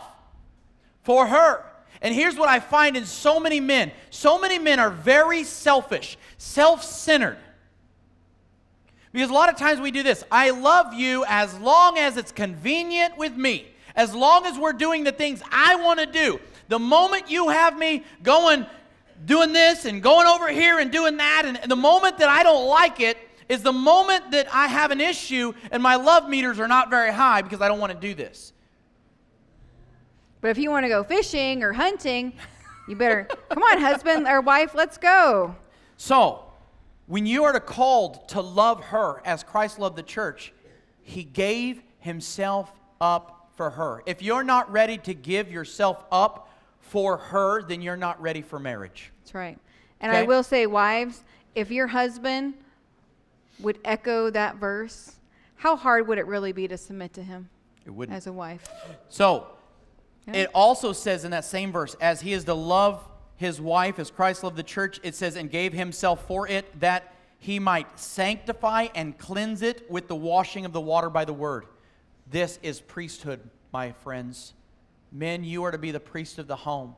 for 1.03 1.27
her. 1.27 1.65
And 2.01 2.15
here's 2.15 2.37
what 2.37 2.49
I 2.49 2.61
find 2.61 2.97
in 2.97 3.05
so 3.05 3.41
many 3.41 3.59
men. 3.59 3.91
So 4.11 4.39
many 4.39 4.61
men 4.61 4.79
are 4.79 4.91
very 4.91 5.43
selfish, 5.43 6.17
self-centered. 6.39 7.39
Because 9.11 9.31
a 9.31 9.35
lot 9.35 9.49
of 9.49 9.57
times 9.57 9.81
we 9.81 9.91
do 9.91 10.05
this. 10.05 10.23
I 10.31 10.51
love 10.51 10.95
you 10.95 11.25
as 11.27 11.59
long 11.59 11.99
as 11.99 12.17
it's 12.17 12.31
convenient 12.31 13.19
with 13.19 13.35
me. 13.35 13.67
As 13.97 14.15
long 14.15 14.47
as 14.47 14.57
we're 14.57 14.73
doing 14.73 15.03
the 15.03 15.11
things 15.11 15.43
I 15.51 15.75
want 15.75 15.99
to 15.99 16.07
do. 16.07 16.39
The 16.69 16.79
moment 16.79 17.29
you 17.29 17.49
have 17.49 17.77
me 17.77 18.05
going 18.23 18.67
doing 19.25 19.53
this 19.53 19.85
and 19.85 20.03
going 20.03 20.27
over 20.27 20.49
here 20.49 20.79
and 20.79 20.91
doing 20.91 21.17
that, 21.19 21.43
and 21.45 21.71
the 21.71 21.77
moment 21.77 22.19
that 22.19 22.29
I 22.29 22.43
don't 22.43 22.67
like 22.67 23.01
it 23.01 23.17
is 23.49 23.63
the 23.63 23.73
moment 23.73 24.31
that 24.33 24.53
I 24.53 24.67
have 24.67 24.91
an 24.91 25.01
issue 25.01 25.53
and 25.71 25.83
my 25.83 25.97
love 25.97 26.29
meters 26.29 26.61
are 26.61 26.69
not 26.69 26.91
very 26.91 27.13
high 27.13 27.43
because 27.43 27.61
I 27.61 27.69
don't 27.69 27.81
want 27.81 27.93
to 27.93 27.99
do 27.99 28.15
this. 28.15 28.53
But 30.41 30.49
if 30.49 30.59
you 30.59 30.71
want 30.71 30.85
to 30.85 30.89
go 30.89 31.03
fishing 31.03 31.63
or 31.63 31.73
hunting, 31.73 32.33
you 32.87 32.97
better, 32.97 33.29
come 33.49 33.63
on, 33.63 33.81
husband 33.81 34.27
or 34.27 34.41
wife, 34.41 34.75
let's 34.75 34.99
go. 34.99 35.57
So, 35.97 36.45
when 37.07 37.27
you 37.27 37.45
are 37.45 37.59
called 37.59 38.29
to 38.31 38.41
love 38.41 38.85
her 38.85 39.23
as 39.25 39.43
Christ 39.43 39.79
loved 39.79 39.97
the 39.97 40.03
church, 40.03 40.53
he 41.03 41.25
gave 41.25 41.83
himself 41.99 42.71
up 43.01 43.51
for 43.57 43.71
her. 43.71 44.03
If 44.07 44.23
you're 44.23 44.45
not 44.45 44.71
ready 44.71 44.99
to 44.99 45.15
give 45.15 45.51
yourself 45.51 46.05
up 46.13 46.48
for 46.89 47.17
her, 47.17 47.63
then 47.63 47.83
you're 47.83 47.97
not 47.97 48.21
ready 48.21 48.43
for 48.43 48.59
marriage. 48.59 49.13
That's 49.21 49.35
right. 49.35 49.59
And 50.01 50.13
okay? 50.13 50.21
I 50.21 50.25
will 50.25 50.43
say, 50.43 50.67
wives, 50.67 51.25
if 51.55 51.71
your 51.71 51.89
husband 51.89 52.55
would 53.59 53.79
echo 53.85 54.31
that 54.31 54.57
verse, 54.57 55.17
how 55.57 55.77
hard 55.77 56.07
would 56.09 56.19
it 56.19 56.27
really 56.27 56.53
be 56.53 56.69
to 56.69 56.77
submit 56.77 57.13
to 57.15 57.23
him 57.23 57.49
it 57.85 57.91
wouldn't. 57.91 58.17
as 58.17 58.27
a 58.27 58.33
wife? 58.33 58.69
So, 59.09 59.49
yeah. 60.27 60.35
it 60.35 60.51
also 60.55 60.93
says 60.93 61.25
in 61.25 61.33
that 61.33 61.45
same 61.45 61.73
verse, 61.73 61.95
as 62.01 62.21
he 62.21 62.33
is 62.33 62.45
to 62.45 62.55
love 62.55 63.05
his 63.37 63.61
wife 63.61 63.99
as 63.99 64.11
Christ 64.11 64.43
loved 64.43 64.57
the 64.57 64.63
church, 64.63 65.01
it 65.03 65.15
says, 65.15 65.37
and 65.37 65.51
gave 65.51 65.73
himself 65.73 66.27
for 66.27 66.49
it 66.49 66.81
that 66.81 67.15
he 67.39 67.59
might 67.59 67.99
sanctify 67.99 68.89
and 68.95 69.17
cleanse 69.17 69.63
it 69.63 69.89
with 69.91 70.09
the 70.09 70.17
washing 70.17 70.65
of 70.65 70.73
the 70.73 70.81
water 70.81 71.09
by 71.09 71.25
the 71.25 71.33
word. 71.33 71.67
This 72.31 72.59
is 72.63 72.81
priesthood, 72.81 73.41
my 73.73 73.93
friends. 73.93 74.55
Men, 75.13 75.45
you 75.45 75.65
are 75.65 75.71
to 75.71 75.79
be 75.79 75.91
the 75.91 76.01
priest 76.01 76.39
of 76.39 76.47
the 76.47 76.57
home. 76.57 76.95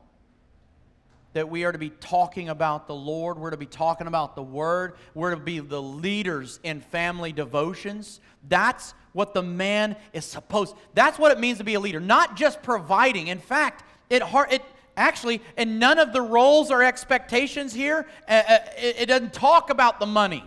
That 1.33 1.49
we 1.49 1.63
are 1.63 1.71
to 1.71 1.77
be 1.77 1.89
talking 1.89 2.49
about 2.49 2.87
the 2.87 2.95
Lord. 2.95 3.39
We're 3.39 3.51
to 3.51 3.57
be 3.57 3.65
talking 3.65 4.07
about 4.07 4.35
the 4.35 4.43
Word. 4.43 4.95
We're 5.13 5.31
to 5.31 5.37
be 5.39 5.59
the 5.59 5.81
leaders 5.81 6.59
in 6.63 6.81
family 6.81 7.31
devotions. 7.31 8.19
That's 8.49 8.93
what 9.13 9.33
the 9.33 9.43
man 9.43 9.95
is 10.11 10.25
supposed. 10.25 10.75
That's 10.93 11.17
what 11.17 11.31
it 11.31 11.39
means 11.39 11.59
to 11.59 11.63
be 11.63 11.75
a 11.75 11.79
leader. 11.79 12.01
Not 12.01 12.35
just 12.35 12.61
providing. 12.61 13.27
In 13.27 13.39
fact, 13.39 13.85
it, 14.09 14.21
it 14.51 14.61
actually, 14.97 15.41
in 15.57 15.79
none 15.79 15.99
of 15.99 16.11
the 16.11 16.21
roles 16.21 16.69
or 16.69 16.83
expectations 16.83 17.73
here, 17.73 18.07
uh, 18.27 18.43
uh, 18.47 18.57
it 18.77 19.07
doesn't 19.07 19.33
talk 19.33 19.69
about 19.69 20.01
the 20.01 20.05
money. 20.05 20.43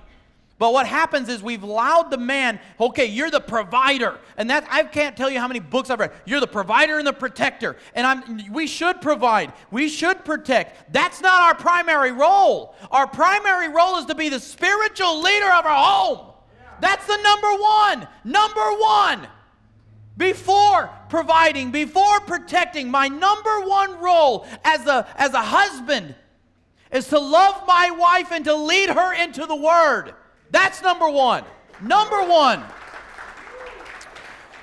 But 0.57 0.73
what 0.73 0.87
happens 0.87 1.29
is 1.29 1.43
we've 1.43 1.65
allowed 1.65 2.11
the 2.11 2.17
man, 2.17 2.61
okay, 2.79 3.07
you're 3.07 3.31
the 3.31 3.41
provider. 3.41 4.19
And 4.37 4.49
that 4.51 4.67
I 4.71 4.85
can't 4.85 5.17
tell 5.17 5.29
you 5.29 5.41
how 5.41 5.49
many 5.49 5.59
books 5.59 5.91
I've 5.91 5.99
read. 5.99 6.13
You're 6.25 6.41
the 6.41 6.47
provider 6.47 6.99
and 6.99 7.07
the 7.07 7.13
protector. 7.13 7.77
And 7.95 8.07
I'm 8.07 8.53
we 8.53 8.69
should 8.69 9.01
provide. 9.01 9.53
We 9.73 9.89
should 9.89 10.25
protect. 10.25 10.93
That's 10.93 11.21
not 11.21 11.43
our 11.43 11.55
primary 11.57 12.13
role. 12.13 12.77
Our 12.93 13.09
primary 13.09 13.69
role 13.69 13.97
is 13.97 14.07
to 14.07 14.15
be 14.15 14.29
the 14.29 14.39
spiritual 14.39 15.21
leader 15.23 15.51
of 15.51 15.67
our 15.67 15.75
home. 15.75 16.33
That's 16.81 17.07
the 17.07 17.17
number 17.17 17.63
one. 17.63 18.09
Number 18.25 18.79
one. 18.79 19.29
Before 20.17 20.89
providing, 21.09 21.73
before 21.73 22.21
protecting, 22.21 22.89
my 22.89 23.09
number 23.09 23.63
one 23.63 23.99
role 23.99 24.47
as 24.63 24.87
a, 24.87 25.09
as 25.17 25.35
a 25.35 25.43
husband 25.43 26.15
is 26.93 27.09
to 27.09 27.19
love 27.19 27.67
my 27.67 27.91
wife 27.91 28.31
and 28.31 28.45
to 28.45 28.55
lead 28.55 28.91
her 28.91 29.13
into 29.13 29.45
the 29.47 29.57
Word. 29.57 30.15
That's 30.55 30.81
number 30.83 31.11
one. 31.11 31.43
Number 31.83 32.23
one. 32.23 32.63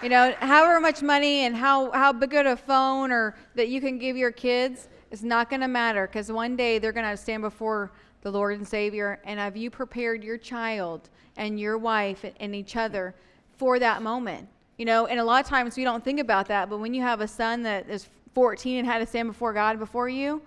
You 0.01 0.07
know, 0.07 0.33
however 0.39 0.79
much 0.79 1.01
money 1.01 1.41
and 1.41 1.53
how, 1.53 1.91
how 1.91 2.13
big 2.13 2.33
of 2.33 2.45
a 2.45 2.55
phone 2.55 3.11
or 3.11 3.35
that 3.55 3.67
you 3.67 3.81
can 3.81 3.97
give 3.97 4.15
your 4.15 4.31
kids 4.31 4.87
is 5.11 5.21
not 5.21 5.49
going 5.49 5.59
to 5.59 5.67
matter 5.67 6.07
because 6.07 6.31
one 6.31 6.55
day 6.55 6.79
they're 6.79 6.93
going 6.93 7.11
to 7.11 7.17
stand 7.17 7.43
before 7.43 7.91
the 8.21 8.31
Lord 8.31 8.57
and 8.57 8.65
Savior. 8.65 9.19
And 9.25 9.37
have 9.37 9.57
you 9.57 9.69
prepared 9.69 10.23
your 10.23 10.37
child 10.37 11.09
and 11.35 11.59
your 11.59 11.77
wife 11.77 12.23
and 12.39 12.55
each 12.55 12.77
other 12.77 13.13
for 13.57 13.77
that 13.77 14.01
moment? 14.01 14.47
You 14.77 14.85
know, 14.85 15.07
and 15.07 15.19
a 15.19 15.23
lot 15.25 15.43
of 15.43 15.49
times 15.49 15.75
we 15.75 15.83
don't 15.83 16.05
think 16.05 16.21
about 16.21 16.47
that, 16.47 16.69
but 16.69 16.77
when 16.79 16.93
you 16.93 17.01
have 17.01 17.19
a 17.19 17.27
son 17.27 17.63
that 17.63 17.89
is 17.89 18.07
14 18.33 18.77
and 18.77 18.87
had 18.87 18.99
to 18.99 19.05
stand 19.05 19.27
before 19.27 19.51
God 19.51 19.77
before 19.77 20.07
you, 20.07 20.41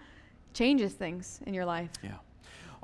changes 0.54 0.94
things 0.94 1.40
in 1.44 1.52
your 1.52 1.66
life. 1.66 1.90
Yeah. 2.02 2.12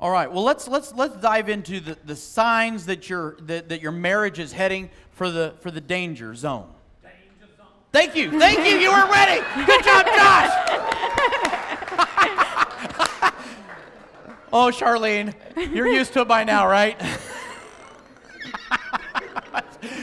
All 0.01 0.09
right. 0.09 0.31
Well, 0.31 0.43
let's 0.43 0.67
let's 0.67 0.95
let's 0.95 1.15
dive 1.17 1.47
into 1.47 1.79
the, 1.79 1.95
the 2.05 2.15
signs 2.15 2.87
that 2.87 3.07
your 3.07 3.35
that, 3.41 3.69
that 3.69 3.81
your 3.81 3.91
marriage 3.91 4.39
is 4.39 4.51
heading 4.51 4.89
for 5.11 5.29
the 5.29 5.53
for 5.59 5.69
the 5.69 5.79
danger 5.79 6.33
zone. 6.33 6.67
Danger 7.03 7.53
zone. 7.55 7.67
Thank 7.91 8.15
you. 8.15 8.39
Thank 8.39 8.65
you. 8.67 8.77
You 8.77 8.89
were 8.89 9.07
ready. 9.11 9.41
Good 9.63 9.83
job, 9.83 10.07
Josh. 10.07 10.51
oh, 14.51 14.71
Charlene, 14.73 15.35
you're 15.55 15.87
used 15.87 16.13
to 16.13 16.21
it 16.21 16.27
by 16.27 16.45
now, 16.45 16.67
right? 16.67 16.99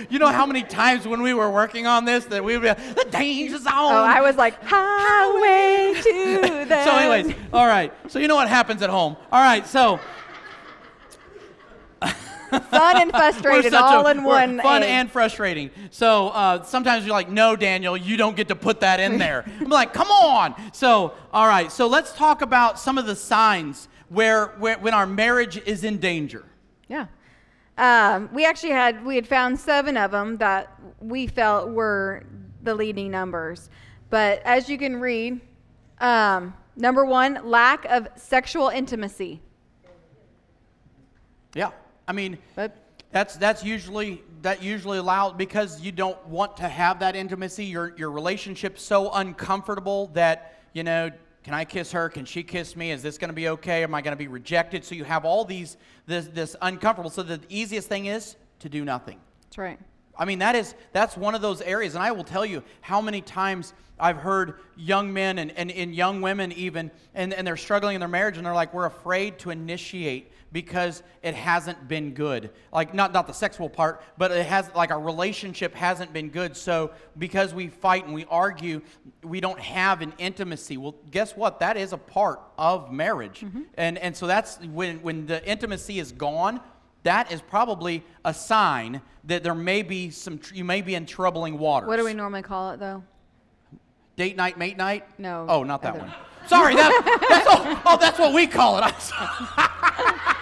you 0.09 0.19
know 0.19 0.29
how 0.29 0.47
many 0.47 0.63
times 0.63 1.07
when 1.07 1.23
we 1.23 1.35
were 1.35 1.51
working 1.51 1.87
on 1.87 2.05
this 2.05 2.25
that 2.27 2.43
we 2.45 2.57
would 2.57 2.63
be 2.63 2.69
like, 2.69 2.95
the 2.95 3.07
danger 3.11 3.59
zone. 3.59 3.73
Oh, 3.75 3.89
I 3.89 4.21
was 4.21 4.37
like, 4.37 4.55
highway 4.63 6.01
to 6.03 6.65
the. 6.69 6.85
so, 6.85 6.97
anyways, 6.97 7.37
all 7.53 7.67
right. 7.67 7.93
So 8.11 8.19
you 8.19 8.29
know 8.29 8.37
what 8.37 8.49
happens 8.49 8.83
at 8.83 8.91
home. 8.91 9.17
All 9.31 9.41
right, 9.41 9.67
so. 9.67 10.01
fun 12.71 13.01
and 13.01 13.11
frustrated 13.11 13.75
all 13.75 14.07
a, 14.07 14.11
in 14.11 14.23
one. 14.23 14.61
Fun 14.61 14.83
and 14.83 15.11
frustrating. 15.11 15.71
So 15.91 16.29
uh, 16.29 16.63
sometimes 16.63 17.05
you're 17.05 17.15
like, 17.15 17.29
no, 17.29 17.57
Daniel, 17.57 17.97
you 17.97 18.17
don't 18.17 18.37
get 18.37 18.49
to 18.49 18.57
put 18.57 18.81
that 18.81 19.01
in 19.01 19.19
there. 19.19 19.45
I'm 19.61 19.69
like, 19.69 19.93
come 19.93 20.11
on. 20.11 20.55
So, 20.73 21.15
all 21.33 21.47
right. 21.47 21.71
So 21.71 21.87
let's 21.87 22.13
talk 22.13 22.41
about 22.43 22.79
some 22.79 22.97
of 22.97 23.07
the 23.07 23.17
signs 23.17 23.89
where, 24.09 24.47
where 24.59 24.79
when 24.79 24.95
our 24.95 25.07
marriage 25.07 25.59
is 25.67 25.85
in 25.85 25.99
danger. 25.99 26.45
Yeah. 26.89 27.07
Um, 27.79 28.29
we 28.33 28.45
actually 28.45 28.73
had 28.73 29.05
we 29.05 29.15
had 29.15 29.27
found 29.27 29.59
seven 29.59 29.97
of 29.97 30.11
them 30.11 30.37
that 30.39 30.79
we 31.01 31.29
felt 31.29 31.71
were 31.71 32.25
the 32.63 32.75
leading 32.75 33.11
numbers. 33.11 33.71
But 34.11 34.43
as 34.45 34.69
you 34.69 34.77
can 34.77 35.01
read, 35.01 35.41
um, 36.01 36.55
number 36.77 37.05
one, 37.05 37.41
lack 37.45 37.85
of 37.85 38.09
sexual 38.17 38.69
intimacy. 38.69 39.41
Yeah, 41.55 41.71
I 42.07 42.13
mean, 42.13 42.39
but, 42.55 42.77
that's 43.11 43.37
that's 43.37 43.65
usually 43.65 44.23
that 44.43 44.63
usually 44.63 44.99
allowed 44.99 45.39
because 45.39 45.81
you 45.81 45.93
don't 45.93 46.23
want 46.27 46.57
to 46.59 46.69
have 46.69 46.99
that 47.01 47.17
intimacy. 47.17 47.65
Your 47.65 47.95
your 47.97 48.11
relationship's 48.11 48.83
so 48.83 49.11
uncomfortable 49.13 50.09
that 50.09 50.59
you 50.75 50.83
know 50.83 51.11
can 51.45 51.55
I 51.55 51.65
kiss 51.65 51.93
her? 51.93 52.09
Can 52.09 52.25
she 52.25 52.43
kiss 52.43 52.77
me? 52.77 52.91
Is 52.91 53.03
this 53.03 53.17
going 53.17 53.31
to 53.31 53.35
be 53.35 53.49
okay? 53.49 53.83
Am 53.83 53.95
I 53.95 54.03
going 54.03 54.13
to 54.13 54.19
be 54.19 54.29
rejected? 54.29 54.85
So 54.85 54.95
you 54.95 55.05
have 55.05 55.25
all 55.25 55.45
these, 55.45 55.77
this, 56.07 56.27
this 56.29 56.57
uncomfortable. 56.61 57.11
So 57.11 57.23
the 57.23 57.41
easiest 57.49 57.89
thing 57.89 58.07
is 58.07 58.37
to 58.59 58.69
do 58.69 58.85
nothing. 58.85 59.21
That's 59.45 59.59
right. 59.59 59.79
I 60.19 60.25
mean, 60.25 60.41
that 60.41 60.57
is, 60.57 60.75
that's 60.93 61.17
one 61.17 61.35
of 61.35 61.41
those 61.41 61.61
areas. 61.63 61.95
And 61.95 62.03
I 62.03 62.11
will 62.11 62.25
tell 62.25 62.45
you 62.45 62.63
how 62.81 63.01
many 63.01 63.21
times 63.21 63.73
I've 64.01 64.17
heard 64.17 64.55
young 64.77 65.13
men 65.13 65.39
and, 65.39 65.53
and, 65.53 65.71
and 65.71 65.95
young 65.95 66.21
women 66.21 66.53
even, 66.53 66.91
and, 67.15 67.33
and 67.33 67.47
they're 67.47 67.57
struggling 67.57 67.95
in 67.95 68.01
their 68.01 68.09
marriage 68.09 68.37
and 68.37 68.45
they're 68.45 68.55
like, 68.55 68.75
we're 68.75 68.87
afraid 68.87 69.39
to 69.41 69.51
initiate 69.51 70.33
because 70.53 71.03
it 71.23 71.35
hasn't 71.35 71.89
been 71.89 72.15
good. 72.15 72.51
Like 72.73 72.95
not 72.95 73.13
not 73.13 73.27
the 73.27 73.33
sexual 73.33 73.69
part, 73.69 74.03
but 74.17 74.31
it 74.31 74.47
has 74.47 74.71
like 74.75 74.91
our 74.91 75.01
relationship 75.01 75.75
hasn't 75.75 76.13
been 76.13 76.31
good. 76.31 76.57
So 76.57 76.93
because 77.19 77.53
we 77.53 77.69
fight 77.69 78.05
and 78.05 78.15
we 78.15 78.25
argue, 78.31 78.83
we 79.23 79.41
don't 79.41 79.61
have 79.61 80.01
an 80.01 80.15
intimacy. 80.19 80.77
Well, 80.77 80.95
guess 81.11 81.37
what? 81.37 81.61
That 81.61 81.77
is 81.77 81.93
a 81.93 81.99
part 81.99 82.41
of 82.57 82.93
marriage. 82.93 83.41
Mm-hmm. 83.41 83.63
And 83.77 83.99
and 83.99 84.17
so 84.17 84.27
that's 84.27 84.59
when 84.61 85.03
when 85.03 85.27
the 85.27 85.45
intimacy 85.49 85.99
is 85.99 86.13
gone, 86.13 86.61
that 87.03 87.31
is 87.31 87.41
probably 87.41 88.05
a 88.25 88.33
sign 88.33 89.03
that 89.25 89.43
there 89.43 89.55
may 89.55 89.83
be 89.83 90.11
some 90.11 90.41
you 90.53 90.65
may 90.65 90.83
be 90.83 90.95
in 90.95 91.07
troubling 91.07 91.59
waters. 91.59 91.89
What 91.89 91.97
do 91.97 92.05
we 92.05 92.15
normally 92.15 92.43
call 92.43 92.71
it 92.71 92.81
though? 92.81 93.03
Date 94.17 94.37
night, 94.37 94.59
mate 94.59 94.77
night? 94.77 95.05
No. 95.19 95.47
Oh, 95.49 95.63
not 95.63 95.83
that 95.83 95.97
one. 95.97 96.13
Sorry, 96.49 96.75
that, 96.75 97.27
that's 97.29 97.47
oh, 97.47 97.83
oh, 97.85 97.99
that's 98.01 98.19
what 98.19 98.33
we 98.33 98.47
call 98.47 98.79
it. 98.79 98.85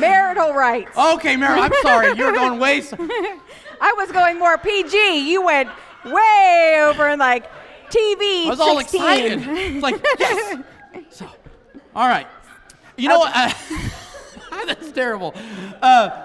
marital 0.00 0.52
rights. 0.52 0.96
Okay, 0.96 1.36
marital. 1.36 1.64
I'm 1.64 1.72
sorry. 1.82 2.16
You're 2.16 2.32
going 2.32 2.58
way. 2.58 2.80
So- 2.80 2.96
I 3.80 3.92
was 3.96 4.10
going 4.12 4.38
more 4.38 4.56
PG. 4.58 5.30
You 5.30 5.42
went 5.44 5.68
way 6.04 6.76
over 6.88 7.08
in 7.08 7.18
like 7.18 7.44
TV. 7.90 8.46
I 8.46 8.48
was 8.48 8.60
all 8.60 8.78
excited. 8.78 9.42
It's 9.46 9.82
like, 9.82 10.02
yes. 10.18 10.62
So, 11.10 11.28
all 11.94 12.08
right. 12.08 12.26
You 12.96 13.08
know 13.08 13.18
what? 13.18 13.32
Uh, 13.34 13.52
that's 14.66 14.90
terrible. 14.92 15.34
Uh, 15.82 16.24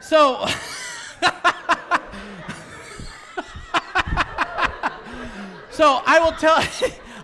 so, 0.00 0.46
so 5.70 6.00
I 6.06 6.20
will 6.20 6.32
tell. 6.32 6.62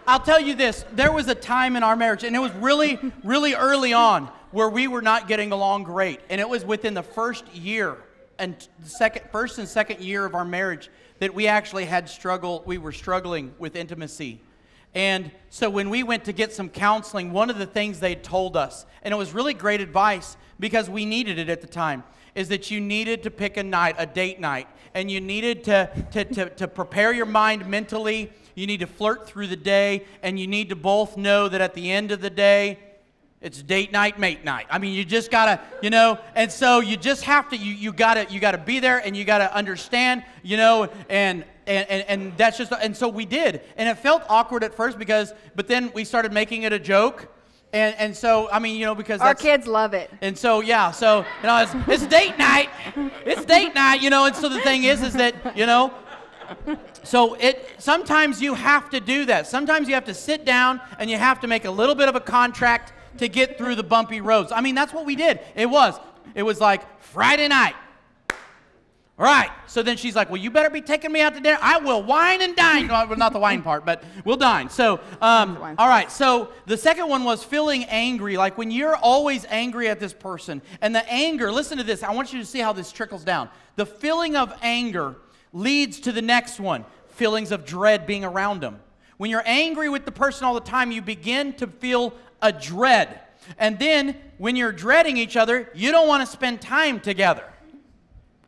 I'll 0.06 0.20
tell 0.20 0.40
you 0.40 0.54
this. 0.54 0.84
There 0.92 1.12
was 1.12 1.28
a 1.28 1.34
time 1.34 1.76
in 1.76 1.82
our 1.84 1.94
marriage, 1.94 2.24
and 2.24 2.34
it 2.34 2.40
was 2.40 2.52
really, 2.54 2.98
really 3.22 3.54
early 3.54 3.92
on, 3.92 4.28
where 4.50 4.68
we 4.68 4.88
were 4.88 5.02
not 5.02 5.28
getting 5.28 5.52
along 5.52 5.84
great, 5.84 6.20
and 6.28 6.40
it 6.40 6.48
was 6.48 6.64
within 6.64 6.94
the 6.94 7.02
first 7.02 7.46
year 7.54 7.96
and 8.38 8.68
the 8.82 8.88
second, 8.88 9.22
first 9.30 9.58
and 9.58 9.68
second 9.68 10.00
year 10.00 10.24
of 10.24 10.34
our 10.34 10.44
marriage 10.44 10.90
that 11.18 11.34
we 11.34 11.46
actually 11.46 11.84
had 11.84 12.08
struggle. 12.08 12.62
We 12.64 12.78
were 12.78 12.92
struggling 12.92 13.54
with 13.58 13.76
intimacy. 13.76 14.40
And 14.94 15.30
so 15.50 15.70
when 15.70 15.88
we 15.90 16.02
went 16.02 16.24
to 16.24 16.32
get 16.32 16.52
some 16.52 16.68
counseling, 16.68 17.32
one 17.32 17.50
of 17.50 17.58
the 17.58 17.66
things 17.66 18.00
they 18.00 18.14
told 18.14 18.56
us, 18.56 18.86
and 19.02 19.12
it 19.12 19.16
was 19.16 19.32
really 19.32 19.54
great 19.54 19.80
advice 19.80 20.36
because 20.58 20.90
we 20.90 21.04
needed 21.04 21.38
it 21.38 21.48
at 21.48 21.60
the 21.60 21.66
time, 21.66 22.02
is 22.34 22.48
that 22.48 22.70
you 22.70 22.80
needed 22.80 23.22
to 23.22 23.30
pick 23.30 23.56
a 23.56 23.62
night, 23.62 23.94
a 23.98 24.06
date 24.06 24.40
night, 24.40 24.66
and 24.94 25.10
you 25.10 25.20
needed 25.20 25.62
to, 25.64 25.90
to, 26.10 26.24
to, 26.24 26.50
to 26.50 26.66
prepare 26.66 27.12
your 27.12 27.26
mind 27.26 27.66
mentally. 27.68 28.32
You 28.54 28.66
need 28.66 28.80
to 28.80 28.86
flirt 28.86 29.28
through 29.28 29.46
the 29.46 29.56
day, 29.56 30.04
and 30.22 30.38
you 30.40 30.46
need 30.46 30.70
to 30.70 30.76
both 30.76 31.16
know 31.16 31.48
that 31.48 31.60
at 31.60 31.74
the 31.74 31.90
end 31.92 32.10
of 32.10 32.20
the 32.20 32.30
day, 32.30 32.78
it's 33.40 33.62
date 33.62 33.90
night, 33.90 34.18
mate 34.18 34.44
night. 34.44 34.66
I 34.68 34.78
mean, 34.78 34.92
you 34.92 35.02
just 35.04 35.30
gotta, 35.30 35.60
you 35.82 35.88
know, 35.88 36.18
and 36.34 36.52
so 36.52 36.80
you 36.80 36.98
just 36.98 37.24
have 37.24 37.48
to, 37.50 37.56
you, 37.56 37.72
you 37.72 37.90
gotta, 37.92 38.26
you 38.30 38.38
gotta 38.38 38.58
be 38.58 38.80
there 38.80 38.98
and 38.98 39.16
you 39.16 39.24
gotta 39.24 39.54
understand, 39.54 40.24
you 40.42 40.58
know, 40.58 40.90
and, 41.08 41.44
and, 41.66 41.88
and, 41.88 42.04
and 42.06 42.36
that's 42.36 42.58
just, 42.58 42.70
and 42.72 42.94
so 42.94 43.08
we 43.08 43.24
did. 43.24 43.62
And 43.78 43.88
it 43.88 43.96
felt 43.96 44.24
awkward 44.28 44.62
at 44.62 44.74
first 44.74 44.98
because, 44.98 45.32
but 45.54 45.68
then 45.68 45.90
we 45.94 46.04
started 46.04 46.32
making 46.34 46.64
it 46.64 46.72
a 46.74 46.78
joke. 46.78 47.28
And, 47.72 47.94
and 47.98 48.16
so, 48.16 48.50
I 48.50 48.58
mean, 48.58 48.76
you 48.76 48.84
know, 48.84 48.94
because 48.94 49.20
Our 49.20 49.34
kids 49.34 49.66
love 49.66 49.94
it. 49.94 50.10
and 50.20 50.36
so, 50.36 50.60
yeah, 50.60 50.90
so, 50.90 51.24
you 51.40 51.46
know, 51.46 51.62
it's, 51.62 51.72
it's 51.88 52.06
date 52.06 52.36
night. 52.36 52.68
It's 53.24 53.44
date 53.46 53.74
night, 53.74 54.02
you 54.02 54.10
know, 54.10 54.26
and 54.26 54.36
so 54.36 54.50
the 54.50 54.60
thing 54.60 54.84
is, 54.84 55.02
is 55.02 55.14
that, 55.14 55.56
you 55.56 55.64
know, 55.64 55.94
so 57.04 57.34
it 57.34 57.76
sometimes 57.78 58.42
you 58.42 58.54
have 58.54 58.90
to 58.90 59.00
do 59.00 59.24
that. 59.26 59.46
Sometimes 59.46 59.88
you 59.88 59.94
have 59.94 60.04
to 60.06 60.14
sit 60.14 60.44
down 60.44 60.80
and 60.98 61.08
you 61.08 61.16
have 61.16 61.40
to 61.40 61.46
make 61.46 61.64
a 61.64 61.70
little 61.70 61.94
bit 61.94 62.08
of 62.08 62.16
a 62.16 62.20
contract 62.20 62.92
to 63.20 63.28
get 63.28 63.58
through 63.58 63.74
the 63.74 63.82
bumpy 63.82 64.20
roads. 64.20 64.50
I 64.50 64.62
mean, 64.62 64.74
that's 64.74 64.92
what 64.92 65.04
we 65.04 65.14
did. 65.14 65.40
It 65.54 65.66
was. 65.66 65.94
It 66.34 66.42
was 66.42 66.58
like 66.58 66.82
Friday 67.02 67.48
night. 67.48 67.74
All 69.18 69.26
right. 69.26 69.50
So 69.66 69.82
then 69.82 69.98
she's 69.98 70.16
like, 70.16 70.30
"Well, 70.30 70.40
you 70.40 70.50
better 70.50 70.70
be 70.70 70.80
taking 70.80 71.12
me 71.12 71.20
out 71.20 71.34
to 71.34 71.40
dinner. 71.40 71.58
I 71.60 71.78
will 71.78 72.02
wine 72.02 72.40
and 72.40 72.56
dine." 72.56 72.88
Well, 72.88 73.14
not 73.16 73.34
the 73.34 73.38
wine 73.38 73.62
part, 73.62 73.84
but 73.84 74.02
we'll 74.24 74.38
dine. 74.38 74.70
So, 74.70 75.00
um, 75.20 75.58
all 75.76 75.88
right. 75.88 76.10
So 76.10 76.48
the 76.64 76.78
second 76.78 77.08
one 77.08 77.24
was 77.24 77.44
feeling 77.44 77.84
angry, 77.84 78.38
like 78.38 78.56
when 78.56 78.70
you're 78.70 78.96
always 78.96 79.44
angry 79.50 79.90
at 79.90 80.00
this 80.00 80.14
person, 80.14 80.62
and 80.80 80.94
the 80.94 81.06
anger. 81.12 81.52
Listen 81.52 81.76
to 81.76 81.84
this. 81.84 82.02
I 82.02 82.12
want 82.12 82.32
you 82.32 82.38
to 82.38 82.46
see 82.46 82.60
how 82.60 82.72
this 82.72 82.90
trickles 82.90 83.22
down. 83.22 83.50
The 83.76 83.84
feeling 83.84 84.34
of 84.34 84.54
anger 84.62 85.16
leads 85.52 86.00
to 86.00 86.12
the 86.12 86.22
next 86.22 86.58
one: 86.58 86.86
feelings 87.08 87.52
of 87.52 87.66
dread 87.66 88.06
being 88.06 88.24
around 88.24 88.60
them. 88.62 88.80
When 89.18 89.30
you're 89.30 89.42
angry 89.44 89.90
with 89.90 90.06
the 90.06 90.12
person 90.12 90.46
all 90.46 90.54
the 90.54 90.60
time, 90.60 90.90
you 90.90 91.02
begin 91.02 91.52
to 91.54 91.66
feel 91.66 92.14
a 92.42 92.52
dread. 92.52 93.20
And 93.58 93.78
then 93.78 94.16
when 94.38 94.56
you're 94.56 94.72
dreading 94.72 95.16
each 95.16 95.36
other, 95.36 95.70
you 95.74 95.90
don't 95.90 96.06
want 96.08 96.22
to 96.24 96.26
spend 96.26 96.60
time 96.60 97.00
together. 97.00 97.44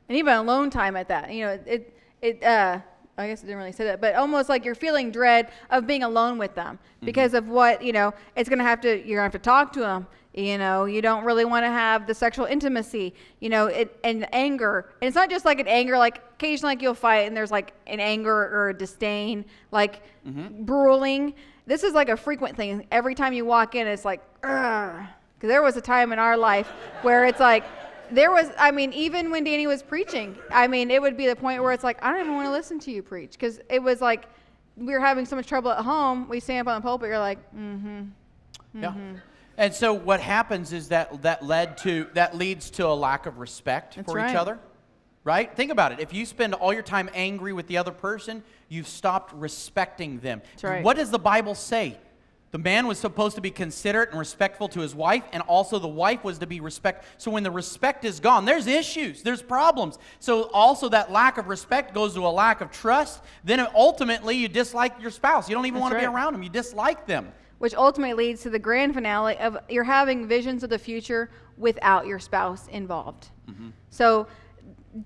and 0.09 0.17
even 0.19 0.35
alone 0.35 0.71
time 0.71 0.97
at 0.97 1.09
that. 1.09 1.33
You 1.33 1.47
know, 1.47 1.59
it 1.67 1.97
it 2.21 2.43
uh 2.43 2.81
I 3.19 3.29
guess 3.29 3.41
I 3.43 3.47
didn't 3.47 3.59
really 3.59 3.73
say 3.73 3.85
that, 3.85 4.01
but 4.01 4.15
almost 4.15 4.49
like 4.49 4.65
you're 4.65 4.75
feeling 4.75 5.11
dread 5.11 5.51
of 5.71 5.87
being 5.87 6.03
alone 6.03 6.39
with 6.39 6.55
them 6.55 6.79
because 7.05 7.35
of 7.35 7.47
what 7.49 7.83
you 7.83 7.93
know. 7.93 8.15
It's 8.37 8.49
gonna 8.49 8.63
have 8.65 8.81
to 8.83 8.89
you're 9.07 9.19
gonna 9.19 9.25
have 9.25 9.33
to 9.33 9.39
talk 9.39 9.73
to 9.75 9.81
them. 9.81 10.07
You 10.35 10.57
know, 10.57 10.87
you 10.87 11.03
don't 11.03 11.25
really 11.25 11.45
want 11.45 11.65
to 11.65 11.71
have 11.71 12.07
the 12.07 12.15
sexual 12.15 12.47
intimacy. 12.47 13.13
You 13.41 13.51
know, 13.51 13.67
it 13.67 13.99
and 14.03 14.27
anger. 14.35 14.89
And 15.01 15.09
it's 15.09 15.15
not 15.15 15.29
just 15.29 15.45
like 15.45 15.61
an 15.61 15.69
anger. 15.69 15.99
Like 15.99 16.23
occasionally, 16.35 16.73
like 16.75 16.81
you'll 16.83 16.95
fight 16.95 17.27
and 17.27 17.37
there's 17.37 17.51
like 17.51 17.75
an 17.87 18.01
anger 18.01 18.33
or 18.35 18.71
a 18.71 18.75
disdain, 18.75 19.45
like 19.73 20.03
bruising. 20.25 21.35
This 21.67 21.83
is 21.83 21.95
like 21.95 22.09
a 22.09 22.17
frequent 22.17 22.57
thing. 22.57 22.87
Every 22.91 23.15
time 23.15 23.33
you 23.33 23.45
walk 23.45 23.75
in, 23.75 23.87
it's 23.87 24.05
like, 24.05 24.21
because 24.41 25.07
there 25.41 25.63
was 25.63 25.77
a 25.77 25.81
time 25.81 26.13
in 26.13 26.19
our 26.19 26.37
life 26.37 26.69
where 27.03 27.25
it's 27.25 27.41
like 27.41 27.65
there 28.11 28.31
was 28.31 28.51
i 28.59 28.71
mean 28.71 28.93
even 28.93 29.31
when 29.31 29.43
danny 29.43 29.67
was 29.67 29.83
preaching 29.83 30.37
i 30.51 30.67
mean 30.67 30.91
it 30.91 31.01
would 31.01 31.17
be 31.17 31.27
the 31.27 31.37
point 31.37 31.63
where 31.63 31.73
it's 31.73 31.85
like 31.85 31.97
i 32.05 32.11
don't 32.11 32.21
even 32.21 32.35
want 32.35 32.47
to 32.47 32.53
listen 32.53 32.79
to 32.79 32.91
you 32.91 33.03
preach 33.03 33.33
because 33.33 33.59
it 33.71 33.83
was 33.83 34.03
like 34.03 34.27
we 34.77 34.93
were 34.93 35.01
having 35.01 35.25
so 35.25 35.35
much 35.35 35.47
trouble 35.47 35.71
at 35.71 35.83
home 35.83 36.29
we 36.29 36.39
stand 36.39 36.69
up 36.69 36.75
on 36.75 36.81
the 36.81 36.85
pulpit 36.85 37.09
you're 37.09 37.19
like 37.19 37.39
mm-hmm 37.55 38.03
Yeah. 38.75 38.95
And 39.59 39.75
so 39.75 39.93
what 39.93 40.21
happens 40.21 40.73
is 40.73 40.89
that 40.89 41.23
that 41.23 41.45
led 41.45 41.77
to 41.79 42.09
that 42.15 42.37
leads 42.37 42.71
to 42.73 42.87
a 42.87 42.95
lack 42.95 43.27
of 43.27 43.39
respect 43.39 43.97
That's 43.97 44.11
for 44.11 44.19
each 44.19 44.35
other. 44.35 44.59
Right? 45.25 45.55
Think 45.55 45.71
about 45.71 45.93
it. 45.93 46.01
If 46.01 46.13
you 46.13 46.27
spend 46.27 46.55
all 46.55 46.73
your 46.73 46.83
time 46.83 47.09
angry 47.15 47.53
with 47.53 47.69
the 47.69 47.77
other 47.77 47.93
person, 47.93 48.43
you've 48.69 48.89
stopped 48.89 49.33
respecting 49.35 50.19
them. 50.19 50.43
Right. 50.63 50.83
What 50.83 50.97
does 50.97 51.11
the 51.11 51.19
Bible 51.19 51.55
say? 51.55 51.97
The 52.51 52.59
man 52.59 52.87
was 52.87 52.99
supposed 52.99 53.37
to 53.37 53.41
be 53.41 53.51
considerate 53.51 54.11
and 54.11 54.19
respectful 54.19 54.69
to 54.69 54.81
his 54.81 54.95
wife, 54.95 55.23
and 55.33 55.43
also 55.45 55.79
the 55.79 55.89
wife 55.89 56.23
was 56.23 56.39
to 56.41 56.47
be 56.47 56.61
respect. 56.61 57.07
So 57.17 57.31
when 57.31 57.45
the 57.45 57.51
respect 57.51 58.05
is 58.05 58.21
gone, 58.21 58.45
there's 58.45 58.67
issues, 58.67 59.23
there's 59.23 59.41
problems. 59.41 59.97
So 60.19 60.51
also 60.53 60.91
that 60.91 61.11
lack 61.11 61.39
of 61.39 61.49
respect 61.49 61.95
goes 61.95 62.13
to 62.15 62.27
a 62.27 62.29
lack 62.29 62.61
of 62.61 62.71
trust. 62.71 63.23
Then 63.43 63.67
ultimately 63.75 64.37
you 64.37 64.49
dislike 64.49 65.01
your 65.01 65.11
spouse. 65.11 65.49
You 65.49 65.55
don't 65.55 65.65
even 65.65 65.81
That's 65.81 65.93
want 65.93 65.95
to 65.95 66.01
be 66.01 66.15
around 66.15 66.35
them. 66.35 66.43
You 66.43 66.51
dislike 66.51 67.07
them. 67.07 67.33
which 67.63 67.77
ultimately 67.77 68.13
leads 68.13 68.43
to 68.43 68.51
the 68.51 68.59
grand 68.59 68.93
finale 68.93 69.39
of 69.39 69.57
you're 69.69 69.85
having 69.85 70.27
visions 70.27 70.65
of 70.65 70.71
the 70.71 70.79
future 70.81 71.31
without 71.57 72.09
your 72.09 72.19
spouse 72.19 72.67
involved. 72.67 73.29
Mm-hmm. 73.49 73.69
So, 73.89 74.27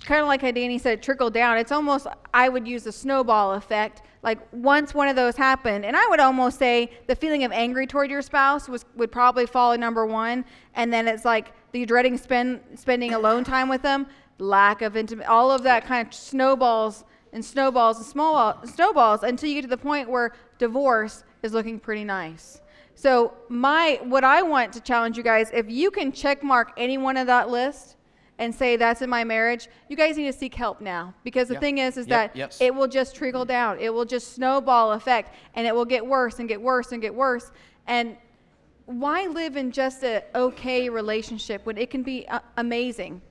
kind 0.04 0.20
of 0.20 0.26
like 0.26 0.42
how 0.42 0.50
Danny 0.50 0.78
said, 0.78 1.02
trickle 1.02 1.30
down. 1.30 1.58
It's 1.58 1.72
almost 1.72 2.06
I 2.34 2.48
would 2.48 2.66
use 2.66 2.84
the 2.84 2.92
snowball 2.92 3.54
effect. 3.54 4.02
Like 4.22 4.38
once 4.52 4.94
one 4.94 5.08
of 5.08 5.16
those 5.16 5.36
happened, 5.36 5.84
and 5.84 5.96
I 5.96 6.06
would 6.08 6.20
almost 6.20 6.58
say 6.58 6.90
the 7.06 7.14
feeling 7.14 7.44
of 7.44 7.52
angry 7.52 7.86
toward 7.86 8.10
your 8.10 8.22
spouse 8.22 8.68
was 8.68 8.84
would 8.96 9.12
probably 9.12 9.46
fall 9.46 9.72
at 9.72 9.80
number 9.80 10.04
one, 10.04 10.44
and 10.74 10.92
then 10.92 11.06
it's 11.06 11.24
like 11.24 11.52
the 11.72 11.86
dreading 11.86 12.18
spend 12.18 12.60
spending 12.74 13.14
alone 13.14 13.44
time 13.54 13.68
with 13.68 13.82
them, 13.82 14.06
lack 14.38 14.82
of 14.82 14.96
intimate, 14.96 15.28
all 15.28 15.50
of 15.50 15.62
that 15.62 15.84
kind 15.84 16.06
of 16.06 16.12
snowballs 16.12 17.04
and 17.32 17.44
snowballs 17.44 17.98
and 17.98 18.06
small 18.06 18.60
snowballs 18.66 19.22
until 19.22 19.48
you 19.48 19.56
get 19.56 19.62
to 19.62 19.68
the 19.68 19.76
point 19.76 20.08
where 20.08 20.32
divorce 20.58 21.22
is 21.42 21.52
looking 21.52 21.78
pretty 21.78 22.02
nice. 22.02 22.60
So 22.96 23.34
my 23.48 24.00
what 24.02 24.24
I 24.24 24.42
want 24.42 24.72
to 24.72 24.80
challenge 24.80 25.16
you 25.16 25.22
guys, 25.22 25.50
if 25.52 25.70
you 25.70 25.90
can 25.90 26.10
check 26.10 26.42
mark 26.42 26.72
any 26.76 26.98
one 26.98 27.16
of 27.16 27.28
that 27.28 27.50
list 27.50 27.96
and 28.38 28.54
say 28.54 28.76
that's 28.76 29.02
in 29.02 29.08
my 29.10 29.24
marriage, 29.24 29.68
you 29.88 29.96
guys 29.96 30.16
need 30.16 30.26
to 30.26 30.32
seek 30.32 30.54
help 30.54 30.80
now. 30.80 31.14
Because 31.24 31.48
the 31.48 31.54
Yeah. 31.54 31.60
thing 31.60 31.78
is 31.78 31.96
is 31.96 32.06
Yep, 32.06 32.32
that 32.32 32.36
yes. 32.36 32.60
it 32.60 32.74
will 32.74 32.88
just 32.88 33.14
trickle 33.16 33.44
down. 33.44 33.78
It 33.80 33.92
will 33.92 34.04
just 34.04 34.34
snowball 34.34 34.92
effect 34.92 35.34
and 35.54 35.66
it 35.66 35.74
will 35.74 35.84
get 35.84 36.04
worse 36.06 36.38
and 36.38 36.48
get 36.48 36.60
worse 36.60 36.92
and 36.92 37.00
get 37.00 37.14
worse. 37.14 37.50
And 37.86 38.16
why 38.84 39.26
live 39.26 39.56
in 39.56 39.72
just 39.72 40.02
a 40.04 40.22
okay 40.34 40.88
relationship 40.88 41.64
when 41.66 41.76
it 41.78 41.90
can 41.90 42.02
be 42.02 42.26
uh, 42.28 42.40
amazing? 42.56 43.22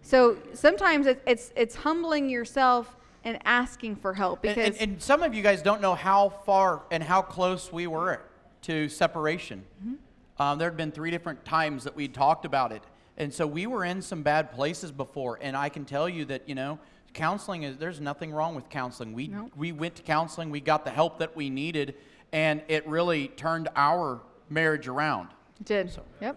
So 0.00 0.38
sometimes 0.54 1.06
it, 1.06 1.22
it's 1.26 1.52
it's 1.54 1.74
humbling 1.74 2.30
yourself 2.30 2.96
and 3.24 3.38
asking 3.44 3.96
for 3.96 4.14
help 4.14 4.42
And- 4.44 4.54
because 4.54 4.80
and, 4.80 4.92
and 4.92 5.02
some 5.02 5.22
of 5.22 5.34
you 5.34 5.42
guys 5.42 5.60
don't 5.60 5.82
know 5.82 5.94
how 5.94 6.30
far 6.30 6.82
and 6.90 7.02
how 7.02 7.20
close 7.20 7.70
we 7.72 7.86
were 7.86 8.22
to 8.62 8.88
separation. 8.88 9.64
Mm-hmm. 9.84 10.42
Um, 10.42 10.58
there 10.58 10.68
had 10.70 10.76
been 10.76 10.92
three 10.92 11.10
different 11.10 11.44
times 11.44 11.84
that 11.84 11.94
we 11.94 12.08
talked 12.08 12.44
about 12.44 12.72
it, 12.72 12.82
and 13.18 13.34
so 13.34 13.46
we 13.46 13.66
were 13.66 13.84
in 13.84 14.00
some 14.00 14.22
bad 14.22 14.52
places 14.52 14.90
before. 14.90 15.38
And 15.42 15.54
I 15.56 15.68
can 15.68 15.84
tell 15.84 16.08
you 16.08 16.24
that 16.26 16.48
you 16.48 16.54
know, 16.54 16.78
counseling 17.12 17.64
is 17.64 17.76
there's 17.76 18.00
nothing 18.00 18.32
wrong 18.32 18.54
with 18.54 18.68
counseling. 18.70 19.12
We 19.12 19.28
No. 19.28 19.50
we 19.56 19.72
went 19.72 19.96
to 19.96 20.02
counseling, 20.02 20.50
we 20.50 20.60
got 20.60 20.84
the 20.84 20.90
help 20.90 21.18
that 21.18 21.36
we 21.36 21.50
needed, 21.50 21.94
and 22.32 22.62
it 22.68 22.86
really 22.88 23.28
turned 23.28 23.68
our 23.76 24.20
marriage 24.48 24.88
around. 24.88 25.28
It 25.60 25.66
did. 25.66 25.90
So- 25.92 26.04
Yep. 26.20 26.36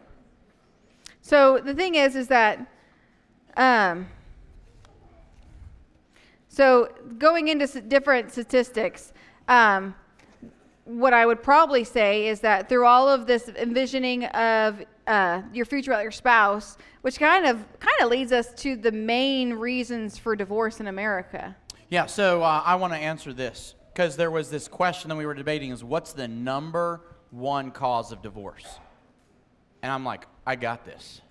So 1.21 1.59
the 1.59 1.75
thing 1.75 1.95
is, 1.95 2.15
is 2.15 2.27
that, 2.29 2.65
um, 3.55 4.07
so 6.49 6.89
going 7.19 7.47
into 7.47 7.67
different 7.82 8.32
statistics, 8.32 9.13
um, 9.47 9.93
what 10.86 11.13
I 11.13 11.25
would 11.25 11.43
probably 11.43 11.84
say 11.84 12.27
is 12.27 12.39
that 12.41 12.67
through 12.67 12.86
all 12.86 13.07
of 13.07 13.27
this 13.27 13.49
envisioning 13.49 14.25
of 14.25 14.84
uh, 15.07 15.41
your 15.53 15.65
future 15.65 15.91
with 15.91 16.01
your 16.01 16.11
spouse, 16.11 16.77
which 17.01 17.19
kind 17.19 17.45
of 17.45 17.57
kind 17.79 18.01
of 18.01 18.09
leads 18.09 18.32
us 18.32 18.53
to 18.55 18.75
the 18.75 18.91
main 18.91 19.53
reasons 19.53 20.17
for 20.17 20.36
divorce 20.36 20.79
in 20.79 20.88
America. 20.88 21.55
Yeah, 21.89 22.05
so 22.05 22.41
uh, 22.41 22.63
I 22.65 22.75
want 22.75 22.93
to 22.93 22.99
answer 22.99 23.34
this 23.34 23.75
because 23.93 24.15
there 24.15 24.32
was 24.32 24.49
this 24.49 24.67
question 24.67 25.09
that 25.09 25.15
we 25.15 25.25
were 25.25 25.34
debating 25.34 25.71
is 25.71 25.84
what's 25.84 26.13
the 26.13 26.27
number 26.27 27.01
one 27.32 27.71
cause 27.71 28.11
of 28.11 28.21
divorce? 28.21 28.79
And 29.82 29.91
I'm 29.91 30.05
like, 30.05 30.27
I 30.45 30.55
got 30.55 30.86
this. 30.86 31.21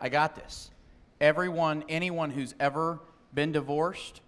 I 0.00 0.08
got 0.08 0.36
this. 0.36 0.70
Everyone, 1.20 1.84
anyone 1.88 2.30
who's 2.30 2.54
ever 2.60 3.00
been 3.34 3.52
divorced 3.52 4.20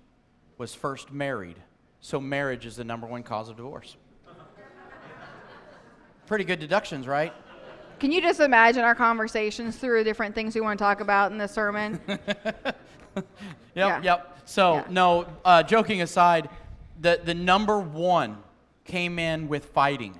was 0.58 0.74
first 0.74 1.12
married. 1.12 1.56
So 2.00 2.20
marriage 2.20 2.66
is 2.66 2.76
the 2.76 2.84
number 2.84 3.06
one 3.06 3.22
cause 3.22 3.48
of 3.48 3.56
divorce. 3.56 3.96
Pretty 6.32 6.44
good 6.44 6.60
deductions, 6.60 7.06
right? 7.06 7.30
Can 8.00 8.10
you 8.10 8.22
just 8.22 8.40
imagine 8.40 8.84
our 8.84 8.94
conversations 8.94 9.76
through 9.76 10.02
different 10.04 10.34
things 10.34 10.54
we 10.54 10.62
want 10.62 10.78
to 10.78 10.82
talk 10.82 11.00
about 11.02 11.30
in 11.30 11.36
the 11.36 11.46
sermon? 11.46 12.00
Yep, 12.08 13.24
Yeah. 13.74 14.00
yep. 14.02 14.38
So, 14.46 14.76
Yeah. 14.76 14.84
no, 14.88 15.26
uh, 15.44 15.62
joking 15.62 16.00
aside, 16.00 16.48
the, 16.98 17.20
the 17.22 17.34
number 17.34 17.78
one 17.78 18.38
came 18.86 19.18
in 19.18 19.46
with 19.46 19.66
fighting. 19.74 20.18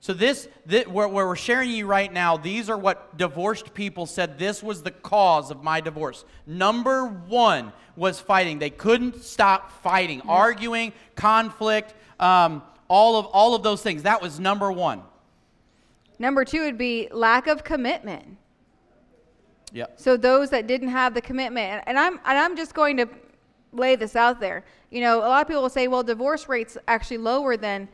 So, 0.00 0.12
this, 0.12 0.48
thi- 0.68 0.82
where, 0.84 1.08
where 1.08 1.26
we're 1.26 1.34
sharing 1.34 1.70
you 1.70 1.86
right 1.86 2.12
now, 2.12 2.36
these 2.36 2.68
are 2.68 2.76
what 2.76 3.16
divorced 3.16 3.72
people 3.72 4.04
said 4.04 4.38
this 4.38 4.62
was 4.62 4.82
the 4.82 4.90
cause 4.90 5.50
of 5.50 5.62
my 5.62 5.80
divorce. 5.80 6.26
Number 6.46 7.06
one 7.06 7.72
was 7.96 8.20
fighting. 8.20 8.58
They 8.58 8.68
couldn't 8.68 9.22
stop 9.22 9.82
fighting, 9.82 10.20
arguing, 10.28 10.92
conflict, 11.16 11.94
um, 12.20 12.62
all, 12.86 13.16
of, 13.18 13.24
all 13.28 13.54
of 13.54 13.62
those 13.62 13.80
things. 13.82 14.02
That 14.02 14.20
was 14.20 14.38
number 14.38 14.70
one. 14.70 15.00
Number 16.18 16.44
two 16.44 16.62
would 16.62 16.78
be 16.78 17.08
lack 17.10 17.46
of 17.46 17.64
commitment. 17.64 18.36
Yep. 19.72 19.94
So 20.00 20.16
those 20.16 20.50
that 20.50 20.66
didn't 20.66 20.88
have 20.88 21.14
the 21.14 21.20
commitment, 21.20 21.72
and, 21.72 21.82
and 21.86 21.98
I'm 21.98 22.20
and 22.24 22.38
I'm 22.38 22.56
just 22.56 22.74
going 22.74 22.96
to 22.98 23.08
lay 23.72 23.96
this 23.96 24.14
out 24.14 24.38
there. 24.38 24.64
You 24.90 25.00
know, 25.00 25.18
a 25.18 25.26
lot 25.26 25.42
of 25.42 25.48
people 25.48 25.62
will 25.62 25.68
say, 25.68 25.88
well, 25.88 26.04
divorce 26.04 26.48
rates 26.48 26.78
actually 26.86 27.18
lower 27.18 27.56
than 27.56 27.88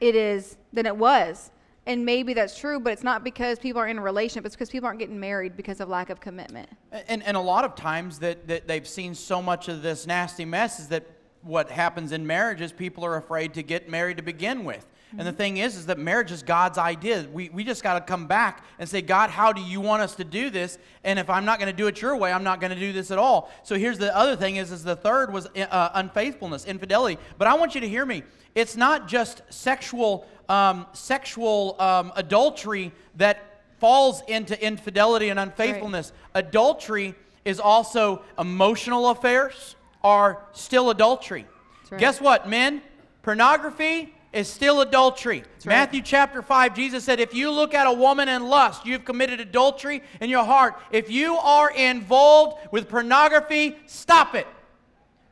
it 0.00 0.14
is 0.14 0.58
than 0.74 0.84
it 0.84 0.94
was, 0.94 1.50
and 1.86 2.04
maybe 2.04 2.32
that's 2.32 2.56
true, 2.56 2.78
but 2.78 2.92
it's 2.92 3.02
not 3.02 3.24
because 3.24 3.58
people 3.58 3.80
are 3.80 3.88
in 3.88 3.98
a 3.98 4.02
relationship. 4.02 4.46
It's 4.46 4.54
because 4.54 4.70
people 4.70 4.86
aren't 4.86 5.00
getting 5.00 5.18
married 5.18 5.56
because 5.56 5.80
of 5.80 5.88
lack 5.88 6.10
of 6.10 6.20
commitment. 6.20 6.68
And, 7.08 7.22
and 7.24 7.36
a 7.36 7.40
lot 7.40 7.64
of 7.64 7.74
times 7.74 8.20
that, 8.20 8.46
that 8.46 8.68
they've 8.68 8.86
seen 8.86 9.14
so 9.14 9.42
much 9.42 9.68
of 9.68 9.82
this 9.82 10.06
nasty 10.06 10.44
mess 10.44 10.78
is 10.78 10.88
that 10.88 11.06
what 11.42 11.70
happens 11.70 12.12
in 12.12 12.24
marriage 12.24 12.60
is 12.60 12.70
people 12.70 13.04
are 13.04 13.16
afraid 13.16 13.54
to 13.54 13.64
get 13.64 13.88
married 13.88 14.16
to 14.18 14.22
begin 14.22 14.64
with. 14.64 14.86
And 15.18 15.26
the 15.26 15.32
thing 15.32 15.58
is, 15.58 15.76
is 15.76 15.86
that 15.86 15.98
marriage 15.98 16.32
is 16.32 16.42
God's 16.42 16.78
idea. 16.78 17.26
We, 17.32 17.48
we 17.50 17.64
just 17.64 17.82
got 17.82 17.94
to 17.94 18.00
come 18.00 18.26
back 18.26 18.64
and 18.78 18.88
say, 18.88 19.02
God, 19.02 19.30
how 19.30 19.52
do 19.52 19.60
you 19.60 19.80
want 19.80 20.02
us 20.02 20.14
to 20.16 20.24
do 20.24 20.50
this? 20.50 20.78
And 21.04 21.18
if 21.18 21.28
I'm 21.28 21.44
not 21.44 21.58
going 21.58 21.70
to 21.70 21.76
do 21.76 21.86
it 21.86 22.00
your 22.00 22.16
way, 22.16 22.32
I'm 22.32 22.44
not 22.44 22.60
going 22.60 22.72
to 22.72 22.78
do 22.78 22.92
this 22.92 23.10
at 23.10 23.18
all. 23.18 23.50
So 23.62 23.76
here's 23.76 23.98
the 23.98 24.16
other 24.16 24.36
thing 24.36 24.56
is, 24.56 24.72
is 24.72 24.84
the 24.84 24.96
third 24.96 25.32
was 25.32 25.46
uh, 25.46 25.90
unfaithfulness, 25.94 26.64
infidelity. 26.64 27.18
But 27.38 27.48
I 27.48 27.54
want 27.54 27.74
you 27.74 27.80
to 27.82 27.88
hear 27.88 28.06
me. 28.06 28.22
It's 28.54 28.76
not 28.76 29.08
just 29.08 29.42
sexual, 29.50 30.26
um, 30.48 30.86
sexual 30.92 31.80
um, 31.80 32.12
adultery 32.16 32.92
that 33.16 33.62
falls 33.78 34.22
into 34.28 34.60
infidelity 34.64 35.28
and 35.28 35.38
unfaithfulness. 35.38 36.12
Adultery 36.34 37.14
is 37.44 37.58
also 37.58 38.22
emotional 38.38 39.08
affairs 39.08 39.76
are 40.04 40.42
still 40.52 40.90
adultery. 40.90 41.46
right. 41.90 42.00
Guess 42.00 42.20
what, 42.20 42.48
men? 42.48 42.82
Pornography 43.22 44.14
is 44.32 44.48
still 44.48 44.80
adultery. 44.80 45.38
right. 45.38 45.66
Matthew 45.66 46.00
chapter 46.02 46.42
5, 46.42 46.74
Jesus 46.74 47.04
said, 47.04 47.20
If 47.20 47.34
you 47.34 47.50
look 47.50 47.74
at 47.74 47.86
a 47.86 47.92
woman 47.92 48.28
in 48.28 48.46
lust, 48.46 48.86
you've 48.86 49.04
committed 49.04 49.40
adultery 49.40 50.02
in 50.20 50.30
your 50.30 50.44
heart. 50.44 50.80
If 50.90 51.10
you 51.10 51.36
are 51.36 51.70
involved 51.70 52.68
with 52.70 52.88
pornography, 52.88 53.76
stop 53.86 54.34
it. 54.34 54.46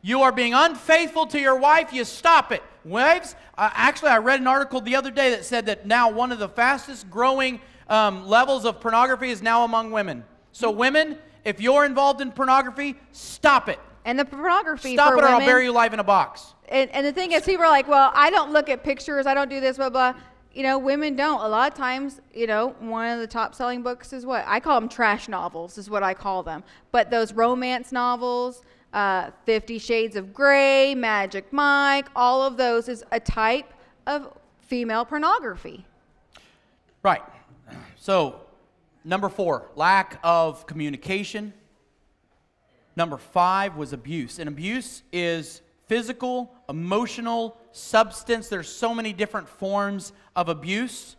You 0.03 0.23
are 0.23 0.33
being 0.33 0.55
unfaithful 0.55 1.27
to 1.29 1.41
your 1.41 1.57
wife, 1.57 1.93
you 1.93 2.05
stop 2.05 2.53
it. 2.53 2.63
Wives, 2.85 3.37
uh, 3.59 3.71
actually, 3.75 4.11
I 4.11 4.19
read 4.19 4.41
an 4.41 4.47
article 4.47 4.81
the 4.81 4.97
other 4.97 5.11
day 5.11 5.31
that 5.31 5.45
said 5.45 5.67
that 5.67 5.87
now 5.87 6.11
one 6.11 6.33
of 6.33 6.39
the 6.39 6.49
fastest 6.49 7.11
growing 7.11 7.61
um, 7.89 8.27
levels 8.27 8.65
of 8.65 8.81
pornography 8.81 9.31
is 9.31 9.43
now 9.43 9.65
among 9.65 9.91
women. 9.91 10.25
So, 10.53 10.71
women, 10.71 11.19
if 11.45 11.61
you're 11.61 11.85
involved 11.85 12.23
in 12.23 12.33
pornography, 12.33 12.97
stop 13.13 13.69
it. 13.69 13.79
And 14.05 14.19
the 14.19 14.25
pornography 14.25 14.95
Stop 14.95 15.13
for 15.13 15.19
it 15.19 15.25
or 15.25 15.29
I'll 15.29 15.41
bury 15.41 15.65
you 15.65 15.73
alive 15.73 15.93
in 15.93 16.01
a 16.01 16.05
box. 16.05 16.55
And, 16.71 16.91
and 16.95 17.05
the 17.05 17.13
thing 17.13 17.33
is, 17.33 17.43
people 17.43 17.65
are 17.65 17.69
like, 17.69 17.89
well, 17.89 18.11
I 18.15 18.31
don't 18.31 18.53
look 18.53 18.69
at 18.69 18.83
pictures, 18.83 19.27
I 19.27 19.35
don't 19.35 19.51
do 19.51 19.61
this, 19.61 19.77
blah, 19.77 19.91
blah. 19.91 20.15
You 20.53 20.65
know, 20.65 20.79
women 20.79 21.15
don't. 21.15 21.41
A 21.41 21.49
lot 21.49 21.71
of 21.71 21.79
times, 21.79 22.21
you 22.35 22.47
know, 22.47 22.75
one 22.81 23.09
of 23.09 23.21
the 23.21 23.27
top 23.27 23.55
selling 23.55 23.83
books 23.83 24.13
is 24.13 24.27
what? 24.27 24.45
I 24.49 24.59
call 24.59 24.81
them 24.81 24.89
trash 24.89 25.29
novels, 25.29 25.79
is 25.79 25.89
what 25.89 26.03
I 26.03 26.13
call 26.13 26.43
them. 26.43 26.65
But 26.91 27.11
those 27.11 27.33
romance 27.33 27.93
novels, 27.93 28.63
uh, 28.93 29.31
Fifty 29.47 29.79
Shades 29.79 30.17
of 30.17 30.35
Grey, 30.35 30.95
Magic 30.97 31.53
Mike, 31.53 32.09
all 32.17 32.43
of 32.43 32.57
those 32.57 32.89
is 32.89 33.05
a 33.13 33.21
type 33.21 33.73
of 34.09 34.37
female 34.61 35.05
pornography. 35.05 35.87
Right. 37.03 37.23
So, 37.97 38.41
number 39.05 39.29
four, 39.29 39.71
lack 39.77 40.19
of 40.25 40.67
communication. 40.67 41.53
Number 42.97 43.19
five 43.19 43.77
was 43.77 43.93
abuse. 43.93 44.41
And 44.41 44.49
abuse 44.49 45.05
is 45.13 45.63
physical, 45.91 46.55
emotional, 46.69 47.57
substance. 47.73 48.47
There's 48.47 48.69
so 48.69 48.95
many 48.95 49.13
different 49.13 49.49
forms 49.49 50.13
of 50.37 50.49
abuse. 50.49 51.17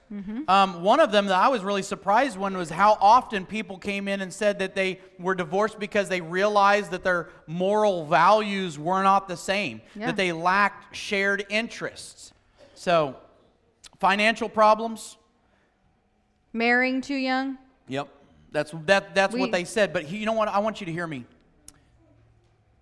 Um, 0.48 0.82
one 0.82 1.02
of 1.02 1.12
them 1.12 1.26
that 1.26 1.36
I 1.36 1.50
was 1.50 1.62
really 1.62 1.82
surprised 1.82 2.38
when 2.38 2.56
was 2.56 2.70
how 2.70 2.98
often 3.02 3.46
people 3.46 3.78
came 3.78 4.08
in 4.08 4.22
and 4.22 4.32
said 4.34 4.60
that 4.60 4.74
they 4.74 5.02
were 5.20 5.36
divorced 5.36 5.78
because 5.78 6.08
they 6.08 6.22
realized 6.22 6.92
that 6.92 7.04
their 7.04 7.28
moral 7.48 8.06
values 8.06 8.80
were 8.80 9.04
not 9.04 9.28
the 9.28 9.36
same, 9.36 9.82
Yeah. 9.94 10.06
that 10.06 10.16
they 10.16 10.32
lacked 10.32 10.96
shared 10.96 11.46
interests. 11.50 12.32
So, 12.74 13.18
financial 14.00 14.48
problems. 14.48 15.18
Marrying 16.54 17.02
too 17.02 17.16
young? 17.16 17.58
Yep. 17.90 18.08
That's 18.54 18.72
that 18.86 19.16
that's 19.16 19.34
We- 19.34 19.42
what 19.42 19.52
they 19.52 19.66
said, 19.66 19.92
but 19.92 20.04
he, 20.04 20.16
you 20.18 20.26
know 20.26 20.32
what? 20.34 20.48
I 20.48 20.60
want 20.60 20.80
you 20.80 20.86
to 20.86 20.92
hear 20.94 21.08
me. 21.08 21.26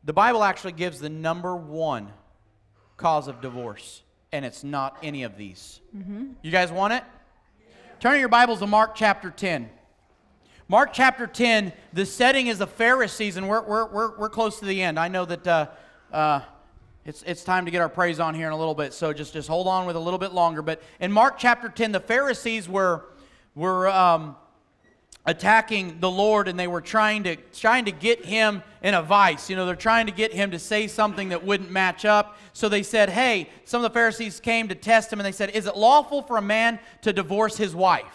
The 0.04 0.14
Bible 0.14 0.44
actually 0.44 0.74
gives 0.74 1.00
the 1.00 1.10
number 1.10 1.56
one 1.56 2.12
cause 2.98 3.28
of 3.28 3.42
divorce, 3.42 4.02
and 4.32 4.46
it's 4.46 4.64
not 4.64 4.98
any 5.04 5.24
of 5.24 5.38
these. 5.38 5.82
You 6.42 6.52
guys 6.52 6.72
want 6.72 6.94
it? 6.94 7.04
Turn 8.00 8.20
your 8.20 8.30
Bibles 8.30 8.60
to 8.60 8.68
Mark 8.68 8.96
chapter 8.96 9.30
10. 9.30 9.70
Mark 10.70 10.94
chapter 10.94 11.28
10, 11.28 11.74
the 11.94 12.06
setting 12.06 12.48
is 12.48 12.60
the 12.60 12.68
Pharisees, 12.68 13.38
and 13.38 13.50
we're, 13.50 13.62
we're, 13.64 13.88
we're, 13.88 14.18
we're 14.18 14.30
close 14.30 14.60
to 14.60 14.66
the 14.66 14.82
end. 14.82 15.00
I 15.00 15.08
know 15.08 15.26
that 15.26 15.48
uh, 15.48 15.68
uh, 16.14 16.42
it's, 17.06 17.24
it's 17.24 17.44
time 17.44 17.66
to 17.66 17.72
get 17.72 17.82
our 17.82 17.90
praise 17.90 18.20
on 18.20 18.36
here 18.36 18.48
in 18.48 18.54
a 18.54 18.58
little 18.58 18.76
bit, 18.76 18.94
so 18.94 19.12
just, 19.12 19.34
just 19.34 19.50
hold 19.50 19.68
on 19.68 19.86
with 19.86 19.96
a 19.96 20.00
little 20.00 20.20
bit 20.20 20.32
longer. 20.32 20.62
But 20.62 20.82
in 21.00 21.12
Mark 21.12 21.38
chapter 21.38 21.70
10, 21.70 21.92
the 21.92 22.00
Pharisees 22.00 22.70
were, 22.70 23.06
were 23.56 23.90
um, 23.90 24.36
attacking 25.30 26.00
the 26.00 26.10
Lord 26.10 26.48
and 26.48 26.60
they 26.60 26.68
were 26.68 26.82
trying 26.82 27.24
to 27.24 27.36
trying 27.36 27.86
to 27.86 27.92
get 27.92 28.26
him 28.26 28.64
in 28.82 28.96
a 28.96 29.02
vice. 29.02 29.50
You 29.50 29.56
know, 29.56 29.66
they're 29.66 29.76
trying 29.76 30.08
to 30.08 30.12
get 30.12 30.34
him 30.34 30.52
to 30.52 30.60
say 30.60 30.88
something 30.88 31.30
that 31.30 31.46
wouldn't 31.46 31.70
match 31.70 32.04
up. 32.04 32.38
So 32.54 32.68
they 32.68 32.82
said, 32.82 33.10
"Hey, 33.10 33.50
some 33.64 33.84
of 33.84 33.92
the 33.92 33.94
Pharisees 33.94 34.40
came 34.40 34.68
to 34.70 34.76
test 34.76 35.14
him 35.14 35.20
and 35.20 35.26
they 35.26 35.32
said, 35.32 35.52
"Is 35.52 35.68
it 35.68 35.78
lawful 35.78 36.24
for 36.24 36.38
a 36.38 36.42
man 36.42 36.80
to 37.02 37.14
divorce 37.14 37.58
his 37.58 37.76
wife?" 37.76 38.06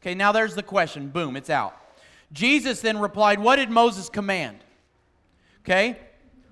Okay, 0.00 0.14
now 0.14 0.32
there's 0.32 0.54
the 0.54 0.62
question. 0.62 1.08
Boom, 1.08 1.36
it's 1.36 1.50
out. 1.50 1.76
Jesus 2.32 2.80
then 2.80 2.98
replied, 2.98 3.38
"What 3.38 3.56
did 3.56 3.70
Moses 3.70 4.08
command?" 4.08 4.58
Okay? 5.60 5.98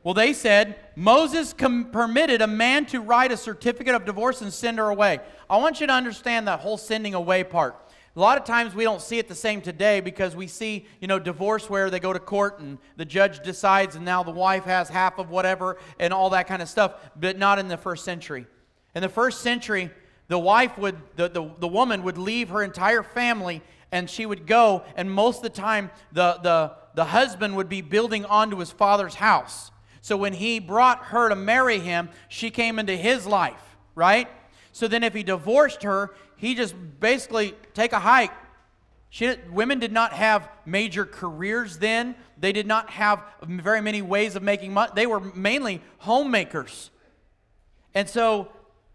Well, 0.05 0.15
they 0.15 0.33
said 0.33 0.77
Moses 0.97 1.53
com- 1.53 1.91
permitted 1.93 2.43
a 2.43 2.47
man 2.47 2.87
to 2.87 3.01
write 3.01 3.31
a 3.31 3.37
certificate 3.37 3.95
of 3.95 4.05
divorce 4.05 4.41
and 4.43 4.53
send 4.53 4.79
her 4.79 4.89
away. 4.89 5.21
I 5.49 5.59
want 5.59 5.81
you 5.81 5.87
to 5.87 5.93
understand 5.93 6.49
that 6.49 6.61
whole 6.61 6.77
sending 6.77 7.15
away 7.15 7.45
part. 7.45 7.77
A 8.15 8.21
lot 8.21 8.37
of 8.37 8.45
times 8.45 8.75
we 8.75 8.85
don't 8.85 9.01
see 9.01 9.19
it 9.19 9.27
the 9.27 9.35
same 9.35 9.63
today 9.63 10.01
because 10.01 10.37
we 10.37 10.47
see, 10.47 10.87
you 11.01 11.09
know, 11.09 11.19
divorce 11.19 11.71
where 11.71 11.89
they 11.89 11.99
go 11.99 12.13
to 12.13 12.19
court 12.19 12.61
and 12.61 12.77
the 12.97 13.07
judge 13.07 13.43
decides 13.43 13.97
and 13.97 14.05
now 14.05 14.23
the 14.23 14.31
wife 14.31 14.65
has 14.65 14.91
half 14.91 15.19
of 15.19 15.31
whatever 15.31 15.79
and 15.99 16.13
all 16.13 16.29
that 16.31 16.47
kind 16.47 16.61
of 16.61 16.69
stuff, 16.69 16.95
but 17.19 17.39
not 17.39 17.59
in 17.59 17.69
the 17.69 17.79
first 17.79 18.05
century. 18.05 18.47
In 18.95 19.01
the 19.01 19.09
first 19.09 19.41
century, 19.41 19.91
the 20.29 20.39
wife 20.39 20.77
would, 20.77 20.97
the, 21.17 21.31
the, 21.31 21.51
the 21.59 21.69
woman 21.69 22.03
would 22.03 22.19
leave 22.19 22.51
her 22.51 22.63
entire 22.63 23.03
family 23.03 23.63
and 23.91 24.11
she 24.11 24.27
would 24.27 24.47
go, 24.47 24.85
and 24.95 25.11
most 25.11 25.39
of 25.39 25.43
the 25.45 25.49
time, 25.51 25.91
the, 26.13 26.39
the, 26.43 26.73
the 26.95 27.05
husband 27.05 27.57
would 27.57 27.69
be 27.71 27.81
building 27.81 28.27
onto 28.27 28.59
his 28.59 28.71
father's 28.71 29.15
house. 29.15 29.71
So 30.03 30.19
when 30.19 30.35
he 30.35 30.59
brought 30.59 31.05
her 31.07 31.31
to 31.31 31.37
marry 31.37 31.79
him, 31.79 32.11
she 32.29 32.51
came 32.51 32.79
into 32.79 32.97
his 32.97 33.27
life, 33.27 33.77
right? 33.95 34.29
So 34.73 34.89
then 34.89 35.05
if 35.05 35.14
he 35.14 35.23
divorced 35.23 35.83
her, 35.83 36.11
he 36.37 36.55
just 36.55 36.75
basically 36.99 37.55
take 37.75 37.93
a 37.93 38.01
hike. 38.01 38.33
She, 39.11 39.37
women 39.51 39.79
did 39.79 39.93
not 39.93 40.14
have 40.14 40.49
major 40.64 41.05
careers 41.05 41.77
then. 41.77 42.14
They 42.39 42.53
did 42.53 42.66
not 42.66 42.89
have 42.91 43.23
very 43.43 43.83
many 43.83 44.01
ways 44.01 44.37
of 44.37 44.43
making 44.43 44.73
money. 44.73 44.91
They 44.95 45.07
were 45.07 45.20
mainly 45.20 45.83
homemakers. 45.99 46.91
And 47.95 48.09
so 48.09 48.49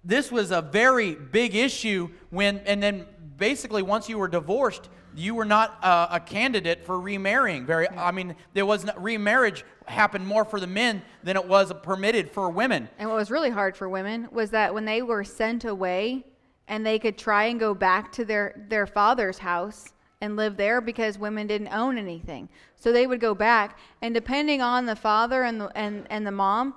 this 0.03 0.31
was 0.31 0.49
a 0.49 0.61
very 0.61 1.13
big 1.13 1.53
issue 1.53 2.09
when, 2.31 2.57
and 2.65 2.81
then 2.81 3.05
basically 3.37 3.83
once 3.83 4.09
you 4.09 4.17
were 4.17 4.27
divorced, 4.27 4.89
you 5.17 5.33
were 5.35 5.45
not 5.45 5.83
uh, 5.83 6.07
a 6.11 6.19
candidate 6.19 6.85
for 6.85 6.99
remarrying. 6.99 7.65
Very, 7.65 7.89
I 7.89 8.11
mean, 8.11 8.35
there 8.53 8.65
was 8.65 8.85
not, 8.85 9.01
remarriage 9.01 9.65
happened 9.85 10.27
more 10.27 10.45
for 10.45 10.59
the 10.59 10.67
men 10.67 11.01
than 11.23 11.35
it 11.35 11.47
was 11.47 11.73
permitted 11.81 12.29
for 12.29 12.49
women. 12.49 12.87
And 12.99 13.09
what 13.09 13.15
was 13.15 13.31
really 13.31 13.49
hard 13.49 13.75
for 13.75 13.89
women 13.89 14.27
was 14.31 14.51
that 14.51 14.73
when 14.73 14.85
they 14.85 15.01
were 15.01 15.23
sent 15.23 15.65
away 15.65 16.25
and 16.67 16.85
they 16.85 16.99
could 16.99 17.17
try 17.17 17.45
and 17.45 17.59
go 17.59 17.73
back 17.73 18.11
to 18.13 18.25
their, 18.25 18.65
their 18.69 18.85
father's 18.85 19.39
house 19.39 19.93
and 20.21 20.35
live 20.35 20.57
there 20.57 20.81
because 20.81 21.17
women 21.17 21.47
didn't 21.47 21.69
own 21.69 21.97
anything. 21.97 22.49
So 22.75 22.91
they 22.91 23.07
would 23.07 23.19
go 23.19 23.33
back, 23.33 23.77
and 24.01 24.13
depending 24.13 24.61
on 24.61 24.85
the 24.85 24.95
father 24.95 25.43
and 25.43 25.61
the, 25.61 25.67
and, 25.77 26.05
and 26.09 26.25
the 26.25 26.31
mom, 26.31 26.75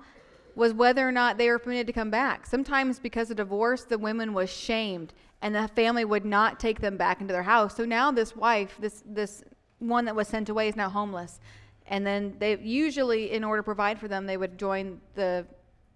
was 0.55 0.72
whether 0.74 1.07
or 1.09 1.12
not 1.12 1.38
they 1.38 1.49
were 1.49 1.59
permitted 1.59 1.86
to 1.86 1.93
come 1.93 2.11
back. 2.11 2.47
Sometimes 2.47 2.99
because 2.99 3.30
of 3.30 3.36
divorce, 3.36 3.84
the 3.84 3.99
women 3.99 4.34
was 4.34 4.51
shamed 4.51 5.12
and 5.43 5.55
the 5.55 5.68
family 5.68 6.05
would 6.05 6.24
not 6.24 6.61
take 6.61 6.80
them 6.80 6.97
back 6.97 7.20
into 7.20 7.32
their 7.32 7.43
house. 7.43 7.76
So 7.76 7.84
now 7.84 8.11
this 8.11 8.36
wife, 8.36 8.76
this 8.78 9.03
this 9.07 9.43
one 9.78 10.05
that 10.05 10.14
was 10.14 10.28
sent 10.28 10.49
away 10.49 10.68
is 10.68 10.76
now 10.76 10.88
homeless. 10.88 11.41
And 11.86 12.07
then 12.07 12.36
they 12.38 12.59
usually 12.59 13.32
in 13.32 13.43
order 13.43 13.61
to 13.61 13.64
provide 13.64 13.99
for 13.99 14.09
them, 14.09 14.26
they 14.26 14.36
would 14.36 14.59
join 14.59 15.01
the 15.14 15.47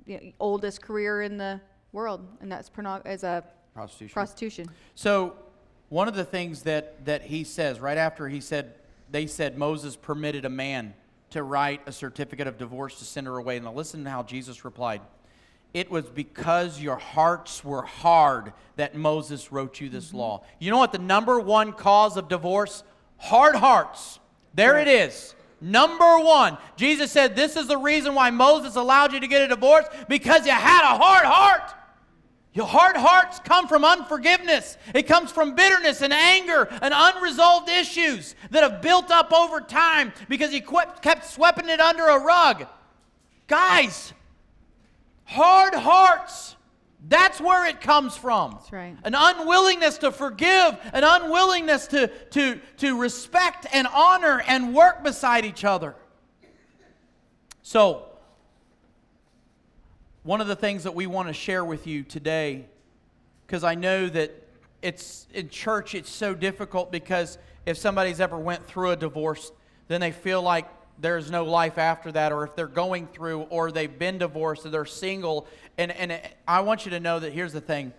you 0.06 0.16
know, 0.16 0.32
oldest 0.40 0.82
career 0.82 1.22
in 1.22 1.36
the 1.36 1.60
world 1.92 2.26
and 2.40 2.50
that's 2.50 2.68
porno- 2.68 3.02
as 3.04 3.22
a 3.22 3.44
Prostitution. 3.74 4.14
prostitution. 4.14 4.70
So, 4.94 5.34
one 5.88 6.08
of 6.08 6.14
the 6.14 6.24
things 6.24 6.62
that, 6.62 7.04
that 7.04 7.22
he 7.22 7.44
says 7.44 7.80
right 7.80 7.98
after 7.98 8.28
he 8.28 8.40
said, 8.40 8.74
they 9.10 9.26
said 9.26 9.58
Moses 9.58 9.96
permitted 9.96 10.44
a 10.44 10.50
man 10.50 10.94
to 11.30 11.42
write 11.42 11.82
a 11.86 11.92
certificate 11.92 12.46
of 12.46 12.56
divorce 12.56 12.98
to 13.00 13.04
send 13.04 13.26
her 13.26 13.36
away. 13.36 13.58
Now, 13.58 13.72
listen 13.72 14.04
to 14.04 14.10
how 14.10 14.22
Jesus 14.22 14.64
replied. 14.64 15.00
It 15.74 15.90
was 15.90 16.04
because 16.04 16.80
your 16.80 16.96
hearts 16.96 17.64
were 17.64 17.82
hard 17.82 18.52
that 18.76 18.94
Moses 18.94 19.50
wrote 19.50 19.80
you 19.80 19.88
this 19.88 20.08
mm-hmm. 20.08 20.18
law. 20.18 20.44
You 20.60 20.70
know 20.70 20.78
what 20.78 20.92
the 20.92 20.98
number 20.98 21.40
one 21.40 21.72
cause 21.72 22.16
of 22.16 22.28
divorce? 22.28 22.84
Hard 23.18 23.56
hearts. 23.56 24.20
There 24.54 24.78
it 24.78 24.86
is. 24.86 25.34
Number 25.60 26.18
one. 26.20 26.58
Jesus 26.76 27.10
said, 27.10 27.34
This 27.34 27.56
is 27.56 27.66
the 27.66 27.76
reason 27.76 28.14
why 28.14 28.30
Moses 28.30 28.76
allowed 28.76 29.12
you 29.12 29.20
to 29.20 29.26
get 29.26 29.42
a 29.42 29.48
divorce 29.48 29.86
because 30.08 30.46
you 30.46 30.52
had 30.52 30.82
a 30.82 30.96
hard 30.96 31.26
heart. 31.26 31.74
Your 32.52 32.66
hard 32.66 32.96
hearts 32.96 33.40
come 33.40 33.66
from 33.66 33.84
unforgiveness. 33.84 34.78
It 34.94 35.08
comes 35.08 35.32
from 35.32 35.56
bitterness 35.56 36.02
and 36.02 36.12
anger 36.12 36.68
and 36.82 36.94
unresolved 36.96 37.68
issues 37.68 38.36
that 38.50 38.62
have 38.62 38.80
built 38.80 39.10
up 39.10 39.32
over 39.32 39.60
time 39.60 40.12
because 40.28 40.54
you 40.54 40.62
kept, 40.62 41.02
kept 41.02 41.28
sweeping 41.28 41.68
it 41.68 41.80
under 41.80 42.06
a 42.06 42.20
rug. 42.20 42.66
Guys, 43.48 44.12
hard 45.24 45.74
hearts. 45.74 46.56
That's 47.06 47.40
where 47.40 47.66
it 47.66 47.80
comes 47.80 48.16
from. 48.16 48.52
That's 48.52 48.72
right. 48.72 48.96
An 49.04 49.14
unwillingness 49.14 49.98
to 49.98 50.10
forgive, 50.10 50.78
an 50.92 51.04
unwillingness 51.04 51.86
to, 51.88 52.08
to, 52.30 52.60
to 52.78 52.98
respect 52.98 53.66
and 53.72 53.86
honor 53.86 54.42
and 54.46 54.74
work 54.74 55.04
beside 55.04 55.44
each 55.44 55.64
other. 55.64 55.94
So, 57.62 58.06
one 60.22 60.40
of 60.40 60.46
the 60.46 60.56
things 60.56 60.84
that 60.84 60.94
we 60.94 61.06
want 61.06 61.28
to 61.28 61.34
share 61.34 61.64
with 61.64 61.86
you 61.86 62.02
today, 62.02 62.64
because 63.46 63.64
I 63.64 63.74
know 63.74 64.08
that 64.08 64.30
it's 64.80 65.26
in 65.34 65.50
church, 65.50 65.94
it's 65.94 66.10
so 66.10 66.34
difficult 66.34 66.90
because 66.90 67.38
if 67.66 67.76
somebody's 67.76 68.20
ever 68.20 68.38
went 68.38 68.66
through 68.66 68.90
a 68.90 68.96
divorce, 68.96 69.52
then 69.88 70.00
they 70.00 70.12
feel 70.12 70.42
like 70.42 70.66
there's 70.98 71.30
no 71.30 71.44
life 71.44 71.78
after 71.78 72.12
that, 72.12 72.32
or 72.32 72.44
if 72.44 72.54
they're 72.54 72.66
going 72.66 73.06
through, 73.08 73.42
or 73.42 73.72
they've 73.72 73.98
been 73.98 74.18
divorced, 74.18 74.64
or 74.66 74.70
they're 74.70 74.84
single. 74.84 75.46
And, 75.78 75.90
and 75.92 76.20
I 76.46 76.60
want 76.60 76.84
you 76.84 76.90
to 76.92 77.00
know 77.00 77.18
that 77.18 77.32
here's 77.32 77.52
the 77.52 77.60
thing 77.60 77.92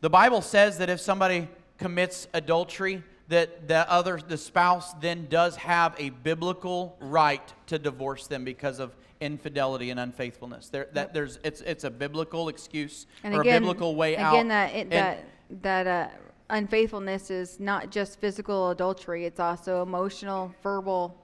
the 0.00 0.10
Bible 0.10 0.42
says 0.42 0.78
that 0.78 0.90
if 0.90 1.00
somebody 1.00 1.48
commits 1.78 2.28
adultery, 2.34 3.02
that 3.28 3.68
the 3.68 3.90
other 3.90 4.20
the 4.26 4.36
spouse 4.36 4.92
then 4.94 5.26
does 5.30 5.56
have 5.56 5.94
a 5.98 6.10
biblical 6.10 6.96
right 7.00 7.52
to 7.66 7.78
divorce 7.78 8.26
them 8.26 8.44
because 8.44 8.78
of 8.80 8.94
infidelity 9.20 9.90
and 9.90 9.98
unfaithfulness. 9.98 10.68
There, 10.68 10.88
that 10.92 11.14
there's 11.14 11.38
it's 11.42 11.60
it's 11.62 11.84
a 11.84 11.90
biblical 11.90 12.48
excuse 12.48 13.06
And 13.22 13.34
or 13.34 13.40
again, 13.40 13.56
a 13.56 13.60
biblical 13.60 13.96
way 13.96 14.16
out. 14.16 14.34
again, 14.34 14.48
that 14.48 14.74
it, 14.74 14.80
And- 14.80 14.92
that 14.92 15.24
that 15.62 15.86
uh, 15.86 16.08
unfaithfulness 16.50 17.30
is 17.30 17.60
not 17.60 17.90
just 17.90 18.20
physical 18.20 18.70
adultery; 18.70 19.24
it's 19.24 19.40
also 19.40 19.82
emotional, 19.82 20.54
verbal. 20.62 21.16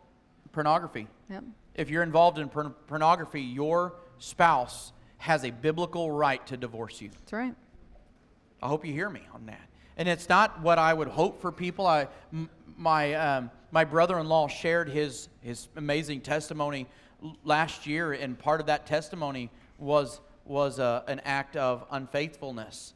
Pornography. 0.52 1.06
Yep. 1.28 1.44
If 1.74 1.90
you're 1.90 2.02
involved 2.02 2.38
in 2.38 2.48
porn- 2.48 2.74
pornography, 2.86 3.40
your 3.40 3.94
spouse 4.18 4.92
has 5.18 5.44
a 5.44 5.50
biblical 5.50 6.10
right 6.10 6.44
to 6.46 6.56
divorce 6.56 7.00
you. 7.00 7.10
That's 7.10 7.32
right. 7.32 7.54
I 8.62 8.68
hope 8.68 8.84
you 8.84 8.92
hear 8.92 9.10
me 9.10 9.22
on 9.32 9.46
that. 9.46 9.60
And 9.96 10.08
it's 10.08 10.28
not 10.28 10.60
what 10.60 10.78
I 10.78 10.92
would 10.94 11.08
hope 11.08 11.40
for 11.40 11.52
people. 11.52 11.86
I, 11.86 12.08
m- 12.32 12.50
my, 12.76 13.14
um, 13.14 13.50
my 13.70 13.84
brother-in-law 13.84 14.48
shared 14.48 14.88
his, 14.88 15.28
his 15.42 15.68
amazing 15.76 16.22
testimony 16.22 16.86
last 17.44 17.86
year, 17.86 18.12
and 18.12 18.38
part 18.38 18.60
of 18.60 18.66
that 18.66 18.86
testimony 18.86 19.50
was, 19.78 20.20
was 20.44 20.78
uh, 20.78 21.02
an 21.06 21.20
act 21.24 21.56
of 21.56 21.84
unfaithfulness. 21.90 22.94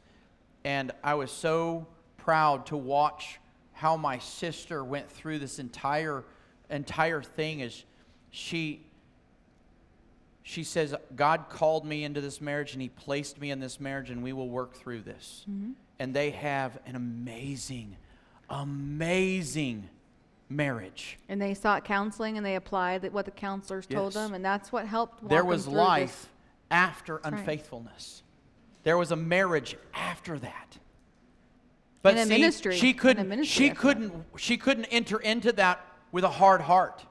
And 0.63 0.91
I 1.03 1.13
was 1.13 1.31
so 1.31 1.85
proud 2.17 2.65
to 2.67 2.77
watch 2.77 3.39
how 3.73 3.97
my 3.97 4.17
sister 4.17 4.83
went 4.83 5.09
through 5.11 5.37
this 5.37 5.59
entire, 5.59 6.23
entire 6.69 7.21
thing 7.21 7.59
is 7.59 7.83
she, 8.31 8.81
she 10.43 10.63
says, 10.63 10.93
God 11.15 11.45
called 11.49 11.85
me 11.85 12.03
into 12.03 12.21
this 12.21 12.41
marriage 12.41 12.73
and 12.73 12.81
He 12.81 12.89
placed 12.89 13.39
me 13.39 13.51
in 13.51 13.59
this 13.59 13.79
marriage, 13.79 14.09
and 14.09 14.23
we 14.23 14.33
will 14.33 14.49
work 14.49 14.73
through 14.75 15.01
this. 15.01 15.45
Mm-hmm. 15.49 15.71
And 15.99 16.13
they 16.13 16.31
have 16.31 16.77
an 16.85 16.95
amazing, 16.95 17.95
amazing 18.49 19.89
marriage. 20.49 21.17
And 21.29 21.41
they 21.41 21.53
sought 21.53 21.85
counseling 21.85 22.37
and 22.37 22.45
they 22.45 22.55
applied 22.55 23.11
what 23.11 23.25
the 23.25 23.31
counselors 23.31 23.85
told 23.85 24.13
them, 24.13 24.33
and 24.33 24.43
that's 24.43 24.71
what 24.71 24.85
helped. 24.85 25.27
There 25.27 25.45
was 25.45 25.67
life 25.67 26.21
This. 26.21 26.29
after 26.71 27.15
right. 27.15 27.33
unfaithfulness. 27.33 28.23
There 28.83 28.97
was 28.97 29.11
a 29.11 29.15
marriage 29.15 29.75
after 29.93 30.37
that. 30.39 30.77
But 32.03 32.19
see, 32.19 32.29
ministry- 32.29 32.77
she 32.77 32.93
couldn't. 32.93 33.45
She 33.45 33.71
couldn't. 33.71 34.13
She 34.37 34.57
couldn't 34.57 34.85
enter 34.85 35.19
into 35.19 35.51
that 35.53 35.83
with 36.15 36.23
a 36.23 36.29
hard 36.29 36.61
heart. 36.61 37.03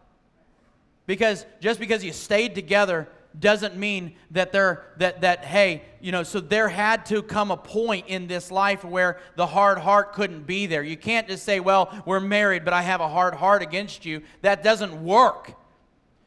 Because 1.05 1.45
just 1.61 1.79
because 1.79 2.03
you 2.03 2.11
stayed 2.11 2.55
together 2.55 3.07
doesn't 3.39 3.77
mean 3.77 4.15
that 4.31 4.51
they're 4.51 4.83
that 4.97 5.21
that 5.21 5.45
hey 5.45 5.83
you 6.01 6.11
know 6.11 6.23
so 6.23 6.41
there 6.41 6.71
had 6.71 7.05
to 7.05 7.23
come 7.23 7.51
a 7.51 7.57
point 7.57 8.07
in 8.07 8.29
this 8.29 8.51
life 8.51 8.83
where 8.83 9.19
the 9.37 9.45
hard 9.45 9.77
heart 9.77 10.15
couldn't 10.15 10.47
be 10.47 10.65
there. 10.65 10.83
You 10.83 10.97
can't 10.97 11.29
just 11.29 11.45
say 11.45 11.61
well 11.61 11.93
we're 12.07 12.19
married 12.19 12.65
but 12.65 12.73
i 12.73 12.81
have 12.81 13.03
a 13.03 13.09
hard 13.09 13.35
heart 13.35 13.61
against 13.61 14.07
you. 14.07 14.23
That 14.41 14.63
doesn't 14.63 15.05
work 15.05 15.53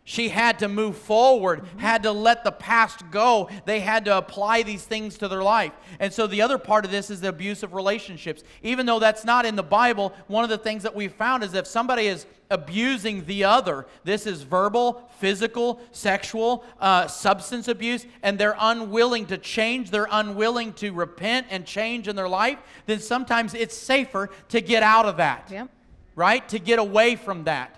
she 0.10 0.30
had 0.30 0.60
to 0.60 0.70
move 0.70 0.96
forward, 0.98 1.66
had 1.76 2.04
to 2.04 2.14
let 2.14 2.46
the 2.46 2.52
past 2.52 3.12
go. 3.12 3.50
They 3.66 3.82
had 3.82 4.06
to 4.06 4.18
apply 4.18 4.64
these 4.64 4.86
things 4.86 5.18
to 5.18 5.28
their 5.28 5.44
life. 5.44 5.74
And 6.00 6.14
so 6.14 6.28
the 6.28 6.42
other 6.42 6.58
part 6.58 6.86
of 6.86 6.92
this 6.92 7.10
is 7.10 7.20
the 7.20 7.28
abusive 7.28 7.74
relationships. 7.74 8.42
Even 8.64 8.86
though 8.86 9.00
that's 9.00 9.26
not 9.26 9.46
in 9.46 9.58
the 9.58 9.64
Bible, 9.64 10.14
one 10.28 10.46
of 10.46 10.50
the 10.50 10.58
things 10.58 10.84
that 10.84 10.96
we've 10.96 11.12
found 11.12 11.44
is 11.44 11.54
if 11.54 11.68
somebody 11.68 12.08
is 12.08 12.26
abusing 12.50 13.26
the 13.26 13.44
other, 13.44 13.86
this 14.06 14.26
is 14.26 14.44
verbal, 14.44 15.10
physical, 15.20 15.82
sexual, 15.92 16.64
uh, 16.80 17.08
substance 17.08 17.68
abuse, 17.68 18.06
and 18.24 18.40
they're 18.40 18.56
unwilling 18.62 19.26
to 19.26 19.38
change, 19.38 19.92
they're 19.92 20.08
unwilling 20.10 20.72
to 20.76 20.92
repent 20.92 21.48
and 21.50 21.66
change 21.66 22.08
in 22.08 22.16
their 22.16 22.30
life, 22.30 22.60
then 22.86 23.02
sometimes 23.02 23.54
it's 23.54 23.76
safer 23.76 24.30
to 24.48 24.62
get 24.62 24.84
out 24.84 25.06
of 25.06 25.18
that 25.18 25.50
Yep. 25.52 25.68
right? 26.16 26.48
To 26.48 26.60
get 26.60 26.80
away 26.80 27.18
from 27.18 27.44
that. 27.44 27.77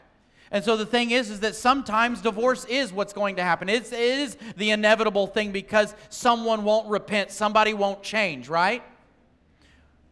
And 0.51 0.63
so 0.63 0.77
the 0.77 0.85
thing 0.85 1.11
is, 1.11 1.29
is 1.29 1.41
that 1.41 1.55
sometimes 1.55 2.21
divorce 2.21 2.65
is 2.65 2.91
what's 2.91 3.13
going 3.13 3.35
to 3.35 3.43
happen. 3.43 3.69
It's, 3.69 3.91
it 3.91 3.99
is 3.99 4.37
the 4.57 4.71
inevitable 4.71 5.27
thing 5.27 5.51
because 5.51 5.93
someone 6.09 6.63
won't 6.63 6.89
repent, 6.89 7.31
somebody 7.31 7.73
won't 7.73 8.01
change, 8.01 8.49
right? 8.49 8.83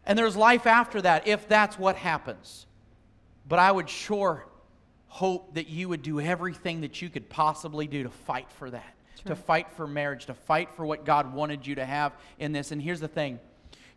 And 0.06 0.18
there's 0.18 0.36
life 0.36 0.68
after 0.68 1.02
that 1.02 1.28
if 1.28 1.48
that's 1.48 1.80
what 1.80 1.96
happens. 1.96 2.68
But 3.48 3.60
I 3.60 3.72
would 3.72 3.90
sure 3.90 4.46
hope 5.08 5.56
that 5.56 5.68
you 5.68 5.90
would 5.90 6.04
do 6.04 6.20
everything 6.20 6.82
that 6.82 7.02
you 7.02 7.10
could 7.10 7.30
possibly 7.30 7.88
do 7.88 8.04
to 8.04 8.10
fight 8.10 8.52
for 8.52 8.70
that, 8.70 8.94
to 9.26 9.36
fight 9.36 9.72
for 9.72 9.88
marriage, 9.88 10.28
to 10.28 10.34
fight 10.34 10.70
for 10.72 10.86
what 10.86 11.06
God 11.06 11.34
wanted 11.34 11.66
you 11.66 11.76
to 11.76 11.86
have 11.86 12.14
in 12.38 12.52
this. 12.52 12.72
And 12.72 12.82
here's 12.82 13.00
the 13.00 13.08
thing 13.08 13.40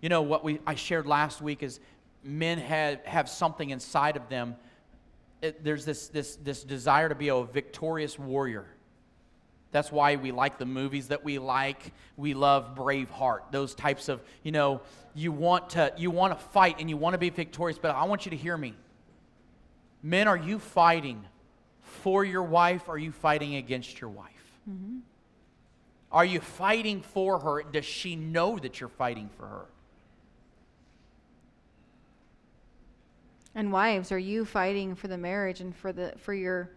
you 0.01 0.09
know, 0.09 0.23
what 0.23 0.43
we, 0.43 0.61
I 0.67 0.75
shared 0.77 1.07
last 1.07 1.43
week 1.43 1.63
is 1.63 1.79
men 2.25 2.59
have, 2.59 3.05
have 3.05 3.29
something 3.29 3.71
inside 3.71 4.17
of 4.17 4.29
them. 4.29 4.57
It, 5.43 5.65
there's 5.65 5.85
this, 5.85 6.09
this, 6.09 6.37
this 6.37 6.63
desire 6.63 7.09
to 7.09 7.15
be 7.15 7.29
a 7.29 7.43
victorious 7.43 8.19
warrior. 8.19 8.67
That's 9.73 9.93
why 9.93 10.17
we 10.17 10.33
like 10.33 10.59
the 10.59 10.67
movies 10.67 11.09
that 11.09 11.25
we 11.25 11.39
like. 11.39 11.93
We 12.17 12.35
love 12.35 12.75
Braveheart, 12.75 13.53
those 13.53 13.75
types 13.75 14.09
of, 14.09 14.21
you 14.43 14.53
know, 14.53 14.81
you 15.15 15.33
want 15.33 15.71
to 15.71 15.93
you 15.97 16.11
want 16.11 16.39
to 16.39 16.45
fight 16.47 16.77
and 16.79 16.91
you 16.91 16.97
want 16.97 17.15
to 17.15 17.19
be 17.19 17.31
victorious, 17.31 17.79
but 17.79 17.95
I 17.95 18.05
want 18.05 18.27
you 18.27 18.31
to 18.31 18.37
hear 18.37 18.57
me. 18.57 18.75
Men, 20.03 20.29
are 20.29 20.37
you 20.37 20.59
fighting 20.59 21.25
for 21.83 22.25
your 22.25 22.43
wife 22.43 22.89
or 22.89 22.95
are 22.95 22.99
you 22.99 23.13
fighting 23.13 23.57
against 23.57 24.01
your 24.01 24.11
wife? 24.11 24.27
Mm-hmm. 24.69 24.99
Are 26.13 26.25
you 26.25 26.41
fighting 26.41 27.03
for 27.03 27.39
her? 27.39 27.63
Does 27.63 27.85
she 27.85 28.17
know 28.17 28.59
that 28.59 28.81
you're 28.81 28.89
fighting 28.89 29.31
for 29.37 29.47
her? 29.47 29.67
And 33.55 33.73
wives, 33.73 34.13
are 34.13 34.19
you 34.19 34.45
fighting 34.45 34.95
for 34.95 35.09
the 35.09 35.19
marriage 35.19 35.61
and 35.61 35.75
for 35.75 35.93
the 35.93 36.15
for 36.19 36.35
your 36.35 36.71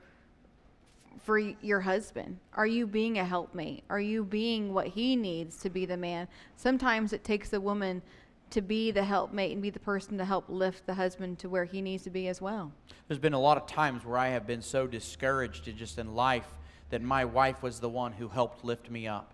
for 1.23 1.37
your 1.37 1.81
husband? 1.81 2.39
Are 2.53 2.65
you 2.65 2.87
being 2.87 3.19
a 3.19 3.25
helpmate? 3.25 3.83
Are 3.89 3.99
you 3.99 4.23
being 4.23 4.73
what 4.73 4.87
he 4.87 5.15
needs 5.15 5.57
to 5.57 5.69
be 5.69 5.85
the 5.85 5.97
man? 5.97 6.27
Sometimes 6.55 7.13
it 7.13 7.23
takes 7.23 7.53
a 7.53 7.61
woman 7.61 8.01
to 8.49 8.61
be 8.61 8.91
the 8.91 9.03
helpmate 9.03 9.51
and 9.51 9.61
be 9.61 9.69
the 9.69 9.79
person 9.79 10.17
to 10.17 10.25
help 10.25 10.45
lift 10.47 10.85
the 10.85 10.93
husband 10.93 11.39
to 11.39 11.49
where 11.49 11.65
he 11.65 11.81
needs 11.81 12.03
to 12.03 12.09
be 12.09 12.27
as 12.27 12.41
well. 12.41 12.71
There's 13.07 13.19
been 13.19 13.33
a 13.33 13.39
lot 13.39 13.57
of 13.57 13.65
times 13.65 14.05
where 14.05 14.17
I 14.17 14.29
have 14.29 14.45
been 14.45 14.61
so 14.61 14.85
discouraged 14.85 15.75
just 15.75 15.97
in 15.97 16.13
life 16.13 16.47
that 16.89 17.01
my 17.01 17.25
wife 17.25 17.63
was 17.63 17.79
the 17.79 17.89
one 17.89 18.11
who 18.11 18.27
helped 18.27 18.63
lift 18.63 18.91
me 18.91 19.07
up. 19.07 19.33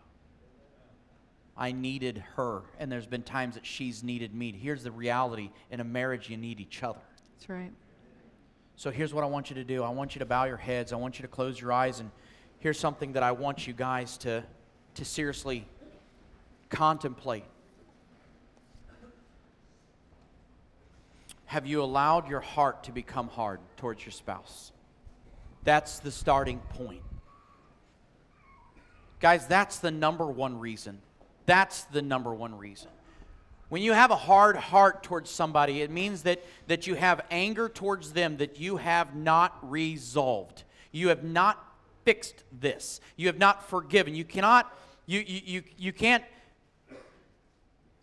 I 1.57 1.73
needed 1.73 2.23
her, 2.37 2.61
and 2.77 2.89
there's 2.89 3.05
been 3.05 3.23
times 3.23 3.55
that 3.55 3.65
she's 3.65 4.01
needed 4.01 4.33
me. 4.33 4.53
Here's 4.53 4.83
the 4.83 4.91
reality 4.91 5.49
in 5.69 5.81
a 5.81 5.83
marriage, 5.83 6.29
you 6.29 6.37
need 6.37 6.61
each 6.61 6.81
other. 6.83 7.01
That's 7.39 7.49
right. 7.49 7.71
So 8.75 8.91
here's 8.91 9.13
what 9.13 9.23
I 9.23 9.27
want 9.27 9.49
you 9.49 9.55
to 9.55 9.63
do 9.63 9.81
I 9.81 9.89
want 9.89 10.13
you 10.13 10.19
to 10.19 10.25
bow 10.25 10.43
your 10.43 10.57
heads, 10.57 10.91
I 10.91 10.97
want 10.97 11.19
you 11.19 11.21
to 11.21 11.29
close 11.29 11.59
your 11.59 11.71
eyes, 11.71 12.01
and 12.01 12.11
here's 12.59 12.77
something 12.77 13.13
that 13.13 13.23
I 13.23 13.31
want 13.31 13.65
you 13.65 13.71
guys 13.71 14.17
to, 14.19 14.43
to 14.95 15.05
seriously 15.05 15.65
contemplate. 16.69 17.45
Have 21.45 21.65
you 21.65 21.81
allowed 21.81 22.29
your 22.29 22.41
heart 22.41 22.83
to 22.83 22.91
become 22.91 23.29
hard 23.29 23.61
towards 23.77 24.03
your 24.05 24.11
spouse? 24.11 24.73
That's 25.63 25.99
the 25.99 26.11
starting 26.11 26.59
point. 26.59 27.03
Guys, 29.21 29.47
that's 29.47 29.79
the 29.79 29.91
number 29.91 30.25
one 30.27 30.59
reason. 30.59 31.01
That's 31.45 31.83
the 31.85 32.01
number 32.01 32.33
one 32.33 32.57
reason. 32.57 32.89
When 33.70 33.84
you 33.84 33.93
have 33.93 34.11
a 34.11 34.15
hard 34.15 34.57
heart 34.57 35.03
towards 35.03 35.30
somebody, 35.30 35.82
it 35.82 35.91
means 35.91 36.24
that, 36.24 36.43
that 36.67 36.88
you 36.88 36.95
have 36.95 37.22
anger 37.30 37.70
towards 37.70 38.13
them 38.13 38.38
that 38.38 38.59
you 38.59 38.78
have 38.78 39.15
not 39.15 39.57
resolved. 39.61 40.63
You 40.91 41.09
have 41.09 41.24
not 41.24 41.63
fixed 42.03 42.43
this. 42.51 42.99
You 43.15 43.28
have 43.28 43.38
not 43.38 43.70
forgiven. 43.70 44.15
You 44.15 44.26
cannot, 44.26 44.76
you, 45.05 45.20
you, 45.20 45.41
you, 45.45 45.63
you 45.78 45.93
can't 45.93 46.24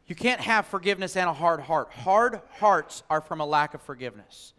you 0.07 0.15
can't 0.15 0.41
have 0.41 0.67
forgiveness 0.67 1.17
and 1.17 1.29
a 1.29 1.33
hard 1.33 1.61
heart. 1.61 1.93
Hard 1.93 2.41
hearts 2.61 3.03
are 3.11 3.21
from 3.21 3.41
a 3.41 3.47
lack 3.47 3.75
of 3.75 3.83
forgiveness. 3.83 4.53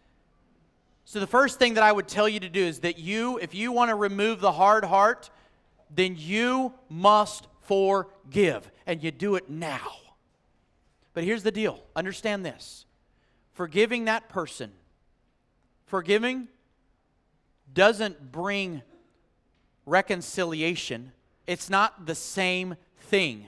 So, 1.06 1.20
the 1.20 1.26
first 1.26 1.58
thing 1.58 1.74
that 1.74 1.82
I 1.82 1.90
would 1.90 2.06
tell 2.06 2.28
you 2.28 2.38
to 2.40 2.50
do 2.50 2.62
is 2.62 2.80
that 2.80 2.98
you, 2.98 3.38
if 3.38 3.54
you 3.54 3.72
want 3.72 3.88
to 3.88 3.94
remove 3.94 4.40
the 4.40 4.52
hard 4.52 4.84
heart, 4.84 5.30
then 5.94 6.16
you 6.18 6.74
must 6.90 7.46
forgive. 7.62 8.70
And 8.86 9.02
you 9.02 9.10
do 9.10 9.36
it 9.36 9.48
now. 9.48 9.88
But 11.18 11.24
here's 11.24 11.42
the 11.42 11.50
deal 11.50 11.82
understand 11.96 12.46
this 12.46 12.84
forgiving 13.50 14.04
that 14.04 14.28
person, 14.28 14.70
forgiving 15.84 16.46
doesn't 17.74 18.30
bring 18.30 18.82
reconciliation, 19.84 21.10
it's 21.48 21.68
not 21.68 22.06
the 22.06 22.14
same 22.14 22.76
thing. 23.00 23.46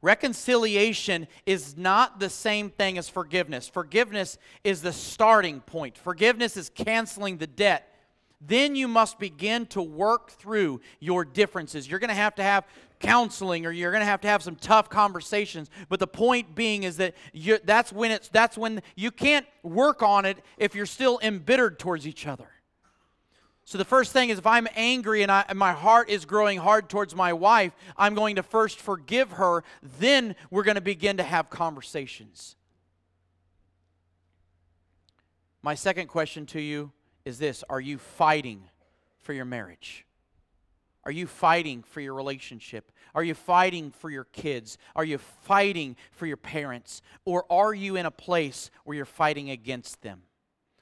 Reconciliation 0.00 1.28
is 1.44 1.76
not 1.76 2.18
the 2.18 2.30
same 2.30 2.70
thing 2.70 2.96
as 2.96 3.06
forgiveness. 3.06 3.68
Forgiveness 3.68 4.38
is 4.64 4.80
the 4.80 4.94
starting 4.94 5.60
point, 5.60 5.98
forgiveness 5.98 6.56
is 6.56 6.70
canceling 6.70 7.36
the 7.36 7.46
debt. 7.46 7.92
Then 8.40 8.74
you 8.74 8.88
must 8.88 9.18
begin 9.18 9.66
to 9.66 9.82
work 9.82 10.30
through 10.30 10.80
your 11.00 11.24
differences. 11.26 11.86
You're 11.86 12.00
going 12.00 12.08
to 12.08 12.14
have 12.14 12.34
to 12.36 12.42
have 12.42 12.64
counseling 13.02 13.66
or 13.66 13.70
you're 13.70 13.90
going 13.90 14.00
to 14.00 14.06
have 14.06 14.20
to 14.20 14.28
have 14.28 14.42
some 14.42 14.56
tough 14.56 14.88
conversations 14.88 15.68
but 15.88 16.00
the 16.00 16.06
point 16.06 16.54
being 16.54 16.84
is 16.84 16.96
that 16.96 17.14
you, 17.32 17.58
that's 17.64 17.92
when 17.92 18.10
it's 18.10 18.28
that's 18.28 18.56
when 18.56 18.80
you 18.96 19.10
can't 19.10 19.46
work 19.62 20.02
on 20.02 20.24
it 20.24 20.38
if 20.56 20.74
you're 20.74 20.86
still 20.86 21.18
embittered 21.22 21.78
towards 21.78 22.06
each 22.06 22.26
other 22.26 22.48
so 23.64 23.78
the 23.78 23.84
first 23.84 24.12
thing 24.12 24.30
is 24.30 24.38
if 24.38 24.46
I'm 24.46 24.66
angry 24.74 25.22
and, 25.22 25.30
I, 25.30 25.44
and 25.48 25.58
my 25.58 25.72
heart 25.72 26.10
is 26.10 26.24
growing 26.24 26.58
hard 26.58 26.88
towards 26.88 27.14
my 27.14 27.32
wife, 27.32 27.72
I'm 27.96 28.14
going 28.14 28.36
to 28.36 28.42
first 28.42 28.80
forgive 28.80 29.32
her. 29.32 29.62
Then 29.98 30.34
we're 30.50 30.64
going 30.64 30.74
to 30.74 30.80
begin 30.80 31.16
to 31.18 31.22
have 31.22 31.48
conversations. 31.48 32.56
My 35.62 35.74
second 35.74 36.08
question 36.08 36.44
to 36.46 36.60
you 36.60 36.90
is 37.24 37.38
this 37.38 37.62
Are 37.70 37.80
you 37.80 37.98
fighting 37.98 38.64
for 39.20 39.32
your 39.32 39.44
marriage? 39.44 40.04
Are 41.04 41.10
you 41.10 41.26
fighting 41.26 41.82
for 41.82 42.00
your 42.00 42.14
relationship? 42.14 42.92
Are 43.14 43.24
you 43.24 43.34
fighting 43.34 43.90
for 43.90 44.08
your 44.08 44.24
kids? 44.24 44.78
Are 44.94 45.04
you 45.04 45.18
fighting 45.18 45.96
for 46.12 46.26
your 46.26 46.36
parents? 46.36 47.02
Or 47.24 47.44
are 47.50 47.74
you 47.74 47.96
in 47.96 48.06
a 48.06 48.10
place 48.10 48.70
where 48.84 48.96
you're 48.96 49.04
fighting 49.04 49.50
against 49.50 50.02
them? 50.02 50.22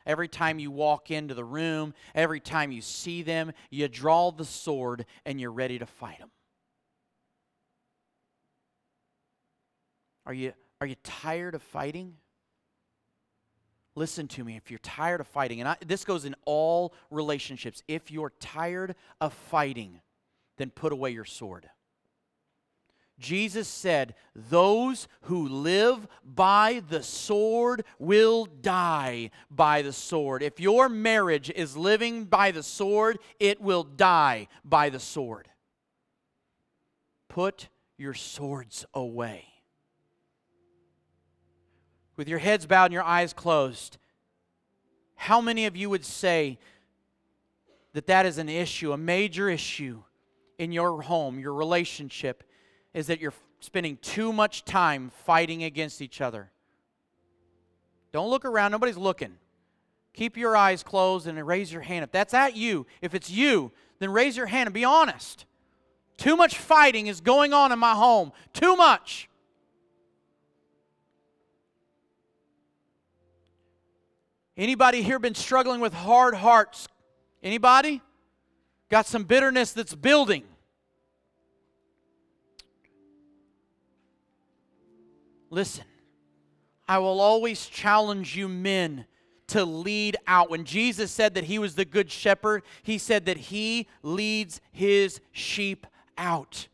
Every 0.04 0.28
time 0.28 0.58
you 0.58 0.70
walk 0.70 1.10
into 1.10 1.34
the 1.34 1.44
room, 1.44 1.94
every 2.14 2.40
time 2.40 2.70
you 2.72 2.82
see 2.82 3.22
them, 3.22 3.52
you 3.70 3.88
draw 3.88 4.30
the 4.30 4.44
sword 4.44 5.06
and 5.24 5.40
you're 5.40 5.52
ready 5.52 5.78
to 5.78 5.86
fight 5.86 6.18
them. 6.18 6.30
Are 10.26 10.34
you, 10.34 10.52
are 10.80 10.86
you 10.86 10.96
tired 11.02 11.54
of 11.54 11.62
fighting? 11.62 12.14
Listen 13.94 14.28
to 14.28 14.44
me. 14.44 14.56
If 14.56 14.70
you're 14.70 14.78
tired 14.78 15.20
of 15.20 15.26
fighting, 15.26 15.60
and 15.60 15.68
I, 15.68 15.76
this 15.86 16.04
goes 16.04 16.24
in 16.24 16.34
all 16.44 16.94
relationships, 17.10 17.82
if 17.88 18.10
you're 18.10 18.32
tired 18.38 18.94
of 19.20 19.32
fighting, 19.32 20.00
then 20.60 20.70
put 20.70 20.92
away 20.92 21.10
your 21.10 21.24
sword. 21.24 21.68
Jesus 23.18 23.66
said, 23.66 24.14
Those 24.34 25.08
who 25.22 25.48
live 25.48 26.06
by 26.24 26.82
the 26.88 27.02
sword 27.02 27.84
will 27.98 28.46
die 28.46 29.30
by 29.50 29.82
the 29.82 29.92
sword. 29.92 30.42
If 30.42 30.60
your 30.60 30.88
marriage 30.88 31.50
is 31.50 31.76
living 31.76 32.24
by 32.24 32.50
the 32.50 32.62
sword, 32.62 33.18
it 33.38 33.60
will 33.60 33.84
die 33.84 34.48
by 34.64 34.90
the 34.90 35.00
sword. 35.00 35.48
Put 37.28 37.68
your 37.96 38.14
swords 38.14 38.84
away. 38.92 39.46
With 42.16 42.28
your 42.28 42.38
heads 42.38 42.66
bowed 42.66 42.86
and 42.86 42.94
your 42.94 43.02
eyes 43.02 43.32
closed, 43.32 43.96
how 45.14 45.40
many 45.40 45.64
of 45.64 45.76
you 45.76 45.88
would 45.88 46.04
say 46.04 46.58
that 47.92 48.06
that 48.06 48.26
is 48.26 48.38
an 48.38 48.48
issue, 48.48 48.92
a 48.92 48.98
major 48.98 49.48
issue 49.48 50.02
in 50.60 50.72
your 50.72 51.02
home, 51.02 51.40
your 51.40 51.54
relationship? 51.54 52.44
is 52.94 53.06
that 53.06 53.20
you're 53.20 53.34
spending 53.60 53.96
too 53.98 54.32
much 54.32 54.64
time 54.64 55.10
fighting 55.24 55.64
against 55.64 56.02
each 56.02 56.20
other. 56.20 56.50
Don't 58.12 58.30
look 58.30 58.44
around, 58.44 58.72
nobody's 58.72 58.96
looking. 58.96 59.34
Keep 60.12 60.36
your 60.36 60.56
eyes 60.56 60.82
closed 60.82 61.26
and 61.26 61.46
raise 61.46 61.72
your 61.72 61.82
hand. 61.82 62.02
If 62.02 62.10
that's 62.10 62.34
at 62.34 62.56
you, 62.56 62.86
if 63.00 63.14
it's 63.14 63.30
you, 63.30 63.70
then 64.00 64.10
raise 64.10 64.36
your 64.36 64.46
hand 64.46 64.66
and 64.66 64.74
be 64.74 64.84
honest. 64.84 65.44
Too 66.16 66.36
much 66.36 66.58
fighting 66.58 67.06
is 67.06 67.20
going 67.20 67.52
on 67.52 67.70
in 67.70 67.78
my 67.78 67.94
home. 67.94 68.32
Too 68.52 68.74
much. 68.74 69.28
Anybody 74.56 75.02
here 75.02 75.18
been 75.18 75.36
struggling 75.36 75.80
with 75.80 75.94
hard 75.94 76.34
hearts? 76.34 76.88
Anybody? 77.42 78.02
Got 78.90 79.06
some 79.06 79.24
bitterness 79.24 79.72
that's 79.72 79.94
building? 79.94 80.42
Listen, 85.50 85.84
I 86.88 86.98
will 86.98 87.20
always 87.20 87.66
challenge 87.66 88.36
you, 88.36 88.48
men, 88.48 89.04
to 89.48 89.64
lead 89.64 90.16
out. 90.26 90.48
When 90.48 90.64
Jesus 90.64 91.10
said 91.10 91.34
that 91.34 91.44
he 91.44 91.58
was 91.58 91.74
the 91.74 91.84
good 91.84 92.10
shepherd, 92.10 92.62
he 92.82 92.98
said 92.98 93.26
that 93.26 93.36
he 93.36 93.88
leads 94.02 94.60
his 94.70 95.20
sheep 95.32 95.86
out. 96.16 96.68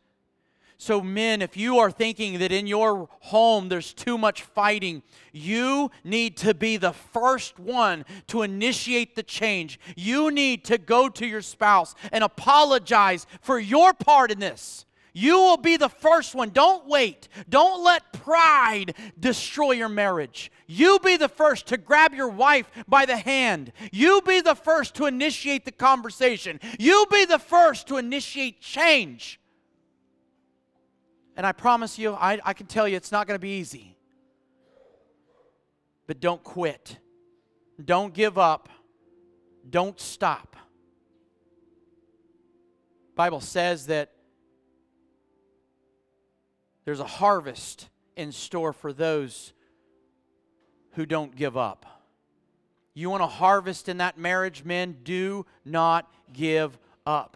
So, 0.79 1.01
men, 1.01 1.41
if 1.41 1.57
you 1.57 1.79
are 1.79 1.89
thinking 1.89 2.37
that 2.37 2.51
in 2.51 2.67
your 2.67 3.09
home 3.21 3.67
there's 3.67 3.93
too 3.93 4.15
much 4.15 4.43
fighting, 4.43 5.01
you 5.33 5.89
need 6.03 6.37
to 6.37 6.53
be 6.53 6.77
the 6.77 6.93
first 6.93 7.57
one 7.57 8.05
to 8.27 8.43
initiate 8.43 9.15
the 9.15 9.23
change. 9.23 9.79
You 9.95 10.29
need 10.29 10.63
to 10.65 10.77
go 10.77 11.09
to 11.09 11.25
your 11.25 11.41
spouse 11.41 11.95
and 12.11 12.23
apologize 12.23 13.25
for 13.41 13.57
your 13.57 13.91
part 13.93 14.29
in 14.29 14.39
this. 14.39 14.85
You 15.19 15.37
will 15.39 15.57
be 15.57 15.77
the 15.77 15.89
first 15.89 16.35
one. 16.35 16.51
Don't 16.51 16.85
wait. 16.85 17.27
Don't 17.49 17.83
let 17.83 18.13
pride 18.13 18.93
destroy 19.19 19.71
your 19.71 19.89
marriage. 19.89 20.51
You 20.67 20.99
be 20.99 21.17
the 21.17 21.27
first 21.27 21.65
to 21.69 21.77
grab 21.77 22.13
your 22.13 22.27
wife 22.27 22.69
by 22.87 23.07
the 23.07 23.17
hand. 23.17 23.71
You 23.91 24.21
be 24.21 24.41
the 24.41 24.53
first 24.53 24.93
to 24.97 25.07
initiate 25.07 25.65
the 25.65 25.71
conversation. 25.71 26.59
You 26.77 27.07
be 27.09 27.25
the 27.25 27.39
first 27.39 27.87
to 27.87 27.97
initiate 27.97 28.61
change. 28.61 29.39
And 31.35 31.47
I 31.47 31.51
promise 31.51 31.97
you, 31.97 32.13
I, 32.13 32.37
I 32.45 32.53
can 32.53 32.67
tell 32.67 32.87
you 32.87 32.95
it's 32.95 33.11
not 33.11 33.25
going 33.25 33.39
to 33.39 33.41
be 33.41 33.57
easy. 33.57 33.97
But 36.05 36.19
don't 36.19 36.43
quit. 36.43 36.95
Don't 37.83 38.13
give 38.13 38.37
up. 38.37 38.69
Don't 39.67 39.99
stop. 39.99 40.55
Bible 43.15 43.41
says 43.41 43.87
that 43.87 44.11
there's 46.87 47.01
a 47.01 47.05
harvest 47.05 47.89
in 48.15 48.31
store 48.31 48.71
for 48.71 48.93
those 48.93 49.51
who 50.93 51.05
don't 51.05 51.35
give 51.35 51.57
up. 51.57 51.85
You 52.93 53.09
want 53.09 53.23
to 53.23 53.27
harvest 53.27 53.89
in 53.89 53.97
that 53.97 54.17
marriage, 54.17 54.63
men? 54.63 54.95
Do 55.03 55.45
not 55.65 56.09
give 56.31 56.79
up. 57.05 57.35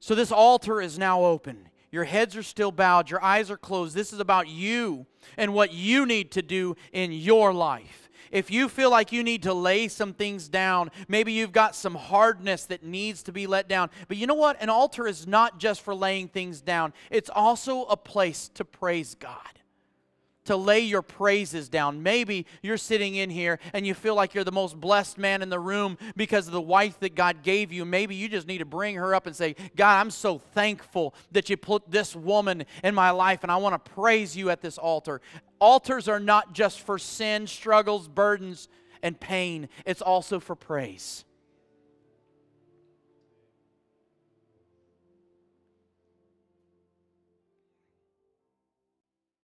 So, 0.00 0.14
this 0.14 0.32
altar 0.32 0.80
is 0.80 0.98
now 0.98 1.24
open. 1.24 1.68
Your 1.90 2.04
heads 2.04 2.34
are 2.34 2.42
still 2.42 2.72
bowed, 2.72 3.10
your 3.10 3.22
eyes 3.22 3.50
are 3.50 3.58
closed. 3.58 3.94
This 3.94 4.14
is 4.14 4.18
about 4.18 4.48
you 4.48 5.04
and 5.36 5.52
what 5.52 5.74
you 5.74 6.06
need 6.06 6.30
to 6.30 6.40
do 6.40 6.74
in 6.90 7.12
your 7.12 7.52
life. 7.52 8.01
If 8.32 8.50
you 8.50 8.68
feel 8.68 8.90
like 8.90 9.12
you 9.12 9.22
need 9.22 9.44
to 9.44 9.54
lay 9.54 9.86
some 9.86 10.14
things 10.14 10.48
down, 10.48 10.90
maybe 11.06 11.32
you've 11.32 11.52
got 11.52 11.76
some 11.76 11.94
hardness 11.94 12.64
that 12.64 12.82
needs 12.82 13.22
to 13.24 13.32
be 13.32 13.46
let 13.46 13.68
down. 13.68 13.90
But 14.08 14.16
you 14.16 14.26
know 14.26 14.34
what? 14.34 14.60
An 14.60 14.70
altar 14.70 15.06
is 15.06 15.26
not 15.26 15.58
just 15.58 15.82
for 15.82 15.94
laying 15.94 16.28
things 16.28 16.60
down, 16.60 16.92
it's 17.10 17.30
also 17.30 17.84
a 17.84 17.96
place 17.96 18.48
to 18.54 18.64
praise 18.64 19.14
God 19.14 19.36
to 20.44 20.56
lay 20.56 20.80
your 20.80 21.02
praises 21.02 21.68
down. 21.68 22.02
Maybe 22.02 22.46
you're 22.62 22.76
sitting 22.76 23.14
in 23.14 23.30
here 23.30 23.58
and 23.72 23.86
you 23.86 23.94
feel 23.94 24.14
like 24.14 24.34
you're 24.34 24.44
the 24.44 24.52
most 24.52 24.80
blessed 24.80 25.18
man 25.18 25.42
in 25.42 25.48
the 25.48 25.58
room 25.58 25.98
because 26.16 26.46
of 26.46 26.52
the 26.52 26.60
wife 26.60 26.98
that 27.00 27.14
God 27.14 27.42
gave 27.42 27.72
you. 27.72 27.84
Maybe 27.84 28.14
you 28.14 28.28
just 28.28 28.46
need 28.46 28.58
to 28.58 28.64
bring 28.64 28.96
her 28.96 29.14
up 29.14 29.26
and 29.26 29.36
say, 29.36 29.54
God, 29.76 30.00
I'm 30.00 30.10
so 30.10 30.38
thankful 30.38 31.14
that 31.30 31.48
you 31.48 31.56
put 31.56 31.90
this 31.90 32.16
woman 32.16 32.64
in 32.82 32.94
my 32.94 33.10
life 33.10 33.42
and 33.42 33.52
I 33.52 33.56
want 33.56 33.84
to 33.84 33.90
praise 33.92 34.36
you 34.36 34.50
at 34.50 34.60
this 34.60 34.78
altar. 34.78 35.20
Altars 35.58 36.08
are 36.08 36.20
not 36.20 36.52
just 36.52 36.80
for 36.80 36.98
sin, 36.98 37.46
struggles, 37.46 38.08
burdens, 38.08 38.68
and 39.02 39.18
pain, 39.18 39.68
it's 39.84 40.02
also 40.02 40.38
for 40.38 40.54
praise. 40.54 41.24